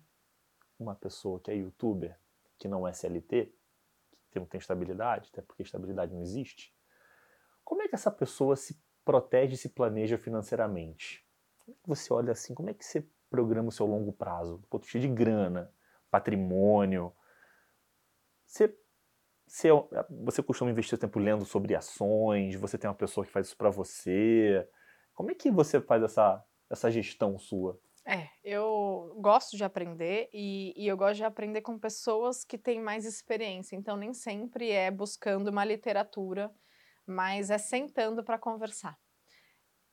uma 0.78 0.96
pessoa 0.96 1.40
que 1.40 1.52
é 1.52 1.56
youtuber, 1.56 2.18
que 2.58 2.68
não 2.68 2.86
é 2.86 2.92
CLT, 2.92 3.54
não 4.40 4.48
tem 4.48 4.60
estabilidade, 4.60 5.30
até 5.32 5.42
porque 5.42 5.64
estabilidade 5.64 6.14
não 6.14 6.22
existe, 6.22 6.74
como 7.64 7.82
é 7.82 7.88
que 7.88 7.96
essa 7.96 8.12
pessoa 8.12 8.56
se 8.56 8.82
protege 9.06 9.56
e 9.56 9.58
se 9.58 9.70
planeja 9.70 10.18
financeiramente? 10.18 11.26
Como 11.60 11.76
é 11.76 11.82
que 11.82 11.90
você 11.90 12.14
olha 12.14 12.32
assim, 12.32 12.54
como 12.54 12.70
é 12.70 12.74
que 12.74 12.86
você 12.86 13.08
programa 13.30 13.70
o 13.70 13.72
seu 13.72 13.86
longo 13.86 14.12
prazo? 14.12 14.62
De 14.72 14.80
vista 14.80 15.00
de 15.00 15.08
grana, 15.08 15.74
patrimônio. 16.12 17.12
Você, 18.46 18.78
você, 19.48 19.70
você 20.24 20.44
costuma 20.44 20.70
investir 20.70 20.96
o 20.96 21.00
tempo 21.00 21.20
lendo 21.20 21.46
sobre 21.46 21.76
ações, 21.76 22.56
você 22.56 22.78
tem 22.78 22.90
uma 22.90 22.96
pessoa 22.96 23.26
que 23.26 23.32
faz 23.32 23.48
isso 23.48 23.58
para 23.58 23.70
você. 23.70 24.68
Como 25.14 25.32
é 25.32 25.36
que 25.36 25.50
você 25.50 25.82
faz 25.82 26.04
essa, 26.04 26.44
essa 26.70 26.92
gestão 26.92 27.40
sua? 27.40 27.80
É, 28.06 28.28
eu 28.44 29.16
gosto 29.22 29.56
de 29.56 29.64
aprender 29.64 30.30
e, 30.34 30.74
e, 30.76 30.88
eu 30.88 30.98
gosto 30.98 31.16
de 31.16 31.24
aprender 31.24 31.62
com 31.62 31.80
pessoas 31.80 32.44
que 32.44 32.58
têm 32.58 32.82
mais 32.82 33.06
experiência. 33.06 33.78
Então, 33.78 33.96
nem 33.96 34.14
sempre 34.14 34.72
é 34.72 34.92
buscando 34.92 35.48
uma 35.48 35.64
literatura, 35.64 36.52
mas 37.06 37.50
é 37.50 37.58
sentando 37.58 38.22
para 38.22 38.38
conversar. 38.38 39.00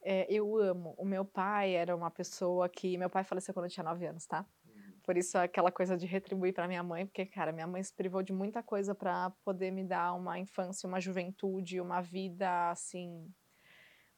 É, 0.02 0.26
eu 0.28 0.56
amo. 0.56 0.94
O 0.98 1.04
meu 1.04 1.24
pai 1.24 1.74
era 1.74 1.94
uma 1.94 2.10
pessoa 2.10 2.68
que. 2.68 2.96
Meu 2.98 3.10
pai 3.10 3.22
faleceu 3.22 3.54
quando 3.54 3.66
eu 3.66 3.70
tinha 3.70 3.84
9 3.84 4.06
anos, 4.06 4.26
tá? 4.26 4.44
Uhum. 4.64 4.98
Por 5.04 5.16
isso, 5.16 5.38
aquela 5.38 5.70
coisa 5.70 5.96
de 5.96 6.06
retribuir 6.06 6.52
para 6.52 6.66
minha 6.66 6.82
mãe, 6.82 7.06
porque, 7.06 7.26
cara, 7.26 7.52
minha 7.52 7.66
mãe 7.66 7.82
se 7.82 7.94
privou 7.94 8.22
de 8.22 8.32
muita 8.32 8.62
coisa 8.62 8.94
para 8.94 9.30
poder 9.44 9.70
me 9.70 9.84
dar 9.84 10.14
uma 10.14 10.38
infância, 10.38 10.88
uma 10.88 11.00
juventude, 11.00 11.80
uma 11.80 12.00
vida 12.00 12.70
assim. 12.70 13.32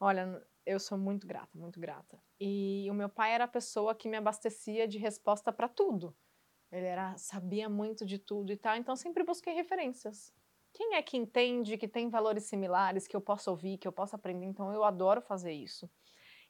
Olha, 0.00 0.42
eu 0.64 0.78
sou 0.78 0.96
muito 0.96 1.26
grata, 1.26 1.58
muito 1.58 1.80
grata. 1.80 2.22
E 2.40 2.86
o 2.90 2.94
meu 2.94 3.08
pai 3.08 3.32
era 3.32 3.44
a 3.44 3.48
pessoa 3.48 3.94
que 3.94 4.08
me 4.08 4.16
abastecia 4.16 4.86
de 4.86 4.98
resposta 4.98 5.52
para 5.52 5.68
tudo. 5.68 6.16
Ele 6.70 6.86
era, 6.86 7.16
sabia 7.18 7.68
muito 7.68 8.06
de 8.06 8.18
tudo 8.18 8.52
e 8.52 8.56
tal, 8.56 8.76
então 8.76 8.96
sempre 8.96 9.22
busquei 9.22 9.52
referências. 9.52 10.32
Quem 10.72 10.94
é 10.94 11.02
que 11.02 11.18
entende, 11.18 11.76
que 11.76 11.86
tem 11.86 12.08
valores 12.08 12.44
similares, 12.44 13.06
que 13.06 13.14
eu 13.14 13.20
possa 13.20 13.50
ouvir, 13.50 13.76
que 13.76 13.86
eu 13.86 13.92
possa 13.92 14.16
aprender? 14.16 14.46
Então 14.46 14.72
eu 14.72 14.82
adoro 14.82 15.20
fazer 15.20 15.52
isso. 15.52 15.90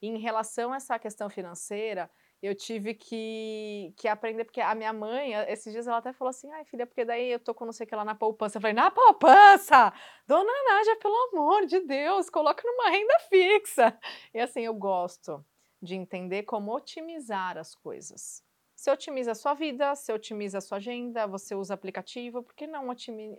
E 0.01 0.07
em 0.07 0.19
relação 0.19 0.73
a 0.73 0.77
essa 0.77 0.99
questão 0.99 1.29
financeira, 1.29 2.11
eu 2.43 2.57
tive 2.57 2.93
que, 2.95 3.95
que 3.97 4.09
aprender, 4.09 4.45
porque 4.45 4.61
a 4.61 4.75
minha 4.75 4.93
mãe, 4.93 5.33
esses 5.49 5.73
dias 5.73 5.87
ela 5.87 5.99
até 5.99 6.13
falou 6.13 6.31
assim, 6.31 6.51
ai 6.51 6.65
filha, 6.65 6.85
porque 6.85 7.05
daí 7.05 7.31
eu 7.31 7.39
tô 7.39 7.55
com 7.55 7.65
não 7.65 7.73
sei 7.73 7.85
o 7.85 7.89
que 7.89 7.95
lá 7.95 8.05
na 8.05 8.17
poupança. 8.17 8.59
Eu 8.59 8.61
falei, 8.61 8.75
na 8.75 8.91
poupança? 8.91 9.93
Dona 10.27 10.53
Nádia, 10.69 10.97
pelo 10.97 11.15
amor 11.33 11.67
de 11.67 11.79
Deus, 11.81 12.29
coloca 12.29 12.63
numa 12.65 12.91
renda 12.91 13.17
fixa. 13.29 13.97
E 14.35 14.41
assim, 14.41 14.63
eu 14.63 14.75
gosto 14.75 15.45
de 15.81 15.95
entender 15.95 16.43
como 16.43 16.75
otimizar 16.75 17.57
as 17.57 17.77
coisas. 17.77 18.43
Você 18.75 18.91
otimiza 18.91 19.31
a 19.31 19.37
sua 19.37 19.55
vida, 19.55 19.95
você 19.95 20.13
otimiza 20.13 20.59
a 20.59 20.61
sua 20.61 20.79
agenda, 20.79 21.29
você 21.29 21.55
usa 21.55 21.75
aplicativo, 21.75 22.43
por 22.43 22.55
que 22.55 22.67
não 22.67 22.89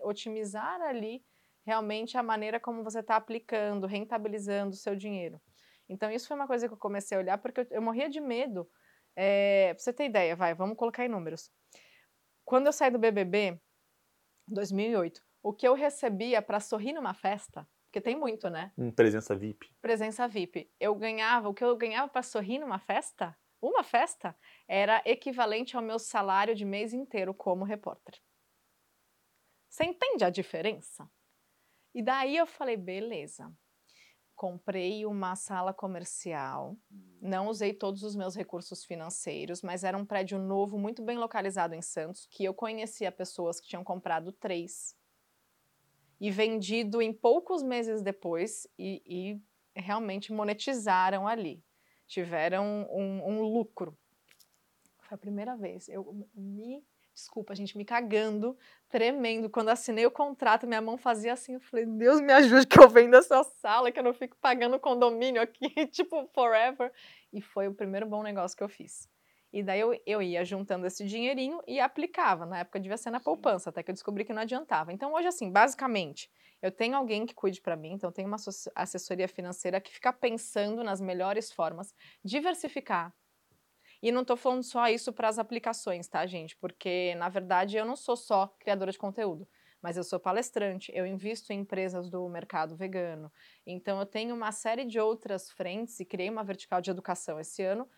otimizar 0.02 0.82
ali 0.82 1.22
realmente 1.66 2.18
a 2.18 2.24
maneira 2.24 2.58
como 2.58 2.82
você 2.84 3.00
está 3.00 3.18
aplicando, 3.18 3.86
rentabilizando 3.86 4.72
o 4.72 4.78
seu 4.78 4.96
dinheiro? 4.96 5.42
Então, 5.90 6.10
isso 6.10 6.30
foi 6.30 6.38
uma 6.38 6.48
coisa 6.48 6.70
que 6.70 6.74
eu 6.74 6.78
comecei 6.78 7.18
a 7.18 7.20
olhar, 7.20 7.38
porque 7.38 7.60
eu, 7.60 7.68
eu 7.72 7.82
morria 7.82 8.10
de 8.10 8.22
medo 8.22 8.66
é, 9.16 9.74
pra 9.74 9.84
você 9.84 9.94
ter 9.94 10.06
ideia, 10.06 10.36
vai, 10.36 10.54
vamos 10.54 10.78
colocar 10.78 11.06
em 11.06 11.10
números. 11.10 11.52
Quando 12.46 12.68
eu 12.68 12.74
saí 12.74 12.92
do 12.92 13.00
BBB, 13.00 13.60
2008, 14.48 15.22
o 15.42 15.54
que 15.54 15.68
eu 15.68 15.74
recebia 15.74 16.42
para 16.42 16.60
sorrir 16.60 16.94
numa 16.94 17.14
festa, 17.14 17.68
porque 17.86 18.02
tem 18.02 18.16
muito, 18.16 18.50
né? 18.50 18.72
Um 18.78 18.92
presença 18.92 19.36
VIP. 19.36 19.72
Presença 19.82 20.28
VIP. 20.28 20.72
Eu 20.80 20.96
ganhava, 20.96 21.50
o 21.50 21.54
que 21.54 21.64
eu 21.64 21.76
ganhava 21.78 22.10
para 22.10 22.24
sorrir 22.24 22.60
numa 22.60 22.80
festa, 22.80 23.38
uma 23.62 23.84
festa, 23.84 24.36
era 24.68 25.02
equivalente 25.06 25.78
ao 25.78 25.82
meu 25.82 26.00
salário 26.00 26.56
de 26.56 26.66
mês 26.66 26.94
inteiro 26.94 27.34
como 27.34 27.64
repórter. 27.64 28.20
Você 29.70 29.86
entende 29.86 30.26
a 30.26 30.30
diferença? 30.30 31.10
E 31.94 32.02
daí 32.02 32.36
eu 32.36 32.46
falei, 32.46 32.76
beleza, 32.76 33.52
comprei 34.44 35.06
uma 35.06 35.38
sala 35.38 35.74
comercial, 35.74 36.76
hum. 36.92 37.18
não 37.22 37.48
usei 37.48 37.72
todos 37.74 38.04
os 38.04 38.14
meus 38.14 38.36
recursos 38.36 38.84
financeiros, 38.84 39.62
mas 39.62 39.86
era 39.86 39.98
um 39.98 40.06
prédio 40.06 40.38
novo, 40.38 40.78
muito 40.78 41.02
bem 41.02 41.18
localizado 41.18 41.74
em 41.74 41.82
Santos, 41.82 42.28
que 42.30 42.44
eu 42.44 42.54
conhecia 42.54 43.10
pessoas 43.10 43.62
que 43.62 43.70
tinham 43.70 43.86
comprado 43.86 44.34
três 44.34 44.98
e 46.20 46.30
vendido 46.30 47.02
em 47.02 47.14
poucos 47.14 47.64
meses 47.64 48.02
depois 48.02 48.68
e, 48.78 49.02
e 49.06 49.42
realmente 49.80 50.34
monetizaram 50.34 51.26
ali, 51.26 51.64
tiveram 52.06 52.86
um, 52.92 53.26
um 53.26 53.42
lucro. 53.44 53.98
Foi 55.04 55.16
a 55.16 55.18
primeira 55.18 55.56
vez, 55.56 55.88
eu 55.88 56.28
me 56.36 56.86
desculpa, 57.14 57.56
gente, 57.56 57.78
me 57.78 57.86
cagando, 57.86 58.58
tremendo. 58.90 59.50
Quando 59.50 59.70
assinei 59.70 60.06
o 60.06 60.12
contrato, 60.12 60.68
minha 60.68 60.82
mão 60.82 60.98
fazia 60.98 61.34
assim. 61.34 61.54
Eu 61.54 61.60
falei, 61.62 61.86
Deus 61.86 62.20
me 62.22 62.34
ajude 62.34 62.68
que 62.68 62.80
eu 62.80 62.90
venho 62.90 63.12
dessa 63.12 63.44
sala, 63.44 63.92
que 63.92 64.00
eu 64.00 64.04
não 64.04 64.14
fico 64.14 64.36
pagando 64.42 64.80
condomínio 64.80 65.42
aqui, 65.42 65.70
tipo, 65.88 66.28
forever. 66.34 66.92
E 67.32 67.42
foi 67.42 67.68
o 67.68 67.74
primeiro 67.74 68.06
bom 68.06 68.24
negócio 68.24 68.58
que 68.58 68.64
eu 68.64 68.70
fiz. 68.70 69.08
E 69.52 69.62
daí 69.62 69.80
eu, 69.80 69.96
eu 70.06 70.20
ia 70.20 70.44
juntando 70.44 70.88
esse 70.88 71.06
dinheirinho 71.06 71.62
e 71.68 71.80
aplicava. 71.80 72.44
Na 72.46 72.60
época 72.60 72.80
devia 72.80 72.98
ser 72.98 73.12
na 73.12 73.20
poupança, 73.20 73.70
até 73.70 73.84
que 73.84 73.92
eu 73.92 73.94
descobri 73.94 74.26
que 74.26 74.34
não 74.34 74.42
adiantava. 74.42 74.92
Então 74.92 75.14
hoje, 75.14 75.28
assim, 75.28 75.52
basicamente, 75.52 76.30
eu 76.60 76.72
tenho 76.72 76.96
alguém 76.96 77.24
que 77.26 77.36
cuide 77.36 77.62
para 77.62 77.76
mim, 77.76 77.92
então 77.92 78.10
eu 78.10 78.14
tenho 78.14 78.28
uma 78.28 78.38
assessoria 78.74 79.28
financeira 79.28 79.80
que 79.80 79.94
fica 79.94 80.12
pensando 80.12 80.84
nas 80.84 81.00
melhores 81.00 81.52
formas, 81.52 81.94
diversificar, 82.24 83.14
e 84.04 84.12
não 84.12 84.22
estou 84.24 84.36
falando 84.36 84.64
só 84.64 84.90
isso 84.90 85.14
para 85.14 85.30
as 85.30 85.40
aplicações, 85.40 86.10
tá, 86.10 86.26
gente? 86.26 86.58
Porque, 86.58 87.16
na 87.16 87.30
verdade, 87.30 87.78
eu 87.78 87.86
não 87.86 87.96
sou 87.96 88.18
só 88.18 88.48
criadora 88.60 88.92
de 88.92 88.98
conteúdo, 88.98 89.48
mas 89.82 89.96
eu 89.96 90.04
sou 90.04 90.20
palestrante, 90.20 90.92
eu 90.94 91.08
invisto 91.08 91.54
em 91.54 91.62
empresas 91.62 92.10
do 92.10 92.28
mercado 92.28 92.76
vegano. 92.76 93.32
Então, 93.66 94.00
eu 94.02 94.06
tenho 94.06 94.36
uma 94.36 94.52
série 94.52 94.84
de 94.84 95.00
outras 95.00 95.50
frentes 95.50 96.02
e 96.02 96.06
criei 96.06 96.30
uma 96.30 96.44
vertical 96.44 96.82
de 96.82 96.92
educação 96.92 97.40
esse 97.40 97.64
ano 97.64 97.90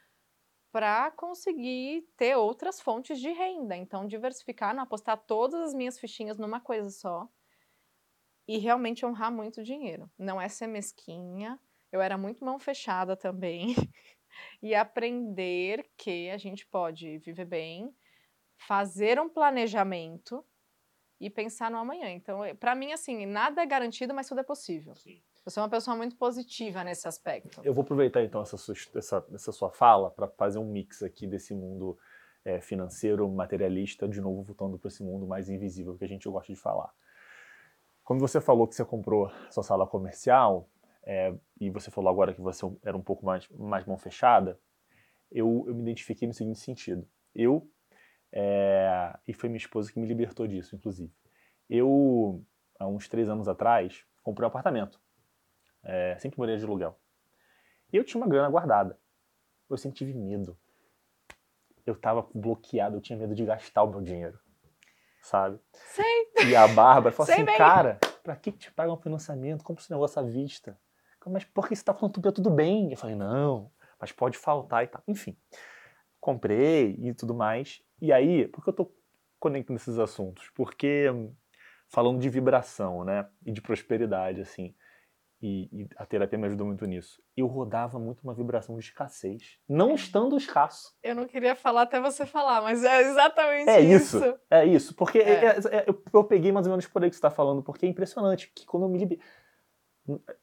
para 0.71 1.09
conseguir 1.11 2.07
ter 2.15 2.35
outras 2.35 2.79
fontes 2.79 3.19
de 3.19 3.31
renda. 3.31 3.75
Então, 3.75 4.05
diversificar, 4.05 4.75
não 4.75 4.83
apostar 4.83 5.17
todas 5.25 5.59
as 5.61 5.73
minhas 5.73 5.97
fichinhas 5.99 6.37
numa 6.37 6.59
coisa 6.61 6.91
só 6.91 7.27
e 8.47 8.57
realmente 8.57 9.05
honrar 9.05 9.31
muito 9.31 9.63
dinheiro. 9.63 10.09
Não 10.17 10.39
é 10.39 10.47
ser 10.47 10.67
mesquinha. 10.67 11.59
Eu 11.91 12.01
era 12.01 12.17
muito 12.17 12.43
mão 12.45 12.59
fechada 12.59 13.15
também. 13.15 13.73
e 14.61 14.73
aprender 14.73 15.89
que 15.97 16.29
a 16.29 16.37
gente 16.37 16.65
pode 16.67 17.17
viver 17.19 17.45
bem, 17.45 17.95
fazer 18.57 19.19
um 19.19 19.29
planejamento 19.29 20.45
e 21.19 21.29
pensar 21.29 21.71
no 21.71 21.77
amanhã. 21.77 22.09
Então, 22.09 22.43
eh, 22.43 22.53
para 22.53 22.75
mim, 22.75 22.91
assim, 22.91 23.25
nada 23.25 23.61
é 23.61 23.65
garantido, 23.65 24.13
mas 24.13 24.27
tudo 24.27 24.41
é 24.41 24.43
possível. 24.43 24.95
Sim. 24.95 25.21
Eu 25.45 25.51
sou 25.51 25.61
uma 25.61 25.69
pessoa 25.69 25.95
muito 25.95 26.15
positiva 26.17 26.83
nesse 26.83 27.07
aspecto. 27.07 27.61
Eu 27.63 27.73
vou 27.73 27.83
aproveitar 27.83 28.23
então 28.23 28.41
essa 28.41 28.57
sua, 28.57 28.73
essa, 28.95 29.25
essa 29.33 29.51
sua 29.51 29.69
fala 29.69 30.09
para 30.09 30.27
fazer 30.27 30.57
um 30.57 30.65
mix 30.65 31.03
aqui 31.03 31.27
desse 31.27 31.53
mundo 31.53 31.97
é, 32.43 32.59
financeiro, 32.59 33.29
materialista, 33.29 34.07
de 34.07 34.19
novo 34.19 34.41
voltando 34.41 34.77
para 34.79 34.87
esse 34.87 35.03
mundo 35.03 35.27
mais 35.27 35.49
invisível 35.49 35.95
que 35.97 36.03
a 36.03 36.07
gente 36.07 36.27
gosta 36.27 36.51
de 36.51 36.59
falar. 36.59 36.91
Quando 38.03 38.19
você 38.19 38.39
falou 38.41 38.67
que 38.67 38.75
você 38.75 38.85
comprou 38.85 39.31
sua 39.49 39.63
sala 39.63 39.87
comercial, 39.87 40.69
é, 41.05 41.33
e 41.59 41.69
você 41.69 41.91
falou 41.91 42.09
agora 42.09 42.33
que 42.33 42.41
você 42.41 42.65
era 42.83 42.97
um 42.97 43.01
pouco 43.01 43.23
mais, 43.23 43.47
mais 43.49 43.85
mão 43.85 43.97
fechada, 43.97 44.59
eu, 45.31 45.63
eu 45.67 45.75
me 45.75 45.83
identifiquei 45.83 46.27
no 46.27 46.33
seguinte 46.33 46.59
sentido. 46.59 47.07
Eu, 47.33 47.69
é, 48.31 49.15
e 49.27 49.33
foi 49.33 49.47
minha 49.47 49.57
esposa 49.57 49.91
que 49.91 49.99
me 49.99 50.07
libertou 50.07 50.47
disso, 50.47 50.75
inclusive. 50.75 51.13
Eu, 51.69 52.43
há 52.79 52.87
uns 52.87 53.07
três 53.07 53.29
anos 53.29 53.47
atrás, 53.47 54.03
comprei 54.23 54.45
um 54.45 54.49
apartamento. 54.49 54.99
É, 55.83 56.17
sempre 56.17 56.39
morei 56.39 56.57
de 56.57 56.65
aluguel. 56.65 56.99
E 57.93 57.97
eu 57.97 58.03
tinha 58.03 58.19
uma 58.19 58.29
grana 58.29 58.49
guardada. 58.49 58.97
Eu 59.69 59.77
sempre 59.77 59.97
tive 59.97 60.13
medo. 60.13 60.57
Eu 61.85 61.93
estava 61.93 62.27
bloqueado, 62.33 62.97
eu 62.97 63.01
tinha 63.01 63.17
medo 63.17 63.35
de 63.35 63.45
gastar 63.45 63.83
o 63.83 63.91
meu 63.91 64.01
dinheiro. 64.01 64.39
Sabe? 65.21 65.59
Sei. 65.71 66.31
E 66.47 66.55
a 66.55 66.67
Bárbara 66.67 67.11
falou 67.11 67.25
Sei 67.31 67.35
assim, 67.35 67.45
bem. 67.45 67.57
cara, 67.57 67.99
pra 68.23 68.35
que 68.35 68.51
te 68.51 68.71
pagar 68.71 68.93
um 68.93 68.97
financiamento? 68.97 69.63
Compra 69.63 69.83
esse 69.83 69.91
negócio 69.91 70.19
à 70.19 70.23
vista 70.23 70.79
mas 71.31 71.43
por 71.43 71.67
que 71.67 71.75
você 71.75 71.81
está 71.81 71.93
falando 71.93 72.13
tudo, 72.13 72.31
tudo 72.31 72.49
bem? 72.49 72.91
Eu 72.91 72.97
falei, 72.97 73.15
não, 73.15 73.71
mas 73.99 74.11
pode 74.11 74.37
faltar 74.37 74.83
e 74.83 74.87
tal. 74.87 75.01
Enfim, 75.07 75.35
comprei 76.19 76.95
e 76.99 77.13
tudo 77.13 77.33
mais. 77.33 77.81
E 78.01 78.11
aí, 78.11 78.47
por 78.47 78.63
que 78.63 78.69
eu 78.69 78.71
estou 78.71 78.95
conectando 79.39 79.77
esses 79.77 79.97
assuntos? 79.99 80.49
Porque 80.55 81.05
falando 81.87 82.19
de 82.19 82.29
vibração, 82.29 83.03
né, 83.03 83.27
e 83.45 83.51
de 83.51 83.61
prosperidade, 83.61 84.41
assim, 84.41 84.73
e, 85.41 85.69
e, 85.71 85.89
a 85.97 86.05
terapia 86.05 86.39
me 86.39 86.47
ajudou 86.47 86.65
muito 86.65 86.85
nisso. 86.85 87.21
Eu 87.37 87.45
rodava 87.45 87.99
muito 87.99 88.21
uma 88.23 88.33
vibração 88.33 88.75
de 88.77 88.83
escassez, 88.83 89.59
não 89.67 89.91
é. 89.91 89.93
estando 89.93 90.35
escasso. 90.37 90.95
Eu 91.03 91.13
não 91.13 91.27
queria 91.27 91.55
falar 91.55 91.83
até 91.83 91.99
você 91.99 92.25
falar, 92.25 92.61
mas 92.61 92.83
é 92.83 93.01
exatamente 93.01 93.69
é 93.69 93.81
isso. 93.81 94.17
isso. 94.17 94.39
É 94.49 94.65
isso, 94.65 94.95
porque 94.95 95.19
é. 95.19 95.45
É, 95.45 95.59
é 95.71 95.83
eu, 95.87 96.03
eu, 96.13 96.23
peguei 96.23 96.51
mais 96.51 96.65
ou 96.65 96.71
menos 96.71 96.87
por 96.87 97.03
aí 97.03 97.09
que 97.09 97.15
você 97.15 97.19
está 97.19 97.29
falando, 97.29 97.61
porque 97.61 97.85
é 97.85 97.89
impressionante 97.89 98.51
que 98.55 98.65
quando 98.65 98.83
eu 98.83 98.89
me 98.89 98.97
liberei 98.97 99.23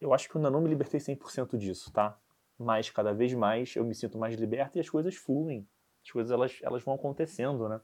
eu 0.00 0.12
acho 0.12 0.28
que 0.28 0.36
eu 0.36 0.40
ainda 0.40 0.50
não 0.50 0.60
me 0.60 0.68
libertei 0.68 0.98
100% 0.98 1.56
disso, 1.56 1.92
tá? 1.92 2.18
Mas 2.58 2.90
cada 2.90 3.12
vez 3.12 3.32
mais 3.34 3.74
eu 3.76 3.84
me 3.84 3.94
sinto 3.94 4.18
mais 4.18 4.34
liberto 4.34 4.78
e 4.78 4.80
as 4.80 4.88
coisas 4.88 5.14
fluem. 5.14 5.66
As 6.04 6.10
coisas 6.10 6.30
elas, 6.32 6.58
elas 6.62 6.82
vão 6.82 6.94
acontecendo, 6.94 7.68
né? 7.68 7.80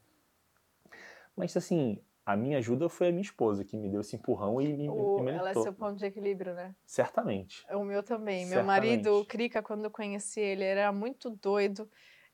Mas 1.36 1.56
assim, 1.56 2.02
a 2.26 2.36
minha 2.36 2.58
ajuda 2.58 2.88
foi 2.88 3.08
a 3.08 3.10
minha 3.10 3.22
esposa 3.22 3.64
que 3.64 3.76
me 3.76 3.88
deu 3.88 4.00
esse 4.00 4.16
empurrão 4.16 4.60
e 4.60 4.76
me, 4.76 4.88
o, 4.88 5.20
me 5.20 5.30
Ela 5.30 5.50
é 5.50 5.54
seu 5.54 5.72
ponto 5.72 5.96
de 5.96 6.04
equilíbrio, 6.04 6.52
né? 6.52 6.74
Certamente. 6.84 7.64
O 7.70 7.84
meu 7.84 8.02
também. 8.02 8.44
Certamente. 8.44 8.54
Meu 8.54 8.64
marido, 8.64 9.20
o 9.20 9.24
Krika, 9.24 9.62
quando 9.62 9.84
eu 9.84 9.90
conheci 9.90 10.40
ele, 10.40 10.64
era 10.64 10.92
muito 10.92 11.30
doido 11.30 11.88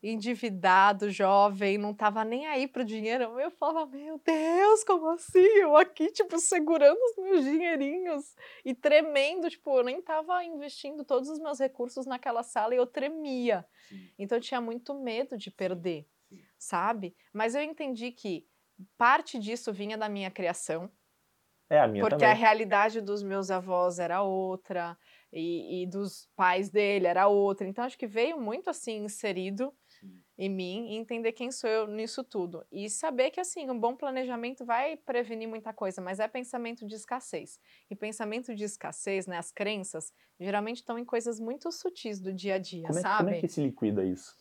endividado, 0.05 1.11
jovem, 1.11 1.79
não 1.79 1.95
tava 1.95 2.25
nem 2.25 2.47
aí 2.47 2.69
pro 2.69 2.85
dinheiro. 2.85 3.41
Eu 3.41 3.51
falava, 3.51 3.87
meu 3.87 4.21
Deus, 4.25 4.85
como 4.85 5.09
assim? 5.11 5.39
Eu 5.39 5.77
aqui, 5.77 6.13
tipo, 6.13 6.39
segurando 6.39 6.99
os 6.99 7.17
meus 7.25 7.45
dinheirinhos 7.45 8.35
e 8.65 8.75
tremendo, 8.75 9.49
tipo, 9.49 9.79
eu 9.79 9.85
nem 9.85 10.03
tava 10.03 10.45
investindo 10.45 11.05
todos 11.05 11.31
os 11.31 11.39
meus 11.39 11.59
recursos 11.59 12.05
naquela 12.05 12.43
sala 12.43 12.75
e 12.75 12.77
eu 12.77 12.87
tremia. 12.87 13.67
Sim. 13.89 14.11
Então 14.19 14.37
eu 14.37 14.43
tinha 14.43 14.61
muito 14.61 14.95
medo 14.95 15.39
de 15.39 15.51
perder, 15.51 16.07
Sim. 16.29 16.39
Sabe? 16.59 17.17
Mas 17.33 17.55
eu 17.55 17.63
entendi 17.63 18.11
que 18.13 18.47
parte 18.99 19.39
disso 19.39 19.73
vinha 19.73 19.97
da 19.97 20.09
minha 20.09 20.31
criação. 20.31 20.91
É, 21.71 21.81
a 21.81 21.89
minha 21.89 22.03
porque 22.03 22.17
também. 22.17 22.31
a 22.31 22.35
realidade 22.35 23.01
dos 23.01 23.23
meus 23.23 23.51
avós 23.51 23.99
era 23.99 24.23
outra 24.23 24.99
e, 25.33 25.83
e, 25.83 25.87
dos 25.87 26.29
pais 26.37 26.71
dele 26.71 27.07
era 27.07 27.27
outra. 27.27 27.67
Então 27.67 27.85
acho 27.85 27.99
que 27.99 28.07
veio 28.07 28.41
muito 28.41 28.69
assim 28.71 29.05
inserido. 29.05 29.75
Em 30.37 30.49
mim 30.49 30.89
e 30.91 30.97
entender 30.97 31.33
quem 31.33 31.51
sou 31.51 31.71
eu 31.71 31.87
nisso 31.87 32.25
tudo. 32.25 32.65
E 32.71 32.91
saber 32.91 33.31
que 33.31 33.41
assim, 33.41 33.71
um 33.71 33.79
bom 33.79 33.95
planejamento 33.95 34.65
vai 34.65 34.97
prevenir 34.97 35.49
muita 35.49 35.73
coisa, 35.73 36.01
mas 36.01 36.19
é 36.19 36.27
pensamento 36.27 36.87
de 36.87 36.95
escassez. 36.95 37.59
E 37.89 37.95
pensamento 37.95 38.55
de 38.55 38.65
escassez, 38.65 39.27
né, 39.27 39.39
as 39.39 39.53
crenças, 39.53 40.13
geralmente 40.39 40.79
estão 40.79 40.99
em 40.99 41.05
coisas 41.05 41.39
muito 41.39 41.71
sutis 41.71 42.21
do 42.21 42.33
dia 42.33 42.57
a 42.57 42.59
dia, 42.59 42.87
como 42.89 42.99
é, 42.99 43.03
sabe? 43.03 43.25
Como 43.25 43.37
é 43.37 43.41
que 43.41 43.49
se 43.49 43.63
liquida 43.63 44.05
isso? 44.05 44.35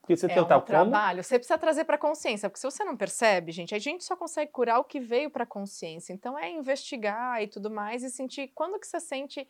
Porque 0.00 0.16
você 0.16 0.26
é 0.32 0.40
um 0.40 0.46
como... 0.46 0.62
trabalho. 0.62 1.22
Você 1.22 1.38
precisa 1.38 1.58
trazer 1.58 1.84
para 1.84 1.98
consciência, 1.98 2.48
porque 2.48 2.60
se 2.60 2.64
você 2.64 2.82
não 2.82 2.96
percebe, 2.96 3.52
gente, 3.52 3.74
a 3.74 3.78
gente 3.78 4.02
só 4.04 4.16
consegue 4.16 4.50
curar 4.50 4.78
o 4.78 4.84
que 4.84 4.98
veio 4.98 5.30
para 5.30 5.44
consciência. 5.44 6.14
Então 6.14 6.38
é 6.38 6.50
investigar 6.50 7.42
e 7.42 7.46
tudo 7.46 7.70
mais 7.70 8.02
e 8.02 8.10
sentir 8.10 8.48
quando 8.54 8.80
que 8.80 8.86
você 8.86 8.98
sente 8.98 9.46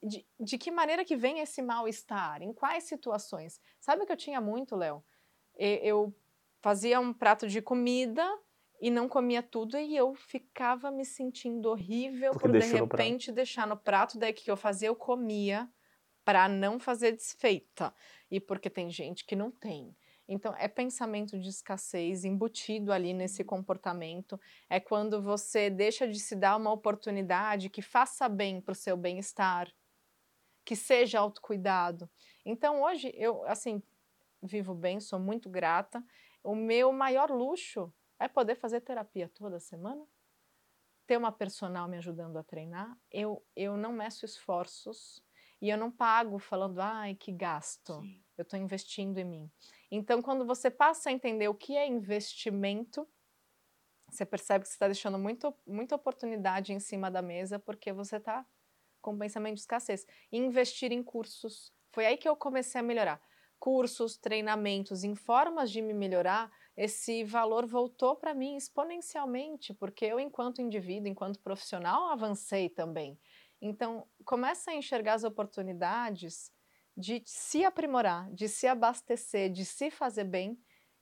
de, 0.00 0.24
de 0.38 0.58
que 0.58 0.70
maneira 0.70 1.04
que 1.04 1.16
vem 1.16 1.40
esse 1.40 1.60
mal-estar? 1.60 2.40
Em 2.40 2.52
quais 2.52 2.84
situações? 2.84 3.60
Sabe 3.80 4.02
o 4.02 4.06
que 4.06 4.12
eu 4.12 4.16
tinha 4.16 4.40
muito, 4.40 4.76
Léo? 4.76 5.02
Eu 5.56 6.14
fazia 6.60 7.00
um 7.00 7.12
prato 7.12 7.46
de 7.46 7.62
comida 7.62 8.26
e 8.80 8.90
não 8.90 9.08
comia 9.08 9.42
tudo 9.42 9.78
e 9.78 9.96
eu 9.96 10.14
ficava 10.14 10.90
me 10.90 11.04
sentindo 11.04 11.70
horrível 11.70 12.32
Porque 12.32 12.48
por 12.48 12.58
de 12.58 12.66
repente 12.66 13.32
deixar 13.32 13.66
no 13.66 13.76
prato. 13.76 14.18
Daí 14.18 14.32
o 14.32 14.34
que 14.34 14.50
eu 14.50 14.56
fazia? 14.56 14.88
Eu 14.88 14.96
comia 14.96 15.68
para 16.24 16.48
não 16.48 16.78
fazer 16.78 17.12
desfeita. 17.12 17.94
E 18.30 18.40
porque 18.40 18.68
tem 18.68 18.90
gente 18.90 19.24
que 19.24 19.36
não 19.36 19.50
tem. 19.50 19.96
Então, 20.28 20.52
é 20.58 20.66
pensamento 20.66 21.38
de 21.38 21.48
escassez 21.48 22.24
embutido 22.24 22.92
ali 22.92 23.14
nesse 23.14 23.44
comportamento. 23.44 24.40
É 24.68 24.80
quando 24.80 25.22
você 25.22 25.70
deixa 25.70 26.08
de 26.08 26.18
se 26.18 26.34
dar 26.34 26.56
uma 26.56 26.72
oportunidade 26.72 27.70
que 27.70 27.80
faça 27.80 28.28
bem 28.28 28.60
para 28.60 28.72
o 28.72 28.74
seu 28.74 28.96
bem-estar 28.96 29.72
que 30.66 30.74
seja 30.74 31.20
autocuidado. 31.20 32.10
Então 32.44 32.82
hoje 32.82 33.14
eu 33.14 33.44
assim 33.46 33.80
vivo 34.46 34.74
bem, 34.74 35.00
sou 35.00 35.18
muito 35.18 35.48
grata. 35.50 36.04
O 36.42 36.54
meu 36.54 36.92
maior 36.92 37.30
luxo 37.30 37.92
é 38.18 38.28
poder 38.28 38.54
fazer 38.54 38.80
terapia 38.80 39.28
toda 39.28 39.58
semana, 39.58 40.06
ter 41.06 41.16
uma 41.16 41.32
personal 41.32 41.88
me 41.88 41.98
ajudando 41.98 42.36
a 42.36 42.42
treinar. 42.42 42.96
Eu 43.10 43.44
eu 43.54 43.76
não 43.76 43.92
meço 43.92 44.24
esforços 44.24 45.22
e 45.60 45.68
eu 45.68 45.76
não 45.76 45.90
pago 45.90 46.38
falando 46.38 46.80
ai 46.80 47.14
que 47.14 47.32
gasto. 47.32 48.00
Sim. 48.00 48.22
Eu 48.36 48.42
estou 48.42 48.58
investindo 48.58 49.18
em 49.18 49.24
mim. 49.24 49.50
Então 49.90 50.22
quando 50.22 50.46
você 50.46 50.70
passa 50.70 51.10
a 51.10 51.12
entender 51.12 51.48
o 51.48 51.54
que 51.54 51.76
é 51.76 51.86
investimento 51.86 53.08
você 54.08 54.24
percebe 54.24 54.62
que 54.62 54.68
você 54.68 54.74
está 54.74 54.86
deixando 54.86 55.18
muito, 55.18 55.54
muita 55.66 55.96
oportunidade 55.96 56.72
em 56.72 56.80
cima 56.80 57.10
da 57.10 57.20
mesa 57.20 57.58
porque 57.58 57.92
você 57.92 58.16
está 58.16 58.46
com 59.00 59.18
pensamento 59.18 59.54
de 59.54 59.60
escassez. 59.60 60.06
Investir 60.32 60.92
em 60.92 61.02
cursos. 61.02 61.72
Foi 61.92 62.06
aí 62.06 62.16
que 62.16 62.28
eu 62.28 62.36
comecei 62.36 62.80
a 62.80 62.84
melhorar. 62.84 63.20
Cursos, 63.58 64.16
treinamentos, 64.16 65.02
em 65.02 65.14
formas 65.14 65.70
de 65.70 65.80
me 65.80 65.92
melhorar, 65.92 66.50
esse 66.76 67.24
valor 67.24 67.66
voltou 67.66 68.16
para 68.16 68.34
mim 68.34 68.56
exponencialmente, 68.56 69.72
porque 69.74 70.04
eu, 70.04 70.20
enquanto 70.20 70.62
indivíduo, 70.62 71.08
enquanto 71.08 71.40
profissional, 71.40 72.10
avancei 72.10 72.68
também. 72.68 73.18
Então, 73.60 74.06
começa 74.24 74.70
a 74.70 74.74
enxergar 74.74 75.14
as 75.14 75.24
oportunidades 75.24 76.52
de 76.96 77.22
se 77.24 77.64
aprimorar, 77.64 78.30
de 78.32 78.48
se 78.48 78.66
abastecer, 78.66 79.50
de 79.50 79.64
se 79.64 79.90
fazer 79.90 80.24
bem, 80.24 80.58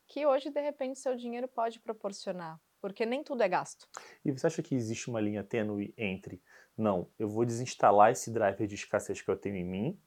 que 0.07 0.27
hoje, 0.27 0.51
de 0.51 0.61
repente, 0.61 0.99
seu 0.99 1.17
dinheiro 1.17 1.49
pode 1.49 1.81
proporcionar 1.81 2.61
porque 2.85 3.07
nem 3.07 3.25
tudo 3.25 3.43
é 3.43 3.49
gasto. 3.49 3.89
E 4.23 4.31
você 4.31 4.47
acha 4.47 4.63
que 4.63 4.75
existe 4.75 5.09
uma 5.09 5.19
linha 5.19 5.43
tênue 5.43 5.95
entre, 5.97 6.43
não, 6.77 7.11
eu 7.19 7.27
vou 7.27 7.43
desinstalar 7.47 8.13
esse 8.13 8.31
driver 8.31 8.67
de 8.67 8.75
escassez 8.75 9.23
que 9.23 9.31
eu 9.31 9.39
tenho 9.39 9.57
em 9.57 9.65
mim, 9.65 9.99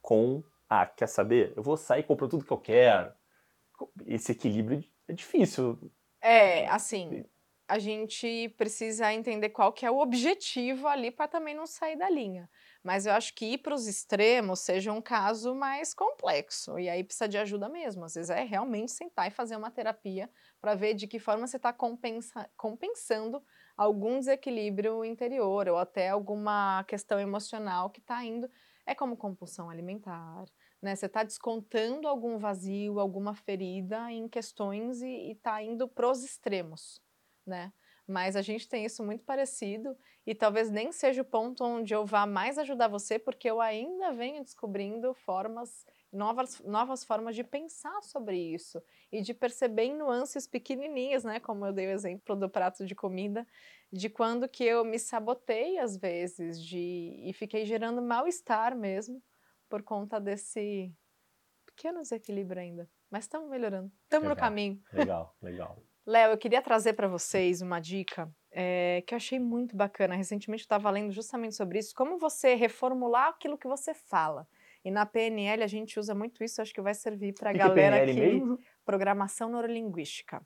com, 0.00 0.42
ah, 0.68 0.86
quer 0.86 1.06
saber? 1.08 1.52
Eu 1.56 1.62
vou 1.62 1.76
sair 1.76 2.00
e 2.00 2.04
comprar 2.04 2.28
tudo 2.28 2.44
que 2.44 2.52
eu 2.52 2.58
quero. 2.58 3.12
Esse 4.06 4.32
equilíbrio 4.32 4.84
é 5.08 5.12
difícil. 5.12 5.78
É, 6.20 6.66
assim, 6.66 7.24
a 7.68 7.78
gente 7.78 8.48
precisa 8.56 9.12
entender 9.12 9.50
qual 9.50 9.72
que 9.72 9.84
é 9.84 9.90
o 9.90 9.98
objetivo 9.98 10.88
ali 10.88 11.10
para 11.10 11.28
também 11.28 11.54
não 11.54 11.66
sair 11.66 11.96
da 11.96 12.08
linha. 12.08 12.50
Mas 12.82 13.04
eu 13.04 13.12
acho 13.12 13.34
que 13.34 13.44
ir 13.44 13.58
para 13.58 13.74
os 13.74 13.86
extremos 13.86 14.60
seja 14.60 14.90
um 14.90 15.02
caso 15.02 15.54
mais 15.54 15.92
complexo. 15.92 16.78
E 16.78 16.88
aí 16.88 17.04
precisa 17.04 17.28
de 17.28 17.36
ajuda 17.36 17.68
mesmo. 17.68 18.04
Às 18.06 18.14
vezes 18.14 18.30
é 18.30 18.42
realmente 18.42 18.92
sentar 18.92 19.28
e 19.28 19.30
fazer 19.30 19.54
uma 19.54 19.70
terapia 19.70 20.30
para 20.60 20.74
ver 20.74 20.94
de 20.94 21.06
que 21.06 21.18
forma 21.18 21.46
você 21.46 21.58
está 21.58 21.70
compensa 21.70 22.48
compensando 22.56 23.42
algum 23.76 24.18
desequilíbrio 24.18 25.04
interior 25.04 25.68
ou 25.68 25.76
até 25.76 26.08
alguma 26.08 26.82
questão 26.84 27.20
emocional 27.20 27.90
que 27.90 28.00
está 28.00 28.24
indo. 28.24 28.50
É 28.86 28.94
como 28.94 29.14
compulsão 29.14 29.68
alimentar, 29.68 30.46
né? 30.82 30.94
Você 30.96 31.06
está 31.06 31.22
descontando 31.22 32.08
algum 32.08 32.38
vazio, 32.38 33.00
alguma 33.00 33.34
ferida 33.34 34.10
em 34.12 34.28
questões 34.28 35.02
e 35.02 35.32
está 35.32 35.62
indo 35.62 35.88
para 35.88 36.10
os 36.10 36.24
extremos 36.24 37.00
né? 37.48 37.72
Mas 38.06 38.36
a 38.36 38.42
gente 38.42 38.68
tem 38.68 38.84
isso 38.84 39.04
muito 39.04 39.24
parecido 39.24 39.96
e 40.26 40.34
talvez 40.34 40.70
nem 40.70 40.92
seja 40.92 41.22
o 41.22 41.24
ponto 41.24 41.62
onde 41.64 41.94
eu 41.94 42.06
vá 42.06 42.26
mais 42.26 42.56
ajudar 42.58 42.88
você, 42.88 43.18
porque 43.18 43.50
eu 43.50 43.60
ainda 43.60 44.12
venho 44.12 44.42
descobrindo 44.42 45.12
formas, 45.12 45.84
novas, 46.10 46.60
novas 46.60 47.04
formas 47.04 47.34
de 47.34 47.44
pensar 47.44 48.02
sobre 48.02 48.38
isso 48.38 48.82
e 49.12 49.20
de 49.20 49.34
perceber 49.34 49.92
nuances 49.92 50.46
pequenininhas, 50.46 51.24
né? 51.24 51.38
Como 51.40 51.66
eu 51.66 51.72
dei 51.72 51.86
o 51.86 51.90
exemplo 51.90 52.34
do 52.34 52.48
prato 52.48 52.86
de 52.86 52.94
comida, 52.94 53.46
de 53.92 54.08
quando 54.08 54.48
que 54.48 54.64
eu 54.64 54.84
me 54.84 54.98
sabotei 54.98 55.78
às 55.78 55.96
vezes 55.96 56.62
de, 56.62 57.14
e 57.24 57.32
fiquei 57.34 57.64
gerando 57.66 58.00
mal-estar 58.00 58.74
mesmo 58.76 59.22
por 59.68 59.82
conta 59.82 60.20
desse 60.20 60.92
pequeno 61.66 62.00
desequilíbrio 62.00 62.60
ainda. 62.60 62.90
Mas 63.10 63.24
estamos 63.24 63.48
melhorando, 63.48 63.90
estamos 64.02 64.28
no 64.28 64.36
caminho. 64.36 64.80
Legal, 64.92 65.34
legal. 65.40 65.82
Léo, 66.04 66.32
eu 66.32 66.38
queria 66.38 66.62
trazer 66.62 66.94
para 66.94 67.06
vocês 67.06 67.60
uma 67.60 67.80
dica 67.80 68.32
é, 68.50 69.02
que 69.06 69.12
eu 69.12 69.16
achei 69.16 69.38
muito 69.38 69.76
bacana. 69.76 70.14
Recentemente 70.14 70.62
eu 70.62 70.64
estava 70.64 70.90
lendo 70.90 71.12
justamente 71.12 71.54
sobre 71.54 71.78
isso, 71.78 71.94
como 71.94 72.18
você 72.18 72.54
reformular 72.54 73.28
aquilo 73.28 73.58
que 73.58 73.68
você 73.68 73.92
fala. 73.92 74.48
E 74.84 74.90
na 74.90 75.04
PNL 75.04 75.62
a 75.62 75.66
gente 75.66 75.98
usa 75.98 76.14
muito 76.14 76.42
isso, 76.42 76.62
acho 76.62 76.72
que 76.72 76.80
vai 76.80 76.94
servir 76.94 77.34
para 77.34 77.50
a 77.50 77.52
galera 77.52 78.06
que, 78.06 78.12
mesmo? 78.14 78.58
programação 78.84 79.50
neurolinguística. 79.50 80.40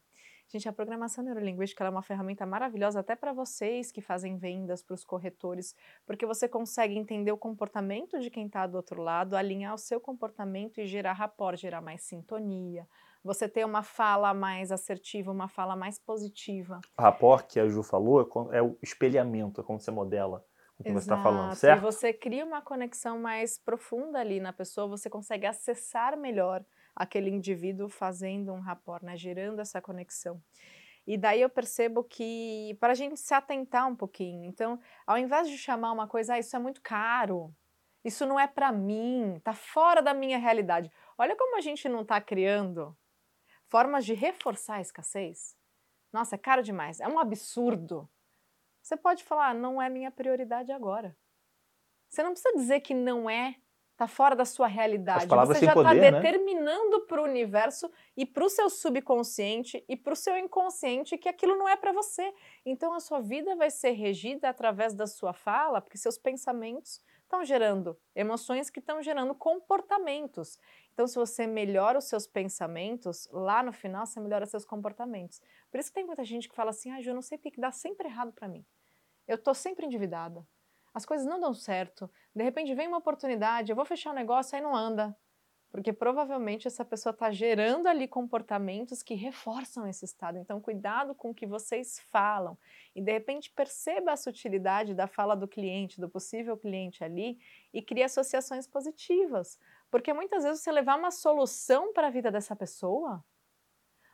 Gente, 0.53 0.69
a 0.69 0.73
programação 0.73 1.25
neurolinguística 1.25 1.83
é 1.83 1.89
uma 1.89 2.03
ferramenta 2.03 2.45
maravilhosa 2.45 3.01
até 3.01 3.17
para 3.17 3.33
vocês 3.33 3.91
que 3.91 4.03
fazem 4.03 4.37
vendas 4.37 4.83
para 4.83 4.93
os 4.93 5.03
corretores, 5.03 5.75
porque 6.05 6.27
você 6.27 6.47
consegue 6.47 6.95
entender 6.95 7.33
o 7.33 7.39
comportamento 7.39 8.21
de 8.21 8.29
quem 8.29 8.45
está 8.45 8.67
do 8.67 8.77
outro 8.77 9.01
lado, 9.01 9.35
alinhar 9.35 9.73
o 9.73 9.79
seu 9.79 9.99
comportamento 9.99 10.79
e 10.79 10.87
gerar 10.87 11.15
rapport, 11.15 11.57
gerar 11.57 11.81
mais 11.81 12.03
sintonia, 12.03 12.87
você 13.25 13.49
ter 13.49 13.65
uma 13.65 13.83
fala 13.83 14.35
mais 14.35 14.71
assertiva, 14.71 15.33
uma 15.33 15.49
fala 15.49 15.75
mais 15.75 15.99
positiva. 15.99 16.83
A 16.99 17.03
rapport 17.05 17.47
que 17.47 17.59
a 17.59 17.67
Ju 17.67 17.83
falou 17.83 18.21
é, 18.53 18.59
é 18.59 18.63
o 18.63 18.77
espelhamento, 18.83 19.63
é 19.63 19.65
como 19.65 19.81
você 19.81 19.91
modela 19.91 20.45
o 20.79 20.83
que 20.83 20.91
Exato. 20.91 21.03
você 21.03 21.13
está 21.13 21.23
falando, 21.23 21.55
certo? 21.55 21.79
E 21.79 21.83
você 21.83 22.13
cria 22.13 22.45
uma 22.45 22.61
conexão 22.61 23.19
mais 23.19 23.57
profunda 23.57 24.19
ali 24.19 24.39
na 24.39 24.53
pessoa, 24.53 24.87
você 24.87 25.09
consegue 25.09 25.47
acessar 25.47 26.15
melhor 26.15 26.63
aquele 26.95 27.31
indivíduo 27.31 27.89
fazendo 27.89 28.53
um 28.53 28.61
rapport, 28.61 29.03
né, 29.03 29.17
gerando 29.17 29.61
essa 29.61 29.81
conexão. 29.81 30.43
E 31.07 31.19
daí 31.19 31.41
eu 31.41 31.51
percebo 31.51 32.05
que 32.05 32.77
para 32.79 32.93
a 32.93 32.95
gente 32.95 33.19
se 33.19 33.35
atentar 33.35 33.89
um 33.89 33.97
pouquinho, 33.97 34.45
então, 34.45 34.79
ao 35.07 35.19
invés 35.19 35.49
de 35.49 35.59
chamar 35.59 35.93
uma 35.93 36.07
coisa, 36.07 36.35
ah, 36.35 36.39
isso 36.39 36.55
é 36.55 36.59
muito 36.59 36.81
caro, 36.81 37.53
isso 38.05 38.25
não 38.25 38.39
é 38.39 38.47
para 38.47 38.71
mim, 38.71 39.41
tá 39.43 39.53
fora 39.53 40.01
da 40.01 40.15
minha 40.15 40.39
realidade. 40.39 40.91
Olha 41.19 41.37
como 41.37 41.57
a 41.57 41.61
gente 41.61 41.89
não 41.89 42.03
está 42.03 42.21
criando 42.21 42.97
formas 43.67 44.05
de 44.05 44.15
reforçar 44.15 44.77
a 44.77 44.81
escassez. 44.81 45.57
Nossa, 46.13 46.35
é 46.35 46.39
caro 46.39 46.63
demais, 46.63 47.01
é 47.01 47.09
um 47.09 47.19
absurdo. 47.19 48.09
Você 48.83 48.97
pode 48.97 49.25
falar, 49.25 49.55
não 49.55 49.81
é 49.81 49.89
minha 49.89 50.11
prioridade 50.11 50.71
agora. 50.73 51.17
Você 52.09 52.23
não 52.23 52.33
precisa 52.33 52.55
dizer 52.55 52.81
que 52.81 52.93
não 52.93 53.31
é, 53.31 53.57
está 53.93 54.09
fora 54.09 54.35
da 54.35 54.45
sua 54.45 54.67
realidade. 54.67 55.27
Você 55.27 55.65
já 55.65 55.73
está 55.75 55.95
né? 55.95 56.11
determinando 56.11 57.03
para 57.07 57.21
o 57.21 57.25
universo 57.25 57.91
e 58.17 58.27
para 58.27 58.45
o 58.45 58.49
seu 58.49 58.69
subconsciente 58.69 59.85
e 59.89 59.97
para 59.97 60.13
o 60.13 60.17
seu 60.17 60.37
inconsciente 60.37 61.17
que 61.17 61.29
aquilo 61.29 61.57
não 61.57 61.69
é 61.69 61.77
para 61.77 61.93
você. 61.93 62.33
Então 62.67 62.93
a 62.93 63.01
sua 63.01 63.21
vida 63.21 63.55
vai 63.55 63.71
ser 63.71 63.91
regida 63.93 64.49
através 64.49 64.95
da 64.95 65.07
sua 65.07 65.33
fala, 65.33 65.81
porque 65.81 65.99
seus 65.99 66.19
pensamentos 66.19 67.01
estão 67.33 67.45
gerando 67.45 67.99
emoções 68.15 68.69
que 68.69 68.79
estão 68.79 69.03
gerando 69.03 69.35
comportamentos. 69.35 70.59
Então, 70.93 71.07
se 71.07 71.17
você 71.17 71.47
melhora 71.47 71.99
os 71.99 72.05
seus 72.05 72.27
pensamentos, 72.27 73.27
lá 73.33 73.63
no 73.63 73.73
final 73.73 74.05
você 74.05 74.21
melhora 74.21 74.45
seus 74.45 74.67
comportamentos. 74.67 75.41
Por 75.71 75.81
isso 75.81 75.89
que 75.89 75.95
tem 75.95 76.05
muita 76.05 76.25
gente 76.25 76.47
que 76.47 76.55
fala 76.55 76.71
assim: 76.71 76.91
ah, 76.91 77.01
Ju, 77.01 77.11
eu 77.11 77.15
não 77.15 77.23
sei 77.23 77.39
porque 77.39 77.53
que 77.53 77.61
dá 77.61 77.73
sempre 77.73 78.07
errado 78.07 78.33
para 78.33 78.47
mim. 78.47 78.65
Eu 79.27 79.39
tô 79.39 79.55
sempre 79.55 79.87
endividada. 79.87 80.47
As 80.95 81.07
coisas 81.07 81.27
não 81.27 81.41
dão 81.41 81.55
certo. 81.55 82.11
De 82.35 82.43
repente 82.43 82.75
vem 82.75 82.89
uma 82.89 82.99
oportunidade, 82.99 83.71
eu 83.73 83.77
vou 83.77 83.85
fechar 83.85 84.11
o 84.11 84.13
um 84.13 84.17
negócio, 84.17 84.57
aí 84.57 84.63
não 84.63 84.75
anda. 84.75 85.17
porque 85.73 85.91
provavelmente 85.91 86.69
essa 86.69 86.85
pessoa 86.85 87.15
está 87.15 87.31
gerando 87.31 87.87
ali 87.87 88.07
comportamentos 88.07 89.03
que 89.03 89.15
reforçam 89.15 89.87
esse 89.87 90.05
estado. 90.05 90.37
Então, 90.37 90.61
cuidado 90.61 91.15
com 91.15 91.31
o 91.31 91.35
que 91.35 91.47
vocês 91.47 91.99
falam 92.11 92.59
e 92.95 93.01
de 93.01 93.11
repente 93.11 93.51
perceba 93.51 94.13
a 94.13 94.17
sutilidade 94.17 94.95
da 94.95 95.07
fala 95.07 95.35
do 95.35 95.49
cliente, 95.49 95.99
do 95.99 96.11
possível 96.11 96.59
cliente 96.59 97.03
ali 97.03 97.39
e 97.73 97.81
crie 97.81 98.03
associações 98.03 98.67
positivas, 98.67 99.59
porque 99.91 100.13
muitas 100.13 100.45
vezes 100.45 100.61
você 100.61 100.71
levar 100.71 100.99
uma 100.99 101.11
solução 101.11 101.91
para 101.95 102.09
a 102.09 102.11
vida 102.11 102.31
dessa 102.31 102.55
pessoa, 102.55 103.25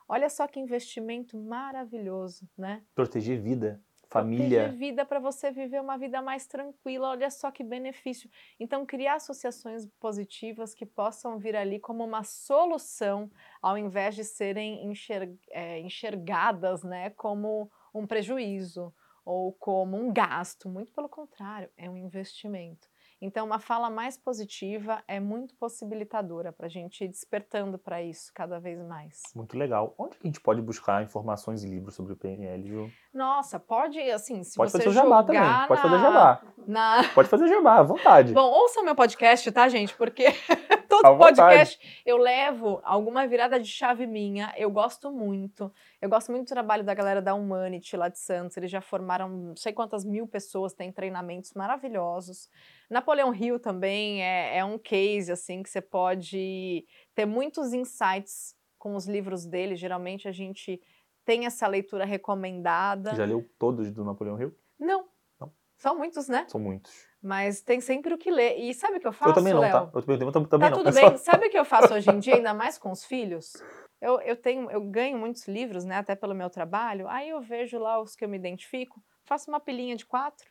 olha 0.09 0.31
só 0.31 0.47
que 0.47 0.61
investimento 0.61 1.37
maravilhoso, 1.37 2.49
né? 2.57 2.85
Proteger 2.95 3.41
vida 3.41 3.83
família. 4.09 4.71
Vida 4.73 5.05
para 5.05 5.19
você 5.21 5.51
viver 5.51 5.81
uma 5.81 5.97
vida 5.99 6.21
mais 6.23 6.47
tranquila. 6.47 7.11
Olha 7.11 7.31
só 7.31 7.51
que 7.51 7.63
benefício. 7.63 8.31
Então, 8.59 8.87
criar 8.87 9.15
associações 9.15 9.87
positivas 10.01 10.75
que 10.75 10.87
possam 10.87 11.39
vir 11.39 11.55
ali 11.55 11.79
como 11.79 12.05
uma 12.05 12.25
solução, 12.25 13.31
ao 13.61 13.77
invés 13.77 14.15
de 14.15 14.25
serem 14.25 14.87
enxerg 14.87 15.39
é, 15.51 15.79
enxergadas 15.81 16.83
né, 16.83 17.11
como 17.11 17.71
um 17.95 18.07
prejuízo 18.07 18.93
ou 19.25 19.53
como 19.53 19.97
um 19.97 20.13
gasto. 20.13 20.69
Muito 20.69 20.93
pelo 20.93 21.09
contrário, 21.09 21.69
é 21.77 21.89
um 21.89 21.97
investimento. 21.97 22.89
Então, 23.21 23.45
uma 23.45 23.59
fala 23.59 23.91
mais 23.91 24.17
positiva 24.17 25.03
é 25.09 25.19
muito 25.19 25.55
possibilitadora 25.57 26.53
para 26.53 26.67
a 26.67 26.69
gente 26.69 27.05
ir 27.05 27.09
despertando 27.09 27.77
para 27.77 28.01
isso 28.01 28.31
cada 28.33 28.61
vez 28.61 28.81
mais. 28.81 29.23
Muito 29.35 29.59
legal. 29.59 29.93
Onde 29.99 30.17
a 30.23 30.27
gente 30.27 30.41
pode 30.41 30.63
buscar 30.63 31.03
informações 31.03 31.65
e 31.65 31.69
livros 31.69 31.95
sobre 31.95 32.13
o 32.13 32.17
PNL, 32.17 32.65
Ju? 32.65 32.91
Nossa, 33.13 33.59
pode, 33.59 33.99
assim, 34.11 34.45
se 34.45 34.57
pode 34.57 34.71
você 34.71 34.79
fazer 34.79 34.91
o 34.91 34.93
jabá 34.93 35.25
também. 35.25 35.41
na... 35.41 35.67
Pode 35.67 35.83
fazer 35.83 35.99
jabá. 35.99 36.43
Na... 36.67 37.05
Pode 37.15 37.29
fazer 37.29 37.49
jabá, 37.49 37.79
à 37.79 37.83
vontade. 37.83 38.33
Bom, 38.33 38.51
ouça 38.51 38.83
meu 38.83 38.95
podcast, 38.95 39.51
tá, 39.51 39.69
gente? 39.69 39.97
Porque 39.97 40.27
todo 41.03 41.19
podcast 41.19 42.03
eu 42.05 42.17
levo 42.17 42.81
alguma 42.83 43.27
virada 43.27 43.59
de 43.59 43.69
chave 43.69 44.07
minha. 44.07 44.53
Eu 44.57 44.71
gosto 44.71 45.11
muito. 45.11 45.73
Eu 46.01 46.09
gosto 46.09 46.31
muito 46.31 46.47
do 46.47 46.49
trabalho 46.49 46.85
da 46.85 46.95
galera 46.95 47.21
da 47.21 47.35
Humanity 47.35 47.97
lá 47.97 48.09
de 48.09 48.19
Santos. 48.19 48.57
Eles 48.57 48.71
já 48.71 48.81
formaram 48.81 49.29
não 49.29 49.57
sei 49.57 49.73
quantas 49.73 50.05
mil 50.05 50.27
pessoas, 50.27 50.73
têm 50.73 50.93
treinamentos 50.93 51.53
maravilhosos. 51.55 52.49
Napoleão 52.89 53.35
Hill 53.35 53.59
também 53.59 54.23
é, 54.23 54.59
é 54.59 54.65
um 54.65 54.79
case, 54.79 55.31
assim, 55.31 55.63
que 55.63 55.71
você 55.71 55.81
pode 55.81 56.87
ter 57.15 57.27
muitos 57.27 57.73
insights 57.73 58.57
com 58.79 58.95
os 58.95 59.07
livros 59.07 59.45
dele. 59.45 59.77
Geralmente 59.77 60.29
a 60.29 60.33
gente 60.33 60.81
tem 61.25 61.45
essa 61.45 61.67
leitura 61.67 62.05
recomendada. 62.05 63.15
Já 63.15 63.25
leu 63.25 63.47
todos 63.59 63.91
do 63.93 64.05
Napoleão 64.05 64.41
Hill? 64.41 64.57
Não. 64.79 65.07
Não. 65.39 65.53
São 65.77 65.99
muitos, 65.99 66.27
né? 66.29 66.47
São 66.49 66.61
muitos. 66.61 67.07
Mas 67.21 67.61
tem 67.63 67.81
sempre 67.81 68.15
o 68.15 68.19
que 68.19 68.31
ler. 68.31 68.57
E 68.59 68.73
sabe 68.73 68.99
o 68.99 69.01
que 69.01 69.07
eu 69.07 69.13
faço, 69.13 69.31
Eu 69.31 69.35
também 69.35 69.53
não, 69.53 69.61
Léo? 69.61 69.73
tá? 69.73 69.91
Eu 69.93 70.03
também, 70.03 70.27
eu 70.27 70.33
também 70.33 70.49
Tá 70.49 70.71
não. 70.71 70.85
tudo 70.85 70.89
é 70.91 70.93
bem. 70.93 71.17
Sabe 71.19 71.47
o 71.47 71.51
que 71.51 71.59
eu 71.59 71.65
faço 71.65 71.95
hoje 71.95 72.11
em 72.11 72.19
dia, 72.21 72.37
ainda 72.37 72.55
mais 72.55 72.79
com 72.79 72.93
os 72.93 73.05
filhos? 73.05 73.53
Eu, 74.01 74.21
eu 74.21 74.37
tenho, 74.37 74.71
eu 74.71 74.81
ganho 74.83 75.19
muitos 75.19 75.49
livros, 75.49 75.85
né? 75.85 75.97
Até 75.97 76.15
pelo 76.15 76.35
meu 76.35 76.49
trabalho. 76.49 77.09
Aí 77.09 77.29
eu 77.29 77.41
vejo 77.41 77.79
lá 77.79 78.01
os 78.01 78.15
que 78.15 78.25
eu 78.25 78.29
me 78.29 78.37
identifico, 78.37 79.03
faço 79.25 79.51
uma 79.51 79.59
pilhinha 79.59 79.97
de 79.97 80.07
quatro, 80.07 80.49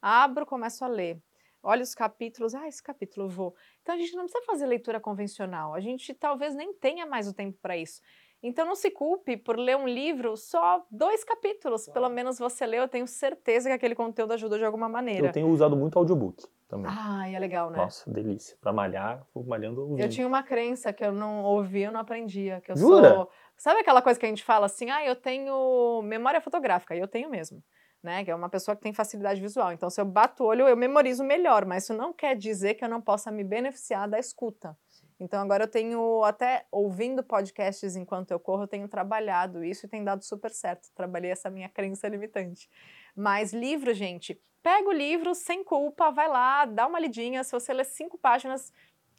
abro, 0.00 0.46
começo 0.46 0.84
a 0.84 0.88
ler. 0.88 1.20
Olha 1.62 1.82
os 1.82 1.96
capítulos, 1.96 2.54
ah, 2.54 2.68
esse 2.68 2.80
capítulo 2.80 3.26
eu 3.26 3.30
vou. 3.30 3.56
Então 3.82 3.96
a 3.96 3.98
gente 3.98 4.14
não 4.14 4.22
precisa 4.26 4.44
fazer 4.46 4.66
leitura 4.66 5.00
convencional. 5.00 5.74
A 5.74 5.80
gente 5.80 6.14
talvez 6.14 6.54
nem 6.54 6.72
tenha 6.74 7.04
mais 7.04 7.26
o 7.26 7.34
tempo 7.34 7.58
para 7.60 7.76
isso. 7.76 8.00
Então 8.46 8.64
não 8.64 8.76
se 8.76 8.92
culpe 8.92 9.36
por 9.36 9.58
ler 9.58 9.76
um 9.76 9.88
livro 9.88 10.36
só 10.36 10.86
dois 10.88 11.24
capítulos. 11.24 11.88
Pelo 11.88 12.08
menos 12.08 12.38
você 12.38 12.64
leu, 12.64 12.82
eu 12.82 12.88
tenho 12.88 13.06
certeza 13.06 13.68
que 13.68 13.74
aquele 13.74 13.94
conteúdo 13.94 14.32
ajudou 14.34 14.56
de 14.56 14.64
alguma 14.64 14.88
maneira. 14.88 15.26
Eu 15.26 15.32
tenho 15.32 15.48
usado 15.48 15.76
muito 15.76 15.98
audiobook 15.98 16.46
também. 16.68 16.90
Ai, 16.94 17.34
é 17.34 17.38
legal, 17.40 17.70
né? 17.70 17.78
Nossa, 17.78 18.08
delícia. 18.08 18.56
Pra 18.60 18.72
malhar, 18.72 19.26
vou 19.34 19.44
malhando 19.44 19.80
ouvindo. 19.80 20.00
Eu 20.00 20.08
tinha 20.08 20.26
uma 20.26 20.44
crença 20.44 20.92
que 20.92 21.04
eu 21.04 21.10
não 21.10 21.42
ouvia, 21.42 21.86
eu 21.86 21.92
não 21.92 21.98
aprendia. 21.98 22.60
Que 22.60 22.70
eu 22.70 22.76
Jura? 22.76 23.14
sou. 23.14 23.30
Sabe 23.56 23.80
aquela 23.80 24.00
coisa 24.00 24.18
que 24.18 24.26
a 24.26 24.28
gente 24.28 24.44
fala 24.44 24.66
assim, 24.66 24.90
ah, 24.90 25.04
eu 25.04 25.16
tenho 25.16 26.00
memória 26.02 26.40
fotográfica, 26.40 26.94
e 26.94 27.00
eu 27.00 27.08
tenho 27.08 27.28
mesmo. 27.28 27.60
Né? 28.00 28.24
Que 28.24 28.30
é 28.30 28.34
uma 28.34 28.48
pessoa 28.48 28.76
que 28.76 28.82
tem 28.82 28.92
facilidade 28.92 29.40
visual. 29.40 29.72
Então, 29.72 29.90
se 29.90 30.00
eu 30.00 30.04
bato 30.04 30.44
o 30.44 30.46
olho, 30.46 30.68
eu 30.68 30.76
memorizo 30.76 31.24
melhor, 31.24 31.64
mas 31.64 31.82
isso 31.82 31.94
não 31.94 32.12
quer 32.12 32.36
dizer 32.36 32.74
que 32.74 32.84
eu 32.84 32.88
não 32.88 33.00
possa 33.00 33.32
me 33.32 33.42
beneficiar 33.42 34.08
da 34.08 34.20
escuta. 34.20 34.76
Então, 35.18 35.40
agora 35.42 35.64
eu 35.64 35.68
tenho, 35.68 36.22
até 36.24 36.66
ouvindo 36.70 37.22
podcasts 37.22 37.96
enquanto 37.96 38.30
eu 38.30 38.38
corro, 38.38 38.64
eu 38.64 38.68
tenho 38.68 38.86
trabalhado 38.88 39.64
isso 39.64 39.86
e 39.86 39.88
tem 39.88 40.04
dado 40.04 40.22
super 40.22 40.50
certo. 40.50 40.90
Trabalhei 40.94 41.30
essa 41.30 41.50
minha 41.50 41.68
crença 41.68 42.06
limitante. 42.08 42.68
Mas 43.14 43.52
livro, 43.52 43.94
gente, 43.94 44.40
pega 44.62 44.88
o 44.88 44.92
livro 44.92 45.34
sem 45.34 45.64
culpa, 45.64 46.10
vai 46.10 46.28
lá, 46.28 46.66
dá 46.66 46.86
uma 46.86 47.00
lidinha. 47.00 47.42
Se 47.44 47.52
você 47.52 47.72
ler 47.72 47.86
cinco 47.86 48.18
páginas, 48.18 48.72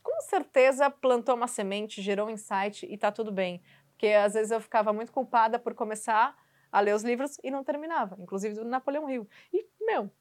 com 0.04 0.22
certeza 0.22 0.90
plantou 0.90 1.36
uma 1.36 1.48
semente, 1.48 2.02
gerou 2.02 2.28
um 2.28 2.30
insight 2.30 2.86
e 2.86 2.98
tá 2.98 3.12
tudo 3.12 3.32
bem. 3.32 3.62
Porque 3.92 4.08
às 4.10 4.36
vezes 4.36 4.52
eu 4.52 4.62
ficava 4.62 4.94
muito 4.94 5.12
culpada 5.12 5.58
por 5.58 5.74
começar 5.74 6.36
a 6.72 6.80
ler 6.80 6.94
os 6.94 7.04
livros 7.04 7.38
e 7.44 7.50
não 7.50 7.64
terminava, 7.64 8.16
inclusive 8.20 8.54
do 8.56 8.66
Napoleão 8.66 9.10
Hill. 9.10 9.28
E, 9.52 9.66
meu, 9.82 10.12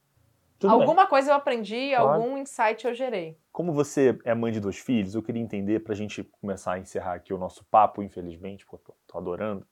Tudo 0.58 0.72
bem. 0.72 0.80
alguma 0.82 1.06
coisa 1.06 1.30
eu 1.30 1.34
aprendi, 1.34 1.92
Claro. 1.94 2.22
algum 2.22 2.36
insight 2.38 2.86
eu 2.86 2.94
gerei. 2.94 3.38
Como 3.52 3.72
você 3.72 4.18
é 4.24 4.34
mãe 4.34 4.52
de 4.52 4.60
dois 4.60 4.78
filhos, 4.78 5.14
eu 5.14 5.22
queria 5.22 5.42
entender, 5.42 5.80
pra 5.80 5.94
gente 5.94 6.22
começar 6.24 6.74
a 6.74 6.78
encerrar 6.78 7.14
aqui 7.14 7.32
o 7.32 7.38
nosso 7.38 7.64
papo, 7.66 8.02
infelizmente, 8.02 8.64
porque 8.64 8.76
eu 8.76 8.94
tô, 8.94 8.96
tô 9.06 9.18
adorando, 9.18 9.66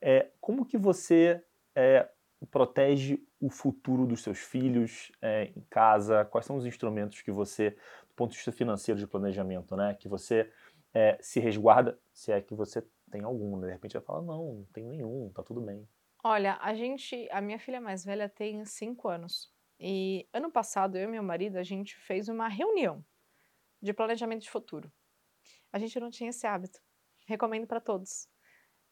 é, 0.00 0.30
como 0.40 0.66
que 0.66 0.76
você 0.76 1.42
é, 1.74 2.08
protege 2.50 3.18
o 3.40 3.48
futuro 3.50 4.06
dos 4.06 4.22
seus 4.22 4.38
filhos 4.38 5.10
é, 5.22 5.44
em 5.56 5.62
casa? 5.70 6.24
Quais 6.26 6.46
são 6.46 6.56
os 6.56 6.66
instrumentos 6.66 7.22
que 7.22 7.32
você, 7.32 7.70
do 7.70 8.14
ponto 8.14 8.32
de 8.32 8.36
vista 8.36 8.52
financeiro 8.52 9.00
de 9.00 9.06
planejamento, 9.06 9.76
né, 9.76 9.94
que 9.98 10.08
você 10.08 10.50
é, 10.92 11.16
se 11.20 11.40
resguarda, 11.40 11.98
se 12.12 12.32
é 12.32 12.40
que 12.40 12.54
você 12.54 12.86
tem 13.10 13.22
algum, 13.22 13.56
né? 13.58 13.68
de 13.68 13.72
repente 13.72 13.94
vai 13.94 14.02
falar, 14.02 14.22
não, 14.22 14.54
não 14.54 14.64
tenho 14.72 14.88
nenhum, 14.88 15.30
tá 15.34 15.42
tudo 15.42 15.60
bem. 15.60 15.88
Olha, 16.22 16.58
a 16.60 16.74
gente, 16.74 17.28
a 17.30 17.40
minha 17.40 17.58
filha 17.58 17.80
mais 17.80 18.04
velha 18.04 18.28
tem 18.28 18.64
cinco 18.64 19.08
anos. 19.08 19.53
E 19.78 20.28
ano 20.32 20.50
passado, 20.50 20.96
eu 20.96 21.04
e 21.04 21.06
meu 21.06 21.22
marido, 21.22 21.56
a 21.56 21.62
gente 21.62 21.96
fez 21.96 22.28
uma 22.28 22.48
reunião 22.48 23.04
de 23.82 23.92
planejamento 23.92 24.42
de 24.42 24.50
futuro. 24.50 24.90
A 25.72 25.78
gente 25.78 25.98
não 25.98 26.10
tinha 26.10 26.30
esse 26.30 26.46
hábito. 26.46 26.80
Recomendo 27.26 27.66
para 27.66 27.80
todos. 27.80 28.28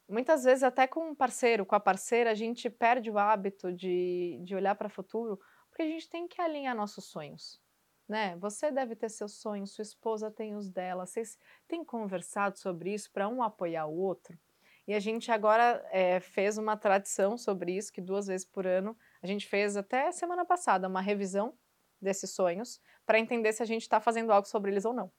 Muitas 0.08 0.44
vezes, 0.44 0.62
até 0.62 0.86
com 0.86 1.10
um 1.10 1.14
parceiro, 1.14 1.64
com 1.64 1.74
a 1.74 1.80
parceira, 1.80 2.30
a 2.30 2.34
gente 2.34 2.68
perde 2.68 3.10
o 3.10 3.18
hábito 3.18 3.72
de, 3.72 4.40
de 4.44 4.54
olhar 4.54 4.74
para 4.74 4.88
o 4.88 4.90
futuro, 4.90 5.40
porque 5.68 5.82
a 5.82 5.86
gente 5.86 6.08
tem 6.08 6.26
que 6.26 6.40
alinhar 6.40 6.76
nossos 6.76 7.04
sonhos. 7.04 7.60
Né? 8.08 8.36
Você 8.36 8.70
deve 8.70 8.94
ter 8.94 9.08
seus 9.08 9.34
sonhos, 9.34 9.72
sua 9.72 9.82
esposa 9.82 10.30
tem 10.30 10.54
os 10.54 10.68
dela. 10.68 11.06
Vocês 11.06 11.38
têm 11.66 11.84
conversado 11.84 12.58
sobre 12.58 12.92
isso 12.92 13.10
para 13.10 13.28
um 13.28 13.42
apoiar 13.42 13.86
o 13.86 13.96
outro? 13.96 14.38
E 14.86 14.94
a 14.94 15.00
gente 15.00 15.30
agora 15.30 15.82
é, 15.90 16.20
fez 16.20 16.58
uma 16.58 16.76
tradição 16.76 17.38
sobre 17.38 17.76
isso, 17.76 17.92
que 17.92 18.00
duas 18.00 18.26
vezes 18.26 18.44
por 18.44 18.66
ano 18.66 18.96
a 19.22 19.26
gente 19.26 19.46
fez 19.46 19.76
até 19.76 20.10
semana 20.10 20.44
passada 20.44 20.88
uma 20.88 21.00
revisão 21.00 21.54
desses 22.00 22.30
sonhos 22.34 22.80
para 23.06 23.18
entender 23.18 23.52
se 23.52 23.62
a 23.62 23.66
gente 23.66 23.82
está 23.82 24.00
fazendo 24.00 24.32
algo 24.32 24.46
sobre 24.48 24.70
eles 24.70 24.84
ou 24.84 24.92
não. 24.92 25.12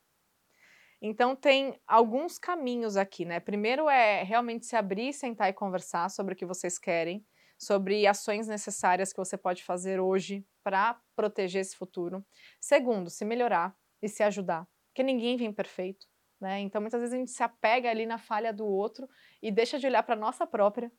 Então 1.01 1.35
tem 1.35 1.79
alguns 1.87 2.37
caminhos 2.37 2.95
aqui, 2.95 3.25
né? 3.25 3.39
Primeiro 3.39 3.89
é 3.89 4.23
realmente 4.23 4.65
se 4.65 4.75
abrir, 4.75 5.13
sentar 5.13 5.49
e 5.49 5.53
conversar 5.53 6.09
sobre 6.09 6.33
o 6.33 6.37
que 6.37 6.45
vocês 6.45 6.77
querem, 6.77 7.25
sobre 7.57 8.07
ações 8.07 8.47
necessárias 8.47 9.11
que 9.11 9.19
você 9.19 9.37
pode 9.37 9.63
fazer 9.63 9.99
hoje 9.99 10.45
para 10.63 10.99
proteger 11.15 11.61
esse 11.61 11.75
futuro. 11.75 12.25
Segundo, 12.59 13.09
se 13.09 13.25
melhorar 13.25 13.75
e 14.01 14.07
se 14.07 14.23
ajudar, 14.23 14.67
porque 14.87 15.03
ninguém 15.03 15.35
vem 15.37 15.51
perfeito. 15.51 16.07
Né? 16.39 16.59
Então, 16.59 16.81
muitas 16.81 16.99
vezes 16.99 17.13
a 17.13 17.17
gente 17.17 17.31
se 17.31 17.41
apega 17.41 17.89
ali 17.89 18.05
na 18.05 18.17
falha 18.17 18.51
do 18.51 18.65
outro 18.65 19.07
e 19.41 19.49
deixa 19.49 19.79
de 19.79 19.87
olhar 19.87 20.03
para 20.03 20.15
a 20.15 20.17
nossa 20.17 20.45
própria 20.45 20.91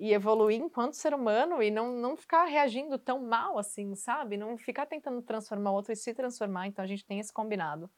e 0.00 0.14
evoluir 0.14 0.58
enquanto 0.58 0.94
ser 0.94 1.12
humano 1.12 1.62
e 1.62 1.70
não, 1.70 1.92
não 1.92 2.16
ficar 2.16 2.46
reagindo 2.46 2.98
tão 2.98 3.20
mal 3.22 3.58
assim, 3.58 3.94
sabe? 3.94 4.34
Não 4.34 4.56
ficar 4.56 4.86
tentando 4.86 5.20
transformar 5.20 5.72
o 5.72 5.74
outro 5.74 5.92
e 5.92 5.96
se 5.96 6.14
transformar. 6.14 6.66
Então, 6.66 6.82
a 6.82 6.88
gente 6.88 7.04
tem 7.04 7.20
esse 7.20 7.30
combinado. 7.30 7.88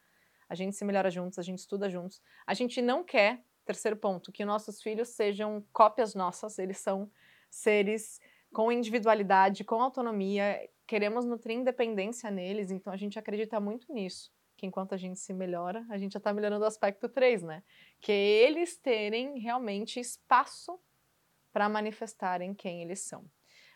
A 0.49 0.57
gente 0.57 0.75
se 0.75 0.85
melhora 0.85 1.13
juntos, 1.13 1.39
a 1.39 1.43
gente 1.43 1.61
estuda 1.61 1.89
juntos. 1.89 2.21
A 2.45 2.55
gente 2.55 2.83
não 2.83 3.05
quer, 3.05 3.45
terceiro 3.65 3.97
ponto, 3.97 4.33
que 4.33 4.45
nossos 4.45 4.83
filhos 4.83 5.11
sejam 5.11 5.65
cópias 5.73 6.13
nossas, 6.13 6.59
eles 6.59 6.79
são 6.79 7.09
seres 7.49 8.21
com 8.53 8.73
individualidade, 8.73 9.63
com 9.63 9.81
autonomia. 9.81 10.61
Queremos 10.89 11.25
nutrir 11.25 11.57
independência 11.57 12.29
neles, 12.33 12.73
então 12.73 12.93
a 12.93 12.97
gente 12.97 13.17
acredita 13.17 13.61
muito 13.61 13.93
nisso 13.93 14.33
que 14.57 14.67
enquanto 14.67 14.93
a 14.93 14.97
gente 14.97 15.19
se 15.19 15.33
melhora, 15.33 15.85
a 15.91 15.99
gente 15.99 16.13
já 16.13 16.19
está 16.19 16.33
melhorando 16.33 16.65
o 16.65 16.69
aspecto 16.69 17.09
3, 17.09 17.43
né? 17.43 17.65
Que 18.01 18.13
é 18.13 18.47
eles 18.47 18.77
terem 18.77 19.39
realmente 19.41 19.99
espaço 19.99 20.79
para 21.53 21.69
manifestarem 21.69 22.55
quem 22.55 22.83
eles 22.83 23.01
são. 23.01 23.25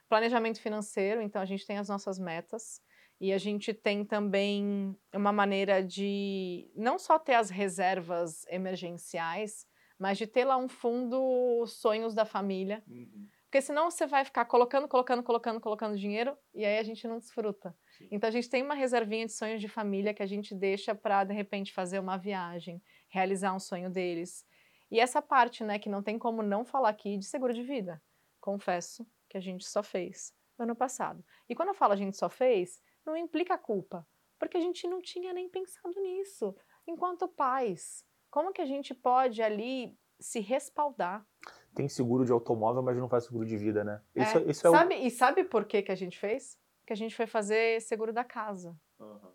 Planejamento 0.08 0.60
financeiro, 0.60 1.20
então 1.20 1.42
a 1.42 1.44
gente 1.44 1.66
tem 1.66 1.78
as 1.78 1.88
nossas 1.88 2.18
metas 2.18 2.80
e 3.20 3.32
a 3.32 3.38
gente 3.38 3.72
tem 3.74 4.04
também 4.04 4.96
uma 5.12 5.32
maneira 5.32 5.82
de 5.82 6.70
não 6.76 6.98
só 6.98 7.18
ter 7.18 7.34
as 7.34 7.50
reservas 7.50 8.46
emergenciais, 8.48 9.66
mas 9.98 10.18
de 10.18 10.26
ter 10.26 10.44
lá 10.44 10.56
um 10.56 10.68
fundo 10.68 11.66
sonhos 11.66 12.14
da 12.14 12.24
família. 12.24 12.82
Porque 12.86 13.26
Porque 13.46 13.62
senão 13.62 13.90
você 13.90 14.06
vai 14.06 14.24
ficar 14.24 14.44
colocando, 14.44 14.86
colocando, 14.86 15.22
colocando, 15.22 15.60
colocando 15.60 15.96
dinheiro 15.96 16.36
e 16.54 16.64
aí 16.64 16.78
a 16.78 16.82
gente 16.82 17.08
não 17.08 17.18
desfruta. 17.18 17.74
Sim. 17.96 18.08
Então 18.10 18.28
a 18.28 18.30
gente 18.30 18.50
tem 18.50 18.62
uma 18.62 18.74
reservinha 18.74 19.24
de 19.24 19.32
sonhos 19.32 19.60
de 19.60 19.68
família 19.68 20.12
que 20.12 20.22
a 20.22 20.26
gente 20.26 20.54
deixa 20.54 20.94
para 20.94 21.24
de 21.24 21.32
repente 21.32 21.72
fazer 21.72 21.98
uma 21.98 22.18
viagem, 22.18 22.82
realizar 23.08 23.54
um 23.54 23.58
sonho 23.58 23.88
deles. 23.88 24.44
E 24.90 25.00
essa 25.00 25.20
parte, 25.20 25.64
né, 25.64 25.78
que 25.78 25.88
não 25.88 26.02
tem 26.02 26.18
como 26.18 26.42
não 26.42 26.64
falar 26.64 26.90
aqui 26.90 27.16
de 27.16 27.24
seguro 27.24 27.52
de 27.52 27.62
vida. 27.62 28.02
Confesso 28.40 29.06
que 29.28 29.36
a 29.36 29.40
gente 29.40 29.66
só 29.66 29.82
fez 29.82 30.32
ano 30.58 30.74
passado. 30.74 31.24
E 31.48 31.54
quando 31.54 31.68
eu 31.68 31.74
falo 31.74 31.92
a 31.92 31.96
gente 31.96 32.16
só 32.16 32.28
fez, 32.28 32.80
não 33.04 33.16
implica 33.16 33.58
culpa, 33.58 34.06
porque 34.38 34.56
a 34.56 34.60
gente 34.60 34.86
não 34.86 35.00
tinha 35.00 35.32
nem 35.32 35.48
pensado 35.48 36.00
nisso. 36.00 36.54
Enquanto 36.86 37.28
pais, 37.28 38.04
como 38.30 38.52
que 38.52 38.60
a 38.60 38.66
gente 38.66 38.94
pode 38.94 39.42
ali 39.42 39.98
se 40.20 40.40
respaldar? 40.40 41.26
Tem 41.74 41.88
seguro 41.88 42.24
de 42.24 42.32
automóvel, 42.32 42.82
mas 42.82 42.96
não 42.96 43.08
faz 43.08 43.24
seguro 43.24 43.44
de 43.44 43.56
vida, 43.56 43.84
né? 43.84 44.00
Isso, 44.14 44.38
é. 44.38 44.50
isso 44.50 44.66
é 44.66 44.70
sabe, 44.70 44.94
o... 44.94 44.98
E 44.98 45.10
sabe 45.10 45.44
por 45.44 45.64
que, 45.64 45.82
que 45.82 45.92
a 45.92 45.96
gente 45.96 46.18
fez? 46.18 46.58
Que 46.86 46.92
a 46.92 46.96
gente 46.96 47.14
foi 47.14 47.26
fazer 47.26 47.80
seguro 47.82 48.12
da 48.12 48.24
casa. 48.24 48.78
Uhum. 48.98 49.32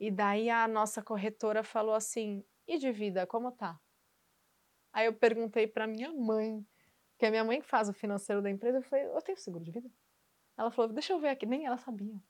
E 0.00 0.10
daí 0.10 0.48
a 0.48 0.66
nossa 0.68 1.02
corretora 1.02 1.62
falou 1.62 1.94
assim: 1.94 2.44
e 2.66 2.78
de 2.78 2.92
vida, 2.92 3.26
como 3.26 3.50
tá? 3.50 3.80
Aí 4.92 5.06
eu 5.06 5.12
perguntei 5.12 5.66
para 5.66 5.86
minha 5.86 6.12
mãe, 6.12 6.66
que 7.18 7.26
é 7.26 7.30
minha 7.30 7.44
mãe 7.44 7.60
que 7.60 7.66
faz 7.66 7.88
o 7.88 7.92
financeiro 7.92 8.42
da 8.42 8.50
empresa, 8.50 8.78
eu 8.78 8.82
falei: 8.82 9.06
eu 9.06 9.22
tenho 9.22 9.38
seguro 9.38 9.64
de 9.64 9.70
vida? 9.70 9.90
Ela 10.56 10.70
falou: 10.70 10.92
deixa 10.92 11.12
eu 11.12 11.20
ver 11.20 11.28
aqui, 11.28 11.46
nem 11.46 11.66
ela 11.66 11.78
sabia. 11.78 12.20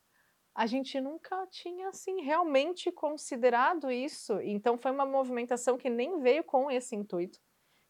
A 0.54 0.66
gente 0.66 1.00
nunca 1.00 1.46
tinha, 1.46 1.88
assim, 1.88 2.20
realmente 2.20 2.90
considerado 2.90 3.90
isso. 3.90 4.40
Então 4.40 4.76
foi 4.76 4.90
uma 4.90 5.06
movimentação 5.06 5.78
que 5.78 5.88
nem 5.88 6.20
veio 6.20 6.42
com 6.42 6.70
esse 6.70 6.96
intuito, 6.96 7.40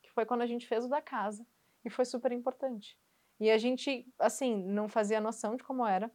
que 0.02 0.10
foi 0.10 0.26
quando 0.26 0.42
a 0.42 0.46
gente 0.46 0.66
fez 0.66 0.84
o 0.84 0.88
da 0.88 1.00
casa. 1.00 1.46
E 1.84 1.88
foi 1.88 2.04
super 2.04 2.30
importante. 2.30 2.98
E 3.40 3.50
a 3.50 3.56
gente, 3.56 4.06
assim, 4.18 4.54
não 4.64 4.88
fazia 4.88 5.20
noção 5.20 5.56
de 5.56 5.64
como 5.64 5.86
era. 5.86 6.10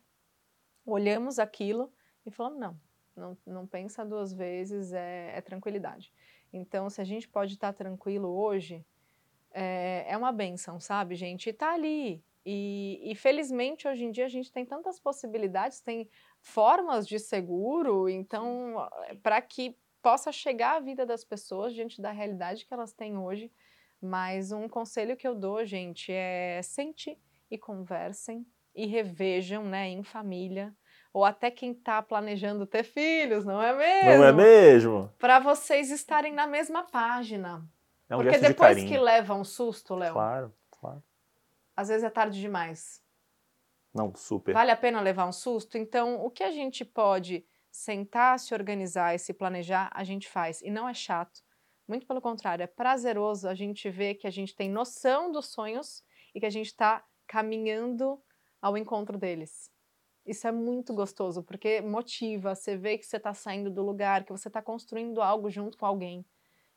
Olhamos 0.85 1.39
aquilo 1.39 1.91
e 2.25 2.29
falamos: 2.29 2.59
não, 2.59 2.79
não, 3.15 3.37
não 3.45 3.67
pensa 3.67 4.05
duas 4.05 4.33
vezes, 4.33 4.93
é, 4.93 5.35
é 5.35 5.41
tranquilidade. 5.41 6.13
Então, 6.53 6.89
se 6.89 7.01
a 7.01 7.03
gente 7.03 7.27
pode 7.27 7.55
estar 7.55 7.73
tranquilo 7.73 8.29
hoje, 8.29 8.85
é, 9.51 10.05
é 10.07 10.15
uma 10.15 10.31
benção, 10.31 10.79
sabe, 10.79 11.15
gente? 11.15 11.49
E 11.49 11.53
tá 11.53 11.73
ali. 11.73 12.23
E, 12.45 12.99
e, 13.03 13.15
felizmente 13.15 13.87
hoje 13.87 14.03
em 14.03 14.11
dia 14.11 14.25
a 14.25 14.29
gente 14.29 14.51
tem 14.51 14.65
tantas 14.65 14.99
possibilidades, 14.99 15.79
tem 15.79 16.09
formas 16.41 17.07
de 17.07 17.17
seguro, 17.17 18.09
então, 18.09 18.75
para 19.21 19.41
que 19.41 19.77
possa 20.01 20.29
chegar 20.29 20.75
à 20.75 20.79
vida 20.81 21.05
das 21.05 21.23
pessoas 21.23 21.73
diante 21.73 22.01
da 22.01 22.11
realidade 22.11 22.65
que 22.65 22.73
elas 22.73 22.91
têm 22.91 23.17
hoje. 23.17 23.49
Mas 24.01 24.51
um 24.51 24.67
conselho 24.67 25.15
que 25.15 25.25
eu 25.25 25.33
dou, 25.33 25.63
gente, 25.63 26.11
é 26.11 26.61
sente 26.61 27.17
e 27.49 27.57
conversem 27.57 28.45
e 28.75 28.85
revejam, 28.85 29.63
né, 29.63 29.87
em 29.87 30.03
família, 30.03 30.75
ou 31.13 31.23
até 31.23 31.51
quem 31.51 31.71
está 31.71 32.01
planejando 32.01 32.65
ter 32.65 32.83
filhos, 32.83 33.45
não 33.45 33.61
é 33.61 33.71
mesmo? 33.71 34.17
Não 34.17 34.25
é 34.25 34.31
mesmo? 34.33 35.13
Para 35.19 35.39
vocês 35.39 35.91
estarem 35.91 36.33
na 36.33 36.47
mesma 36.47 36.83
página. 36.83 37.63
É 38.09 38.15
um 38.15 38.23
Porque 38.23 38.39
depois 38.39 38.75
de 38.75 38.87
que 38.87 38.97
leva 38.97 39.35
um 39.35 39.43
susto, 39.43 39.93
Léo. 39.93 40.13
Claro, 40.13 40.53
claro. 40.71 41.03
Às 41.77 41.89
vezes 41.89 42.03
é 42.03 42.09
tarde 42.09 42.41
demais. 42.41 43.01
Não, 43.93 44.11
super. 44.15 44.53
Vale 44.53 44.71
a 44.71 44.75
pena 44.75 44.99
levar 44.99 45.27
um 45.27 45.31
susto? 45.31 45.77
Então, 45.77 46.25
o 46.25 46.31
que 46.31 46.43
a 46.43 46.51
gente 46.51 46.83
pode 46.83 47.45
sentar, 47.71 48.39
se 48.39 48.53
organizar 48.53 49.13
e 49.13 49.19
se 49.19 49.33
planejar, 49.33 49.91
a 49.93 50.03
gente 50.03 50.27
faz. 50.27 50.61
E 50.63 50.71
não 50.71 50.89
é 50.89 50.95
chato. 50.95 51.41
Muito 51.87 52.07
pelo 52.07 52.21
contrário, 52.21 52.63
é 52.63 52.67
prazeroso 52.67 53.47
a 53.47 53.53
gente 53.53 53.89
ver 53.89 54.15
que 54.15 54.25
a 54.25 54.31
gente 54.31 54.55
tem 54.55 54.69
noção 54.69 55.31
dos 55.31 55.47
sonhos 55.47 56.03
e 56.33 56.39
que 56.39 56.45
a 56.45 56.49
gente 56.49 56.67
está 56.67 57.03
caminhando 57.27 58.19
ao 58.61 58.77
encontro 58.77 59.17
deles. 59.17 59.72
Isso 60.25 60.47
é 60.47 60.51
muito 60.51 60.93
gostoso, 60.93 61.43
porque 61.43 61.81
motiva, 61.81 62.55
você 62.55 62.77
vê 62.77 62.97
que 62.97 63.05
você 63.05 63.17
está 63.17 63.33
saindo 63.33 63.69
do 63.69 63.81
lugar, 63.83 64.23
que 64.23 64.31
você 64.31 64.47
está 64.47 64.61
construindo 64.61 65.21
algo 65.21 65.49
junto 65.49 65.77
com 65.77 65.85
alguém. 65.85 66.25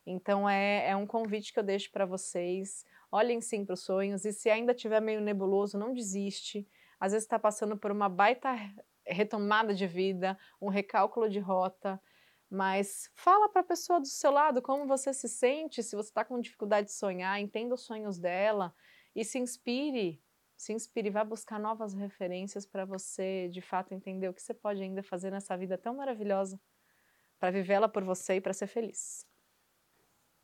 Então 0.04 0.48
é, 0.48 0.90
é 0.90 0.96
um 0.96 1.06
convite 1.06 1.52
que 1.52 1.58
eu 1.58 1.64
deixo 1.64 1.90
para 1.92 2.04
vocês. 2.06 2.84
Olhem 3.10 3.40
sim 3.40 3.64
para 3.64 3.74
os 3.74 3.84
sonhos 3.84 4.24
e 4.24 4.32
se 4.32 4.50
ainda 4.50 4.74
tiver 4.74 5.00
meio 5.00 5.20
nebuloso, 5.20 5.78
não 5.78 5.92
desiste. 5.92 6.66
Às 6.98 7.12
vezes 7.12 7.24
está 7.24 7.38
passando 7.38 7.76
por 7.76 7.90
uma 7.90 8.08
baita 8.08 8.54
retomada 9.04 9.72
de 9.74 9.86
vida, 9.86 10.36
um 10.60 10.68
recálculo 10.68 11.28
de 11.28 11.38
rota, 11.38 12.00
mas 12.50 13.10
fala 13.14 13.48
para 13.48 13.60
a 13.60 13.64
pessoa 13.64 14.00
do 14.00 14.06
seu 14.06 14.30
lado 14.30 14.60
como 14.60 14.86
você 14.86 15.12
se 15.12 15.28
sente, 15.28 15.82
se 15.82 15.94
você 15.94 16.08
está 16.08 16.24
com 16.24 16.40
dificuldade 16.40 16.88
de 16.88 16.94
sonhar, 16.94 17.40
entenda 17.40 17.74
os 17.74 17.82
sonhos 17.82 18.18
dela 18.18 18.74
e 19.14 19.24
se 19.24 19.38
inspire 19.38 20.22
se 20.56 20.72
inspire, 20.72 21.10
vá 21.10 21.22
buscar 21.22 21.60
novas 21.60 21.92
referências 21.92 22.64
para 22.64 22.84
você, 22.84 23.48
de 23.48 23.60
fato, 23.60 23.92
entender 23.92 24.28
o 24.28 24.34
que 24.34 24.42
você 24.42 24.54
pode 24.54 24.82
ainda 24.82 25.02
fazer 25.02 25.30
nessa 25.30 25.56
vida 25.56 25.76
tão 25.76 25.96
maravilhosa 25.96 26.58
para 27.38 27.50
vivê-la 27.50 27.88
por 27.88 28.02
você 28.02 28.36
e 28.36 28.40
para 28.40 28.52
ser 28.52 28.66
feliz. 28.66 29.26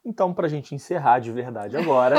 Então, 0.04 0.34
para 0.34 0.46
a 0.46 0.50
gente 0.50 0.74
encerrar 0.74 1.20
de 1.20 1.30
verdade 1.30 1.76
agora, 1.76 2.16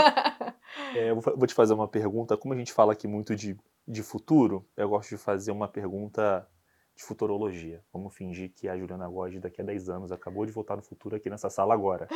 é, 0.95 1.09
eu 1.11 1.19
vou 1.19 1.45
te 1.45 1.53
fazer 1.53 1.73
uma 1.73 1.87
pergunta. 1.87 2.37
Como 2.37 2.53
a 2.53 2.57
gente 2.57 2.73
fala 2.73 2.93
aqui 2.93 3.07
muito 3.07 3.35
de, 3.35 3.57
de 3.87 4.01
futuro, 4.01 4.67
eu 4.75 4.89
gosto 4.89 5.09
de 5.09 5.17
fazer 5.17 5.51
uma 5.51 5.67
pergunta 5.67 6.47
de 6.95 7.03
futurologia. 7.03 7.83
Vamos 7.91 8.15
fingir 8.15 8.53
que 8.53 8.67
a 8.67 8.77
Juliana 8.77 9.07
Góes, 9.07 9.39
daqui 9.41 9.61
a 9.61 9.65
10 9.65 9.89
anos, 9.89 10.11
acabou 10.11 10.45
de 10.45 10.51
voltar 10.51 10.75
no 10.75 10.81
futuro 10.81 11.15
aqui 11.15 11.29
nessa 11.29 11.49
sala 11.49 11.73
agora. 11.73 12.07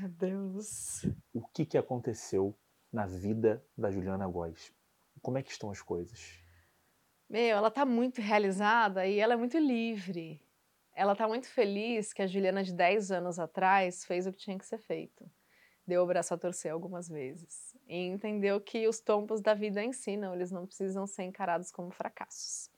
Meu 0.00 0.08
Deus! 0.10 1.06
O 1.32 1.42
que, 1.46 1.64
que 1.64 1.78
aconteceu 1.78 2.54
na 2.92 3.06
vida 3.06 3.64
da 3.76 3.90
Juliana 3.90 4.26
Góes? 4.26 4.72
Como 5.28 5.36
é 5.36 5.42
que 5.42 5.52
estão 5.52 5.70
as 5.70 5.82
coisas? 5.82 6.42
Meu, 7.28 7.58
ela 7.58 7.68
está 7.68 7.84
muito 7.84 8.18
realizada 8.18 9.06
e 9.06 9.18
ela 9.18 9.34
é 9.34 9.36
muito 9.36 9.58
livre. 9.58 10.42
Ela 10.94 11.12
está 11.12 11.28
muito 11.28 11.46
feliz 11.50 12.14
que 12.14 12.22
a 12.22 12.26
Juliana 12.26 12.64
de 12.64 12.72
10 12.72 13.10
anos 13.10 13.38
atrás 13.38 14.06
fez 14.06 14.26
o 14.26 14.32
que 14.32 14.38
tinha 14.38 14.58
que 14.58 14.64
ser 14.64 14.78
feito. 14.78 15.30
Deu 15.86 16.02
o 16.02 16.06
braço 16.06 16.32
a 16.32 16.38
torcer 16.38 16.72
algumas 16.72 17.10
vezes. 17.10 17.76
E 17.86 18.06
entendeu 18.06 18.58
que 18.58 18.88
os 18.88 19.00
tombos 19.00 19.42
da 19.42 19.52
vida 19.52 19.84
ensinam, 19.84 20.34
eles 20.34 20.50
não 20.50 20.66
precisam 20.66 21.06
ser 21.06 21.24
encarados 21.24 21.70
como 21.70 21.90
fracassos. 21.90 22.70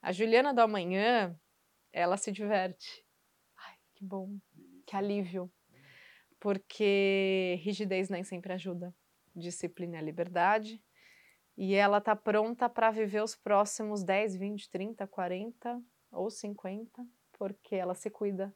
A 0.00 0.10
Juliana 0.10 0.54
do 0.54 0.62
amanhã, 0.62 1.38
ela 1.92 2.16
se 2.16 2.32
diverte. 2.32 3.04
Ai, 3.58 3.76
que 3.92 4.02
bom, 4.02 4.38
que 4.86 4.96
alívio. 4.96 5.52
Porque 6.40 7.60
rigidez 7.60 8.08
nem 8.08 8.24
sempre 8.24 8.54
ajuda. 8.54 8.94
Disciplina 9.36 9.98
é 9.98 10.00
liberdade, 10.00 10.82
e 11.62 11.74
ela 11.74 11.98
está 11.98 12.16
pronta 12.16 12.70
para 12.70 12.90
viver 12.90 13.22
os 13.22 13.36
próximos 13.36 14.02
10, 14.02 14.34
20, 14.34 14.70
30, 14.70 15.06
40 15.06 15.82
ou 16.10 16.30
50, 16.30 17.06
porque 17.32 17.76
ela 17.76 17.94
se 17.94 18.08
cuida 18.08 18.50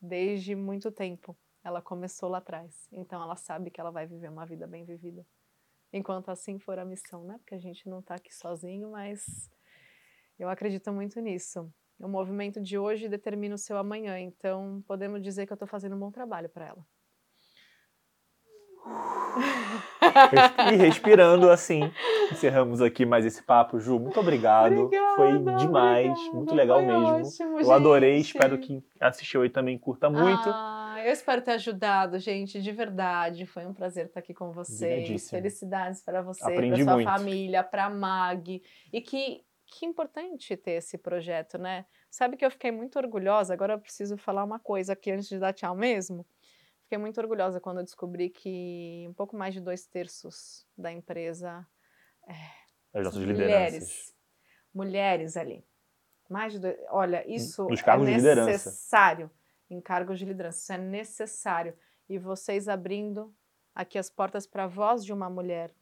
desde 0.00 0.54
muito 0.54 0.92
tempo. 0.92 1.36
Ela 1.64 1.82
começou 1.82 2.28
lá 2.28 2.38
atrás, 2.38 2.86
então 2.92 3.20
ela 3.20 3.34
sabe 3.34 3.72
que 3.72 3.80
ela 3.80 3.90
vai 3.90 4.06
viver 4.06 4.30
uma 4.30 4.46
vida 4.46 4.68
bem 4.68 4.84
vivida. 4.84 5.26
Enquanto 5.92 6.28
assim 6.28 6.60
for 6.60 6.78
a 6.78 6.84
missão, 6.84 7.24
né? 7.24 7.38
Porque 7.38 7.56
a 7.56 7.58
gente 7.58 7.88
não 7.88 7.98
está 7.98 8.14
aqui 8.14 8.32
sozinho, 8.32 8.92
mas 8.92 9.50
eu 10.38 10.48
acredito 10.48 10.92
muito 10.92 11.18
nisso. 11.18 11.68
O 11.98 12.06
movimento 12.06 12.60
de 12.62 12.78
hoje 12.78 13.08
determina 13.08 13.56
o 13.56 13.58
seu 13.58 13.76
amanhã, 13.76 14.16
então 14.20 14.80
podemos 14.86 15.20
dizer 15.20 15.44
que 15.44 15.52
eu 15.52 15.56
estou 15.56 15.66
fazendo 15.66 15.96
um 15.96 15.98
bom 15.98 16.12
trabalho 16.12 16.48
para 16.48 16.66
ela. 16.68 16.86
e 20.72 20.76
respirando 20.76 21.50
assim, 21.50 21.90
encerramos 22.30 22.80
aqui 22.80 23.04
mais 23.04 23.24
esse 23.24 23.42
papo. 23.42 23.78
Ju, 23.78 23.98
muito 23.98 24.18
obrigado. 24.20 24.84
Obrigada, 24.84 25.16
Foi 25.16 25.38
demais, 25.56 26.10
obrigada. 26.10 26.36
muito 26.36 26.54
legal 26.54 26.82
mesmo. 26.82 27.26
Ótimo, 27.26 27.60
eu 27.60 27.72
adorei, 27.72 28.16
gente. 28.16 28.26
espero 28.26 28.58
que 28.58 28.82
assistiu 29.00 29.42
aí 29.42 29.50
também 29.50 29.78
curta 29.78 30.08
muito. 30.08 30.48
Ah, 30.48 30.96
eu 31.04 31.12
espero 31.12 31.42
ter 31.42 31.52
ajudado, 31.52 32.18
gente, 32.18 32.60
de 32.60 32.72
verdade. 32.72 33.46
Foi 33.46 33.66
um 33.66 33.74
prazer 33.74 34.06
estar 34.06 34.20
aqui 34.20 34.34
com 34.34 34.52
vocês. 34.52 35.28
Felicidades 35.28 36.02
para 36.02 36.22
você, 36.22 36.54
para 36.54 36.76
sua 36.76 36.94
muito. 36.94 37.10
família, 37.10 37.62
para 37.62 37.86
a 37.86 37.90
Mag. 37.90 38.62
E 38.92 39.00
que 39.00 39.42
que 39.66 39.86
importante 39.86 40.56
ter 40.56 40.72
esse 40.72 40.96
projeto, 40.96 41.58
né? 41.58 41.84
Sabe 42.10 42.36
que 42.36 42.44
eu 42.44 42.50
fiquei 42.50 42.70
muito 42.70 42.96
orgulhosa. 42.96 43.52
Agora 43.52 43.74
eu 43.74 43.78
preciso 43.78 44.16
falar 44.16 44.44
uma 44.44 44.58
coisa 44.58 44.92
aqui 44.92 45.10
antes 45.10 45.28
de 45.28 45.38
dar 45.38 45.52
tchau 45.52 45.74
mesmo. 45.74 46.24
Fiquei 46.94 47.02
muito 47.02 47.20
orgulhosa 47.20 47.60
quando 47.60 47.78
eu 47.78 47.82
descobri 47.82 48.30
que 48.30 49.04
um 49.08 49.12
pouco 49.14 49.36
mais 49.36 49.52
de 49.52 49.60
dois 49.60 49.84
terços 49.84 50.64
da 50.78 50.92
empresa 50.92 51.66
é, 52.28 52.34
As 52.96 53.04
nossas 53.04 53.14
são 53.14 53.22
lideranças. 53.24 53.50
mulheres. 53.72 54.14
Mulheres 54.72 55.36
ali. 55.36 55.66
Mais 56.30 56.52
de 56.52 56.60
dois, 56.60 56.76
olha, 56.90 57.28
isso 57.28 57.66
é 57.68 58.44
necessário 58.46 59.28
em 59.68 59.80
cargos 59.80 60.20
de 60.20 60.24
liderança. 60.24 60.58
Isso 60.60 60.72
é 60.72 60.78
necessário. 60.78 61.76
E 62.08 62.16
vocês 62.16 62.68
abrindo 62.68 63.34
aqui 63.74 63.98
as 63.98 64.08
portas 64.08 64.46
para 64.46 64.64
a 64.64 64.68
voz 64.68 65.04
de 65.04 65.12
uma 65.12 65.28
mulher. 65.28 65.74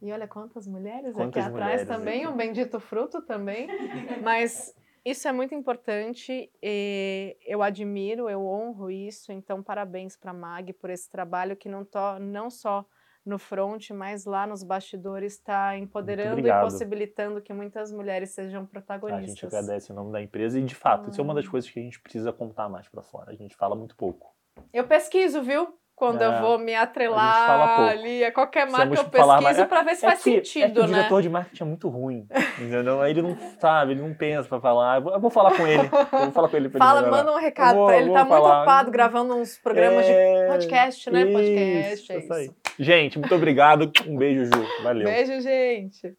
E 0.00 0.10
olha 0.10 0.26
quantas 0.26 0.66
mulheres 0.66 1.14
Quantas 1.14 1.44
aqui 1.44 1.52
atrás 1.54 1.82
mulheres 1.82 1.86
também, 1.86 2.24
aqui. 2.24 2.32
um 2.32 2.36
bendito 2.38 2.80
fruto 2.80 3.20
também. 3.20 3.68
Mas 4.24 4.74
isso 5.04 5.26
é 5.28 5.32
muito 5.32 5.54
importante, 5.54 6.50
e 6.62 7.36
eu 7.44 7.62
admiro, 7.62 8.28
eu 8.28 8.44
honro 8.44 8.90
isso, 8.90 9.32
então 9.32 9.62
parabéns 9.62 10.16
para 10.16 10.30
a 10.30 10.34
Mag 10.34 10.72
por 10.74 10.90
esse 10.90 11.08
trabalho 11.10 11.56
que 11.56 11.68
não, 11.68 11.84
to, 11.84 12.18
não 12.20 12.50
só 12.50 12.84
no 13.24 13.38
front, 13.38 13.90
mas 13.90 14.24
lá 14.24 14.46
nos 14.46 14.62
bastidores 14.62 15.34
está 15.34 15.76
empoderando 15.76 16.40
e 16.46 16.60
possibilitando 16.60 17.40
que 17.42 17.52
muitas 17.52 17.92
mulheres 17.92 18.30
sejam 18.30 18.62
A 18.64 18.66
protagonistas. 18.66 19.28
gente 19.28 19.46
agradece 19.46 19.92
em 19.92 19.94
nome 19.94 20.10
da 20.12 20.22
empresa 20.22 20.58
e, 20.58 20.64
de 20.64 20.74
fato, 20.74 21.10
isso 21.10 21.20
é 21.20 21.24
uma 21.24 21.34
das 21.34 21.46
Ah. 21.46 21.50
coisas 21.50 21.70
que 21.70 21.78
a 21.78 21.82
gente 21.82 22.00
precisa 22.00 22.32
contar 22.32 22.68
mais 22.68 22.88
pra 22.88 23.02
fora. 23.02 23.30
A 23.30 23.34
gente 23.34 23.54
fala 23.56 23.76
muito 23.76 23.94
pouco. 23.94 24.34
Eu 24.72 24.86
pesquiso, 24.86 25.42
viu? 25.42 25.78
Quando 26.00 26.22
É, 26.22 26.24
eu 26.26 26.40
vou 26.40 26.58
me 26.58 26.74
atrelar 26.74 27.76
pouco. 27.76 27.90
ali 27.90 28.24
a 28.24 28.32
qualquer 28.32 28.66
marca, 28.70 28.94
eu 28.94 29.04
pesquiso 29.04 29.42
mais. 29.42 29.64
pra 29.66 29.82
ver 29.82 29.94
se 29.96 30.06
É 30.06 30.08
faz 30.08 30.22
que- 30.22 30.36
é 30.36 30.40
que 30.40 30.46
sentido, 30.48 30.78
o 30.80 30.86
né? 30.86 30.94
diretor 30.96 31.20
de 31.20 31.28
marketing 31.28 31.62
é 31.62 31.66
muito 31.66 31.88
ruim, 31.90 32.26
entendeu? 32.58 33.04
Ele 33.04 33.20
não 33.20 33.36
sabe, 33.60 33.92
ele 33.92 34.00
não 34.00 34.14
pensa 34.14 34.48
pra 34.48 34.58
falar. 34.58 34.96
Eu 34.96 35.02
vou, 35.02 35.12
eu 35.12 35.20
vou 35.20 35.30
falar 35.30 35.54
com 35.54 35.66
ele. 35.66 35.90
Eu 36.10 36.18
vou 36.20 36.32
falar 36.32 36.48
com 36.48 36.56
ele 36.56 36.70
pra 36.70 36.78
ele 36.78 36.86
Fala, 36.88 37.02
melhorar. 37.02 37.16
manda 37.24 37.36
um 37.36 37.38
recado 37.38 37.84
pra 37.84 37.96
ele. 37.98 38.06
vou 38.06 38.14
Tá 38.14 38.24
muito 38.24 38.34
falar. 38.34 38.56
ocupado 38.60 38.90
gravando 38.90 39.34
uns 39.36 39.58
programas 39.58 40.06
É, 40.06 40.42
de 40.42 40.48
podcast, 40.48 41.10
né? 41.10 41.24
Podcast, 41.26 42.02
isso, 42.02 42.12
é 42.14 42.18
isso 42.18 42.32
aí. 42.32 42.50
Gente, 42.78 43.18
muito 43.18 43.34
obrigado. 43.34 43.92
Um 44.06 44.16
beijo, 44.16 44.46
Ju. 44.46 44.82
Valeu. 44.82 45.04
Beijo, 45.04 45.38
gente. 45.42 46.14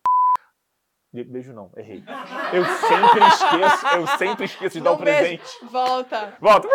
Be- 1.11 1.23
Beijo 1.23 1.53
não, 1.53 1.71
errei. 1.75 2.03
Eu 2.53 2.63
sempre 2.65 3.19
esqueço, 3.27 3.87
eu 3.97 4.07
sempre 4.19 4.45
esqueço 4.45 4.77
de 4.77 4.83
dar 4.83 4.91
Um 4.91 4.93
um 4.93 4.97
beijo. 4.99 5.17
presente. 5.19 5.43
Volta. 5.71 6.33
Volta. 6.39 6.67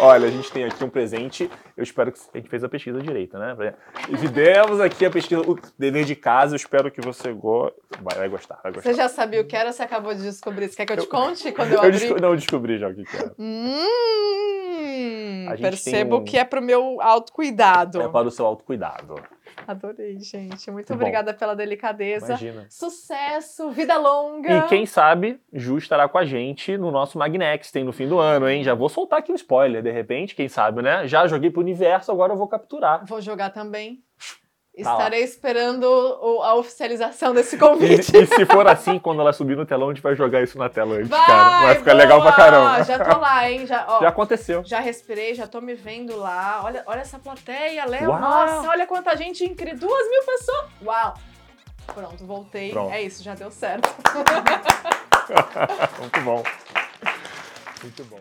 Olha, 0.00 0.28
a 0.28 0.30
gente 0.30 0.50
tem 0.52 0.64
aqui 0.64 0.82
um 0.84 0.88
presente. 0.88 1.50
Eu 1.76 1.82
espero 1.82 2.12
que 2.12 2.18
a 2.32 2.38
gente 2.38 2.48
fez 2.48 2.62
a 2.64 2.68
pesquisa 2.68 3.00
direita, 3.00 3.38
né? 3.38 3.74
Fizemos 4.18 4.80
aqui 4.80 5.04
a 5.04 5.10
pesquisa, 5.10 5.40
o 5.42 5.58
dever 5.78 6.04
de 6.04 6.14
casa. 6.14 6.54
Eu 6.54 6.56
espero 6.56 6.90
que 6.90 7.00
você 7.00 7.32
go... 7.32 7.70
vai, 8.00 8.16
vai 8.18 8.28
gostar, 8.28 8.58
vai 8.62 8.72
gostar. 8.72 8.90
Você 8.90 8.96
já 8.96 9.08
sabia 9.08 9.40
o 9.40 9.44
que 9.44 9.56
era 9.56 9.68
ou 9.68 9.72
você 9.72 9.82
acabou 9.82 10.14
de 10.14 10.22
descobrir? 10.22 10.68
Você 10.68 10.76
quer 10.76 10.86
que 10.86 10.92
eu 10.92 11.04
te 11.04 11.06
conte 11.08 11.50
quando 11.52 11.68
eu, 11.72 11.74
Eu 11.78 11.84
abri? 11.84 11.98
desco- 11.98 12.20
Não, 12.20 12.28
eu 12.30 12.36
descobri 12.36 12.78
já 12.78 12.88
o 12.88 12.94
que, 12.94 13.04
que 13.04 13.16
era. 13.16 13.34
Hum, 13.38 13.84
percebo 15.60 16.16
um- 16.18 16.24
que 16.24 16.36
é 16.38 16.44
pro 16.44 16.60
meu 16.62 17.00
autocuidado. 17.00 18.00
É 18.02 18.08
para 18.08 18.28
o 18.28 18.30
seu 18.30 18.46
autocuidado. 18.46 19.14
Adorei, 19.66 20.18
gente. 20.20 20.70
Muito 20.70 20.88
bom. 20.88 20.94
obrigada 20.94 21.34
pela 21.34 21.54
delicadeza. 21.54 22.26
Imagina. 22.26 22.66
Sucesso, 22.68 23.70
vida 23.70 23.96
longa. 23.96 24.50
E 24.50 24.62
quem 24.68 24.86
sabe, 24.86 25.40
Ju 25.52 25.78
estará 25.78 26.08
com 26.08 26.18
a 26.18 26.24
gente 26.24 26.76
no 26.76 26.90
nosso 26.90 27.18
Magnex, 27.18 27.70
tem 27.70 27.84
no 27.84 27.92
fim 27.92 28.08
do 28.08 28.18
ano, 28.18 28.48
hein? 28.48 28.62
Já 28.62 28.74
vou 28.74 28.88
soltar 28.88 29.18
aqui 29.20 29.32
um 29.32 29.34
spoiler, 29.34 29.82
de 29.82 29.90
repente, 29.90 30.34
quem 30.34 30.48
sabe, 30.48 30.82
né? 30.82 31.06
Já 31.06 31.26
joguei 31.26 31.50
pro 31.50 31.60
universo, 31.60 32.10
agora 32.10 32.32
eu 32.32 32.36
vou 32.36 32.48
capturar. 32.48 33.04
Vou 33.06 33.20
jogar 33.20 33.50
também. 33.50 34.02
Tá. 34.82 34.92
Estarei 34.92 35.22
esperando 35.24 35.84
o- 35.84 36.42
a 36.42 36.54
oficialização 36.54 37.34
desse 37.34 37.54
E, 37.56 37.58
convite. 37.58 38.16
e 38.16 38.26
se 38.26 38.46
for 38.46 38.66
assim, 38.68 38.98
quando 38.98 39.20
ela 39.20 39.32
subir 39.32 39.56
no 39.56 39.66
telão, 39.66 39.90
a 39.90 39.92
gente 39.92 40.02
vai 40.02 40.14
jogar 40.14 40.42
isso 40.42 40.56
na 40.56 40.68
tela 40.68 40.94
antes, 40.94 41.08
Vai, 41.08 41.26
cara. 41.26 41.60
Vai 41.66 41.74
ficar 41.76 41.90
boa! 41.92 42.02
legal 42.02 42.22
pra 42.22 42.32
caramba. 42.32 42.84
Já 42.84 43.04
tô 43.04 43.18
lá, 43.18 43.50
hein? 43.50 43.66
Já, 43.66 43.84
ó, 43.88 44.00
Já 44.00 44.08
aconteceu. 44.08 44.62
já 44.64 44.80
respirei, 44.80 45.34
já 45.34 45.46
tô 45.46 45.60
me 45.60 45.74
vendo 45.74 46.16
lá. 46.16 46.60
Olha, 46.64 46.82
olha 46.86 47.00
essa 47.00 47.18
plateia, 47.18 47.84
Léo. 47.86 48.06
Nossa, 48.06 48.68
olha 48.68 48.86
quanta 48.86 49.16
gente 49.16 49.44
incrível. 49.44 49.78
Duas 49.88 50.08
mil 50.10 50.22
pessoas. 50.24 50.66
Uau! 50.84 51.14
Pronto, 51.94 52.26
voltei. 52.26 52.70
Pronto. 52.70 52.92
É 52.92 53.02
isso, 53.02 53.22
já 53.24 53.34
deu 53.34 53.50
certo. 53.50 53.88
Muito 56.00 56.20
bom. 56.20 56.42
Muito 57.82 58.04
bom. 58.04 58.20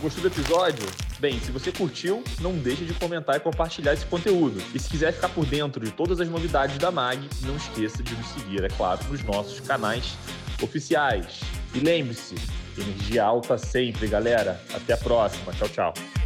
Gostou 0.00 0.22
do 0.22 0.28
episódio? 0.28 0.86
Bem, 1.18 1.38
se 1.40 1.52
você 1.52 1.70
curtiu, 1.70 2.24
não 2.40 2.54
deixe 2.54 2.84
de 2.84 2.94
comentar 2.94 3.36
e 3.36 3.40
compartilhar 3.40 3.92
esse 3.92 4.06
conteúdo. 4.06 4.62
E 4.74 4.78
se 4.78 4.88
quiser 4.88 5.12
ficar 5.12 5.28
por 5.28 5.44
dentro 5.44 5.84
de 5.84 5.92
todas 5.92 6.20
as 6.20 6.28
novidades 6.28 6.78
da 6.78 6.90
MAG, 6.90 7.28
não 7.42 7.56
esqueça 7.56 8.02
de 8.02 8.14
nos 8.14 8.26
seguir, 8.28 8.64
é 8.64 8.68
claro, 8.68 9.00
nos 9.10 9.22
nossos 9.22 9.60
canais 9.60 10.16
oficiais. 10.62 11.40
E 11.74 11.80
lembre-se, 11.80 12.34
energia 12.78 13.24
alta 13.24 13.58
sempre, 13.58 14.08
galera. 14.08 14.60
Até 14.72 14.94
a 14.94 14.96
próxima. 14.96 15.52
Tchau, 15.52 15.68
tchau. 15.68 16.19